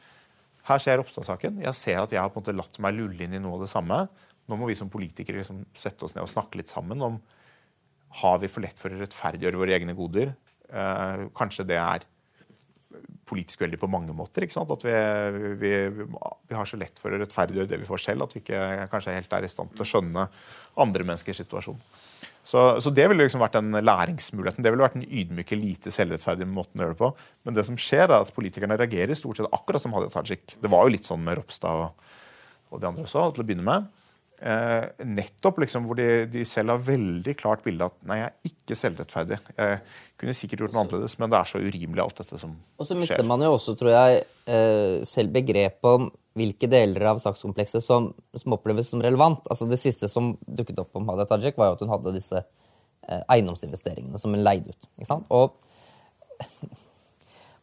Her 0.69 0.81
ser 0.81 0.99
Ropstad-saken. 1.01 1.61
Jeg 1.65 1.77
ser 1.77 2.01
at 2.01 2.13
jeg 2.13 2.21
har 2.21 2.31
på 2.33 2.39
en 2.39 2.45
måte 2.45 2.57
latt 2.57 2.79
meg 2.81 2.97
lulle 2.97 3.25
inn 3.25 3.37
i 3.37 3.41
noe 3.41 3.59
av 3.59 3.65
det 3.65 3.71
samme. 3.71 4.03
Nå 4.49 4.57
må 4.57 4.69
vi 4.69 4.77
som 4.77 4.89
politikere 4.89 5.41
liksom 5.41 5.63
sette 5.77 6.05
oss 6.05 6.15
ned 6.15 6.25
og 6.25 6.31
snakke 6.31 6.57
litt 6.57 6.71
sammen 6.71 7.01
om 7.05 7.19
har 8.21 8.39
vi 8.41 8.49
for 8.49 8.65
lett 8.65 8.79
for 8.81 8.89
å 8.89 8.97
rettferdiggjøre 8.97 9.59
våre 9.61 9.75
egne 9.77 9.93
goder. 9.97 10.33
Eh, 10.69 11.27
kanskje 11.37 11.67
det 11.69 11.77
er 11.77 12.07
politisk 13.29 13.61
uheldig 13.61 13.79
på 13.81 13.89
mange 13.91 14.13
måter. 14.15 14.43
ikke 14.43 14.57
sant? 14.57 14.71
At 14.73 14.85
vi, 14.85 14.93
vi, 15.61 15.73
vi, 15.93 16.55
har 16.57 16.65
så 16.65 16.79
lett 16.81 16.97
for 17.01 17.13
å 17.13 17.19
rettferdiggjøre 17.21 17.69
det 17.69 17.81
vi 17.83 17.89
får 17.89 18.01
selv, 18.07 18.25
at 18.25 18.35
vi 18.35 18.41
ikke 18.41 18.89
kanskje 18.91 19.13
helt 19.13 19.35
er 19.37 19.45
i 19.45 19.51
stand 19.51 19.75
til 19.75 19.85
å 19.85 19.89
skjønne 19.91 20.25
andre 20.81 21.05
menneskers 21.05 21.43
situasjon. 21.43 21.77
Så, 22.49 22.61
så, 22.81 22.89
det 22.89 23.05
ville 23.11 23.27
liksom 23.27 23.43
vært 23.43 23.59
den 23.59 23.75
læringsmuligheten. 23.85 24.65
Det 24.65 24.71
ville 24.73 24.81
vært 24.81 24.95
den 24.97 25.05
ydmyke, 25.05 25.57
lite 25.59 25.93
selvrettferdige 25.93 26.49
måten 26.49 26.81
å 26.81 26.87
gjøre 26.87 26.95
det 26.95 27.01
på. 27.03 27.09
Men 27.45 27.57
det 27.57 27.65
som 27.67 27.77
skjer, 27.77 28.07
er 28.07 28.23
at 28.23 28.33
politikerne 28.33 28.77
reagerer 28.79 29.17
stort 29.17 29.37
sett 29.37 29.53
akkurat 29.53 29.83
som 29.83 29.93
Hadia 29.93 30.09
Tajik. 30.13 30.55
Det 30.57 30.71
var 30.73 30.87
jo 30.87 30.95
litt 30.95 31.05
sånn 31.05 31.21
med 31.21 31.37
Ropstad 31.37 31.83
og, 31.83 32.15
og 32.73 32.81
de 32.81 32.89
andre 32.89 33.05
også, 33.05 33.27
til 33.35 33.45
å 33.45 33.49
begynne 33.51 33.67
med. 33.67 33.85
Eh, 34.39 34.85
nettopp 35.03 35.57
liksom 35.59 35.83
hvor 35.89 35.97
de, 35.99 36.23
de, 36.31 36.45
selv 36.47 36.71
har 36.71 36.83
veldig 36.87 37.33
klart 37.35 37.63
bilde 37.65 37.89
at 37.89 37.95
nei, 38.07 38.21
jeg 38.21 38.29
er 38.29 38.51
ikke 38.53 38.77
selvrettferdig. 38.79 39.39
Jeg 39.57 39.81
kunne 40.21 40.35
sikkert 40.37 40.63
gjort 40.63 40.75
noe 40.75 40.83
annerledes, 40.85 41.17
men 41.19 41.33
det 41.33 41.39
er 41.41 41.49
så 41.51 41.59
urimelig 41.59 42.03
alt 42.05 42.21
dette 42.21 42.39
som 42.39 42.53
skjer. 42.53 42.79
Og 42.79 42.87
så 42.87 42.97
mister 43.01 43.27
man 43.27 43.43
jo 43.43 43.51
også, 43.57 43.75
tror 43.79 43.91
jeg, 43.91 44.21
eh, 44.47 44.95
selv 45.09 45.35
begrepet 45.35 45.89
om 45.91 46.07
hvilke 46.39 46.69
deler 46.71 47.09
av 47.11 47.19
sakskomplekset 47.19 47.83
som, 47.83 48.13
som, 48.31 48.55
oppleves 48.55 48.93
som 48.93 49.03
relevant. 49.03 49.43
Altså 49.51 49.67
Det 49.67 49.81
siste 49.81 50.07
som 50.11 50.31
dukket 50.47 50.79
opp 50.85 50.95
om 50.95 51.11
Hadia 51.11 51.27
Tajik, 51.27 51.59
var 51.59 51.73
jo 51.73 51.75
at 51.75 51.83
hun 51.83 51.91
hadde 51.97 52.15
disse 52.15 52.39
eh, 52.39 53.23
eiendomsinvesteringene 53.35 54.21
som 54.21 54.31
hun 54.31 54.45
leide 54.45 54.71
ut. 54.71 54.91
ikke 54.95 55.09
sant? 55.09 55.27
Og 55.35 55.57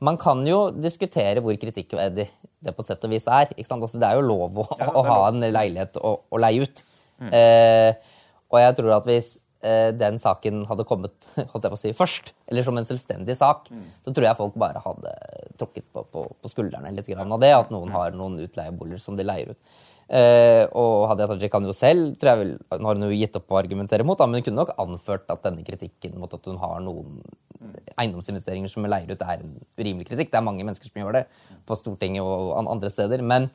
man 0.04 0.18
kan 0.20 0.42
jo 0.46 0.68
diskutere 0.74 1.40
hvor 1.44 1.56
kritikkverdig 1.60 2.28
det 2.66 2.74
på 2.76 2.84
sett 2.84 3.04
og 3.06 3.12
vis 3.12 3.28
er. 3.30 3.50
ikke? 3.54 3.78
Altså, 3.78 4.00
det 4.02 4.10
er 4.10 4.18
jo 4.18 4.26
lov 4.26 4.62
å, 4.64 4.68
ja, 4.80 4.90
å 4.92 5.06
ha 5.06 5.18
en 5.30 5.44
leilighet 5.44 5.98
å, 6.02 6.16
å 6.28 6.40
leie 6.40 6.66
ut. 6.66 6.84
Mm. 7.22 7.32
Eh, 7.32 8.14
og 8.52 8.60
jeg 8.60 8.76
tror 8.78 8.96
at 8.98 9.08
hvis 9.08 9.30
Eh, 9.66 9.88
den 9.96 10.18
saken 10.20 10.66
hadde 10.68 10.84
kommet 10.86 11.30
holdt 11.52 11.64
jeg 11.64 11.72
på 11.72 11.78
å 11.78 11.80
si, 11.80 11.92
først, 11.96 12.32
eller 12.50 12.66
som 12.66 12.76
en 12.76 12.86
selvstendig 12.86 13.38
sak, 13.38 13.70
mm. 13.72 13.84
så 14.04 14.12
tror 14.12 14.28
jeg 14.28 14.38
folk 14.38 14.58
bare 14.60 14.82
hadde 14.84 15.14
trukket 15.58 15.86
på, 15.96 16.04
på, 16.12 16.24
på 16.42 16.50
skuldrene 16.52 16.92
litt 16.94 17.08
av 17.16 17.40
det, 17.42 17.54
at 17.56 17.72
noen 17.74 17.94
har 17.94 18.14
noen 18.14 18.38
utleieboliger 18.44 19.00
som 19.02 19.16
de 19.16 19.24
leier 19.26 19.54
ut. 19.54 19.78
Eh, 20.06 20.62
og 20.78 21.08
Hadia 21.10 21.26
Tajik 21.30 21.50
kan 21.50 21.64
jo 21.66 21.72
selv 21.74 22.12
tror 22.20 22.30
jeg 22.30 22.38
vel, 22.38 22.50
Nå 22.78 22.86
har 22.86 22.94
hun 22.94 23.08
jo 23.08 23.16
gitt 23.18 23.34
opp 23.40 23.50
å 23.50 23.58
argumentere 23.58 24.06
mot, 24.06 24.20
men 24.22 24.38
hun 24.38 24.44
kunne 24.46 24.60
nok 24.60 24.76
anført 24.78 25.26
at 25.34 25.42
denne 25.48 25.64
kritikken 25.66 26.14
mot 26.22 26.30
at 26.30 26.46
hun 26.46 26.60
har 26.62 26.78
noen 26.84 27.18
eiendomsinvesteringer 27.96 28.70
som 28.70 28.86
hun 28.86 28.92
leier 28.92 29.10
ut, 29.10 29.24
er 29.24 29.42
en 29.42 29.56
urimelig 29.80 30.06
kritikk. 30.10 30.30
Det 30.30 30.38
er 30.38 30.46
mange 30.46 30.62
mennesker 30.62 30.90
som 30.90 31.02
gjør 31.02 31.18
det 31.18 31.24
på 31.66 31.78
Stortinget 31.78 32.22
og 32.22 32.54
andre 32.60 32.92
steder. 32.92 33.24
Men 33.26 33.48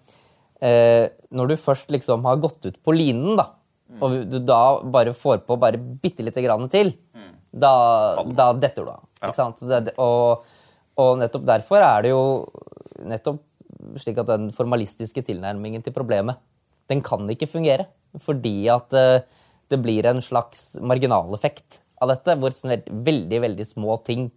eh, 0.59 1.07
når 1.31 1.53
du 1.53 1.61
først 1.61 1.93
liksom 1.93 2.27
har 2.27 2.41
gått 2.43 2.67
ut 2.67 2.81
på 2.83 2.95
linen, 2.97 3.37
da, 3.39 3.47
og 3.99 4.17
du 4.31 4.39
da 4.43 4.79
bare 4.91 5.13
får 5.15 5.43
på 5.47 5.57
bare 5.59 5.79
bitte 5.79 6.23
lite 6.23 6.43
grann 6.43 6.67
til, 6.71 6.93
da, 7.51 7.71
da, 8.31 8.51
detter 8.55 8.85
du 8.87 8.91
av. 8.93 9.05
Ikke 9.21 9.35
sant? 9.35 9.61
Og, 9.99 10.45
og, 10.95 11.11
nettopp 11.19 11.47
derfor 11.47 11.83
er 11.83 12.05
det 12.05 12.13
jo 12.13 12.23
nettopp 13.11 13.41
slik 14.01 14.19
at 14.21 14.29
den 14.29 14.49
formalistiske 14.55 15.23
tilnærmingen 15.27 15.83
til 15.85 15.95
problemet, 15.95 16.39
den 16.91 17.03
kan 17.05 17.29
ikke 17.31 17.49
fungere. 17.49 17.87
Fordi 18.19 18.55
at 18.73 18.93
uh, 18.97 19.41
det 19.71 19.79
blir 19.79 20.07
en 20.09 20.21
slags 20.23 20.75
marginaleffekt 20.83 21.81
av 22.01 22.11
dette, 22.11 22.35
hvor 22.41 22.53
veldig, 22.53 23.41
veldig 23.45 23.67
små 23.67 23.97
ting 24.05 24.29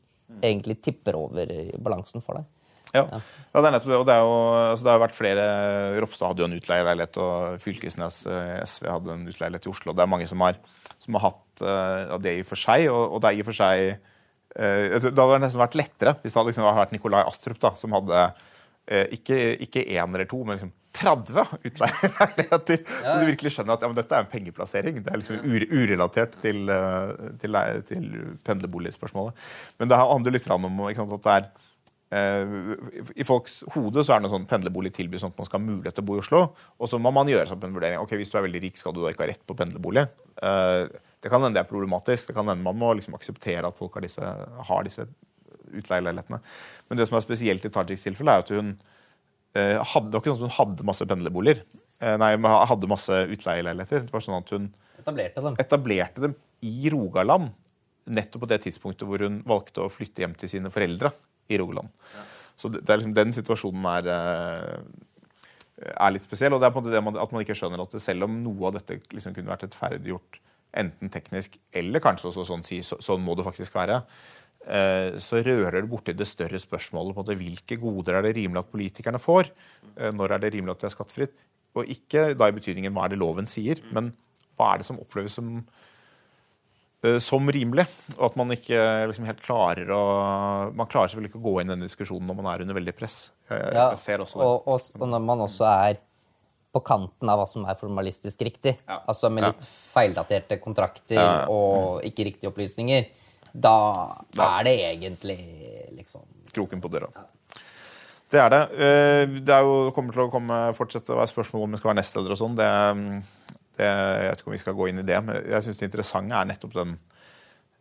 egentlig 0.45 0.81
tipper 0.85 1.17
over 1.19 1.51
balansen 1.83 2.23
for 2.25 2.39
deg. 2.39 2.51
Ja. 2.95 3.03
ja, 3.11 3.59
det 3.59 3.67
er 3.67 3.75
nettopp 3.75 3.91
det. 3.91 3.99
Og 3.99 4.07
det, 4.07 4.15
er 4.15 4.23
jo, 4.23 4.35
altså 4.71 4.87
det 4.87 4.93
har 4.93 5.03
vært 5.03 5.17
flere 5.17 5.45
Ropstad 6.03 6.31
hadde 6.31 6.45
jo 6.45 6.47
en 6.47 6.57
utleieleilighet, 6.61 7.19
og 7.19 7.63
Fylkesnes 7.63 8.21
eh, 8.31 8.59
SV 8.63 8.87
hadde 8.87 9.17
en 9.17 9.25
utleieleilighet 9.27 9.67
i 9.67 9.73
Oslo. 9.73 9.95
Det 9.97 10.05
er 10.05 10.11
mange 10.13 10.29
som 10.31 10.45
har, 10.47 10.61
som 11.03 11.19
har 11.19 11.25
hatt 11.27 11.65
uh, 11.67 12.15
det 12.23 12.37
i 12.39 12.45
og 12.45 12.51
for 12.53 12.61
seg, 12.61 12.87
og, 12.93 13.17
og 13.17 13.25
det 13.25 13.31
er 13.33 13.39
i 13.39 13.43
og 13.43 13.49
for 13.51 13.59
seg 13.59 13.85
uh, 13.91 14.99
Det 15.09 15.11
hadde 15.11 15.41
nesten 15.43 15.65
vært 15.65 15.79
lettere 15.81 16.15
hvis 16.21 16.31
det 16.31 16.39
hadde 16.39 16.53
liksom 16.53 16.69
vært 16.69 16.95
Nikolai 16.95 17.25
Astrup 17.25 17.59
da, 17.65 17.75
som 17.81 17.99
hadde 17.99 18.29
uh, 18.93 19.05
ikke 19.15 19.85
én 19.85 20.15
eller 20.15 20.29
to, 20.31 20.41
men 20.45 20.59
liksom 20.59 20.73
30 20.95 21.57
utleieleiligheter. 21.67 22.85
Ja. 22.87 23.09
Så 23.09 23.15
du 23.19 23.27
virkelig 23.27 23.55
skjønner 23.57 23.75
at 23.75 23.83
ja, 23.83 23.91
dette 23.97 24.15
er 24.15 24.25
en 24.25 24.31
pengeplassering. 24.31 25.01
Det 25.03 25.11
er 25.11 25.19
liksom 25.19 25.41
urelatert 25.75 26.37
til, 26.45 26.71
til, 27.43 27.59
til 27.89 28.05
pendlerboligspørsmålet. 28.47 29.41
Men 29.83 29.91
det 29.91 29.99
handler 29.99 30.37
litt 30.37 30.47
om 30.55 30.69
sant, 30.95 31.17
at 31.19 31.27
det 31.27 31.35
er 31.35 31.49
Eh, 32.15 32.47
I 33.17 33.25
folks 33.27 33.63
hode 33.75 34.05
så 34.05 34.15
er 34.15 34.21
det 34.21 34.29
noe 34.29 34.35
sånn 34.35 34.47
pendlerbolig 34.47 34.93
tilbud 34.95 35.19
sånn 35.19 35.33
at 35.33 35.41
man 35.41 35.49
skal 35.49 35.59
ha 35.59 35.67
mulighet 35.67 35.97
til 35.97 36.05
å 36.05 36.09
bo 36.11 36.19
i 36.19 36.23
Oslo. 36.23 36.43
Og 36.79 36.91
så 36.91 37.01
må 37.03 37.11
man 37.15 37.31
gjøre 37.31 37.57
opp 37.57 37.67
en 37.67 37.75
vurdering. 37.75 37.99
ok, 38.03 38.15
Hvis 38.21 38.31
du 38.31 38.39
er 38.39 38.47
veldig 38.47 38.63
rik, 38.67 38.79
skal 38.79 38.95
du 38.95 39.03
da 39.03 39.11
ikke 39.11 39.25
ha 39.25 39.31
rett 39.33 39.43
på 39.47 39.57
pendlerbolig? 39.59 40.07
Eh, 40.39 40.83
det 41.25 41.33
kan 41.33 41.43
hende 41.43 41.59
det 41.59 41.65
er 41.65 41.71
problematisk. 41.71 42.29
Det 42.29 42.37
kan 42.37 42.47
hende 42.47 42.63
man 42.63 42.79
må 42.79 42.93
liksom 42.95 43.17
akseptere 43.19 43.67
at 43.67 43.79
folk 43.79 43.97
har 43.99 44.05
disse, 44.07 44.35
har 44.69 44.87
disse 44.87 45.09
utleieleilighetene. 45.73 46.41
Men 46.89 47.01
det 47.01 47.09
som 47.09 47.19
er 47.19 47.25
spesielt 47.25 47.65
i 47.65 47.73
Tajiks 47.73 48.07
tilfelle, 48.07 48.37
er 48.37 48.45
at 48.45 48.53
hun 48.55 48.75
eh, 49.57 49.81
hadde, 49.95 50.11
det 50.11 50.19
var 50.19 50.23
ikke 50.23 50.35
sånn 50.35 50.41
at 50.41 50.47
hun 50.49 50.59
hadde 50.59 50.89
masse 50.91 51.09
pendlerboliger. 51.11 51.65
Nei, 52.05 52.35
hadde 52.43 52.89
masse 52.91 53.17
utleieleiligheter. 53.33 54.03
Det 54.05 54.13
var 54.13 54.25
sånn 54.25 54.37
at 54.37 54.51
hun 54.53 54.65
etablerte 55.01 55.45
dem. 55.45 55.55
etablerte 55.63 56.25
dem 56.27 56.35
i 56.67 56.91
Rogaland 56.93 57.53
nettopp 58.05 58.45
på 58.45 58.51
det 58.51 58.61
tidspunktet 58.67 59.07
hvor 59.09 59.23
hun 59.25 59.41
valgte 59.49 59.85
å 59.85 59.93
flytte 59.93 60.25
hjem 60.25 60.35
til 60.37 60.51
sine 60.51 60.73
foreldre 60.75 61.13
i 61.49 61.59
Rogaland. 61.61 61.89
Ja. 62.13 62.25
Så 62.57 62.71
det, 62.71 62.85
det 62.87 62.99
liksom, 63.01 63.15
den 63.17 63.35
situasjonen 63.35 63.87
er, 63.91 64.09
eh, 64.13 65.91
er, 65.95 66.15
litt 66.15 66.27
spesiell. 66.27 66.55
Og 66.55 66.63
det 66.63 66.69
er 66.69 66.75
på 66.75 66.81
en 66.81 66.87
måte 66.87 66.95
det 66.95 67.03
man, 67.05 67.19
at 67.21 67.35
man 67.35 67.45
ikke 67.45 67.57
skjønner 67.59 67.83
at 67.85 67.97
selv 68.03 68.29
om 68.29 68.39
noe 68.45 68.71
av 68.71 68.79
dette 68.79 69.01
liksom 69.15 69.37
kunne 69.37 69.53
vært 69.53 69.67
rettferdiggjort 69.67 70.41
enten 70.75 71.11
teknisk 71.15 71.55
eller 71.71 72.03
kanskje 72.03 72.33
også 72.33 72.47
sånn, 72.49 72.65
så, 72.67 72.99
sånn 73.03 73.23
må 73.23 73.37
det 73.39 73.47
faktisk 73.47 73.77
være, 73.79 74.01
eh, 74.03 74.44
så 75.21 75.43
rører 75.45 75.81
det 75.83 75.91
borti 75.91 76.15
det 76.17 76.27
større 76.29 76.61
spørsmålet 76.61 77.17
på 77.17 77.37
hvilke 77.37 77.77
goder 77.81 78.19
er 78.19 78.29
det 78.29 78.37
rimelig 78.39 78.63
at 78.63 78.71
politikerne 78.73 79.21
får. 79.21 79.51
Eh, 79.99 80.13
når 80.17 80.37
er 80.37 80.45
det 80.45 80.55
rimelig 80.55 80.77
at 80.77 80.85
det 80.85 80.91
er 80.91 80.97
skattefritt? 80.97 81.35
Og 81.75 81.91
ikke 81.91 82.31
da 82.39 82.49
i 82.49 82.57
betydningen 82.57 82.95
hva 82.95 83.07
er 83.07 83.15
det 83.15 83.21
loven 83.21 83.49
sier, 83.51 83.83
men 83.93 84.13
hva 84.55 84.73
er 84.73 84.83
det 84.83 84.89
som 84.89 85.01
oppleves 85.03 85.37
som 85.37 85.65
Eh, 87.05 87.19
som 87.21 87.51
rimelig. 87.53 87.85
Og 88.17 88.25
at 88.31 88.39
man 88.41 88.55
ikke 88.55 88.81
liksom 89.11 89.29
helt 89.29 89.45
klarer 89.45 89.91
å 89.93 90.03
Man 90.75 90.89
klarer 90.91 91.13
selvfølgelig 91.13 91.35
ikke 91.35 91.43
å 91.43 91.47
gå 91.47 91.55
inn 91.61 91.69
i 91.69 91.75
denne 91.75 91.89
diskusjonen 91.89 92.29
når 92.31 92.41
man 92.41 92.51
er 92.53 92.65
under 92.65 92.79
veldig 92.79 92.97
press. 92.97 93.19
Jeg, 93.51 93.71
ja, 93.77 93.91
jeg. 93.93 94.21
Og, 94.25 94.65
og, 94.65 94.79
og, 94.81 95.09
når 95.11 95.25
man 95.25 95.45
også 95.45 95.69
er 95.69 96.01
på 96.75 96.81
kanten 96.83 97.29
av 97.31 97.39
hva 97.39 97.47
som 97.47 97.67
er 97.71 97.77
formalistisk 97.79 98.41
riktig, 98.43 98.73
ja. 98.89 98.97
altså 99.07 99.29
med 99.31 99.45
litt 99.47 99.67
feildaterte 99.93 100.59
kontrakter 100.63 101.21
ja. 101.21 101.45
og 101.53 102.01
ikke 102.09 102.27
riktige 102.27 102.51
opplysninger, 102.51 103.07
da 103.55 103.77
er 104.35 104.67
det 104.67 104.75
egentlig 104.91 105.39
liksom 105.95 106.27
Kroken 106.55 106.83
på 106.83 106.91
døra. 106.91 107.09
Det 108.31 108.41
er 108.41 108.53
det. 108.53 108.63
Eh, 108.83 109.33
det 109.47 109.55
er 109.55 109.65
jo, 109.67 109.91
kommer 109.95 110.15
til 110.15 110.27
å 110.27 110.31
komme, 110.33 110.59
fortsette 110.75 111.15
å 111.15 111.19
være 111.21 111.31
spørsmål 111.33 111.67
om 111.67 111.75
vi 111.75 111.81
skal 111.81 111.93
være 111.93 112.01
nestleder 112.01 112.35
og 112.35 112.41
sånn. 112.41 112.55
Det, 112.59 112.69
det, 113.79 113.89
jeg 113.89 114.31
vet 114.31 114.43
ikke 114.43 114.51
om 114.51 114.57
vi 114.57 114.63
skal 114.63 114.79
gå 114.79 114.89
inn 114.91 115.03
i 115.03 115.07
det, 115.07 115.19
men 115.27 115.51
jeg 115.51 115.67
syns 115.67 115.83
det 115.83 115.91
interessante 115.91 116.39
er 116.39 116.49
nettopp 116.51 116.79
den 116.79 116.97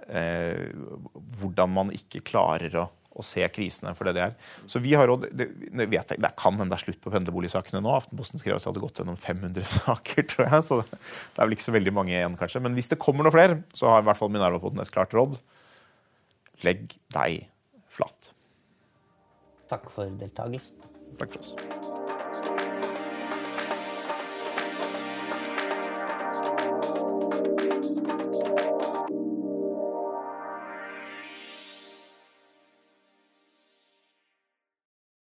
eh, 0.10 0.68
Hvordan 1.40 1.74
man 1.74 1.94
ikke 1.96 2.24
klarer 2.26 2.76
å, 2.82 2.88
å, 3.14 3.26
se 3.26 3.46
krisene 3.54 3.96
for 3.98 4.10
det 4.10 4.16
det 4.18 4.26
er. 4.28 4.36
Så 4.70 4.82
vi 4.84 4.94
har 4.98 5.10
råd, 5.10 5.30
det, 5.32 5.50
det, 5.70 5.90
vet 5.90 6.14
jeg, 6.14 6.22
det 6.22 6.34
kan 6.40 6.58
hende 6.58 6.74
det 6.74 6.82
er 6.82 6.86
slutt 6.86 7.02
på 7.02 7.14
pendlerboligsakene 7.14 7.82
nå. 7.82 7.94
Aftenposten 7.98 8.42
skrev 8.42 8.58
at 8.58 8.66
det 8.66 8.72
hadde 8.74 8.84
gått 8.84 9.02
gjennom 9.02 9.18
500 9.22 9.70
saker, 9.78 10.30
tror 10.34 10.50
jeg. 10.50 10.68
Så 10.70 10.82
det, 10.84 11.02
er 11.38 11.46
vel 11.48 11.58
ikke 11.58 11.70
så 11.70 11.78
veldig 11.78 11.98
mange 11.98 12.18
igjen, 12.18 12.38
kanskje. 12.42 12.62
Men 12.66 12.78
hvis 12.78 12.94
det 12.94 13.02
kommer 13.02 13.26
noe 13.26 13.34
flere, 13.34 13.62
så 13.74 13.90
har 13.94 14.06
i 14.06 14.10
hvert 14.10 14.22
fall 14.22 14.34
Minerva-poden 14.34 14.82
et 14.86 14.94
klart 14.94 15.18
råd. 15.18 15.40
Legg 16.64 16.96
deg 17.12 17.50
flat. 17.92 18.32
Takk 19.68 19.90
for 19.92 20.08
deltakelsen. 20.20 20.80
Takk 21.20 21.36
for 21.36 21.44
oss. 21.44 22.13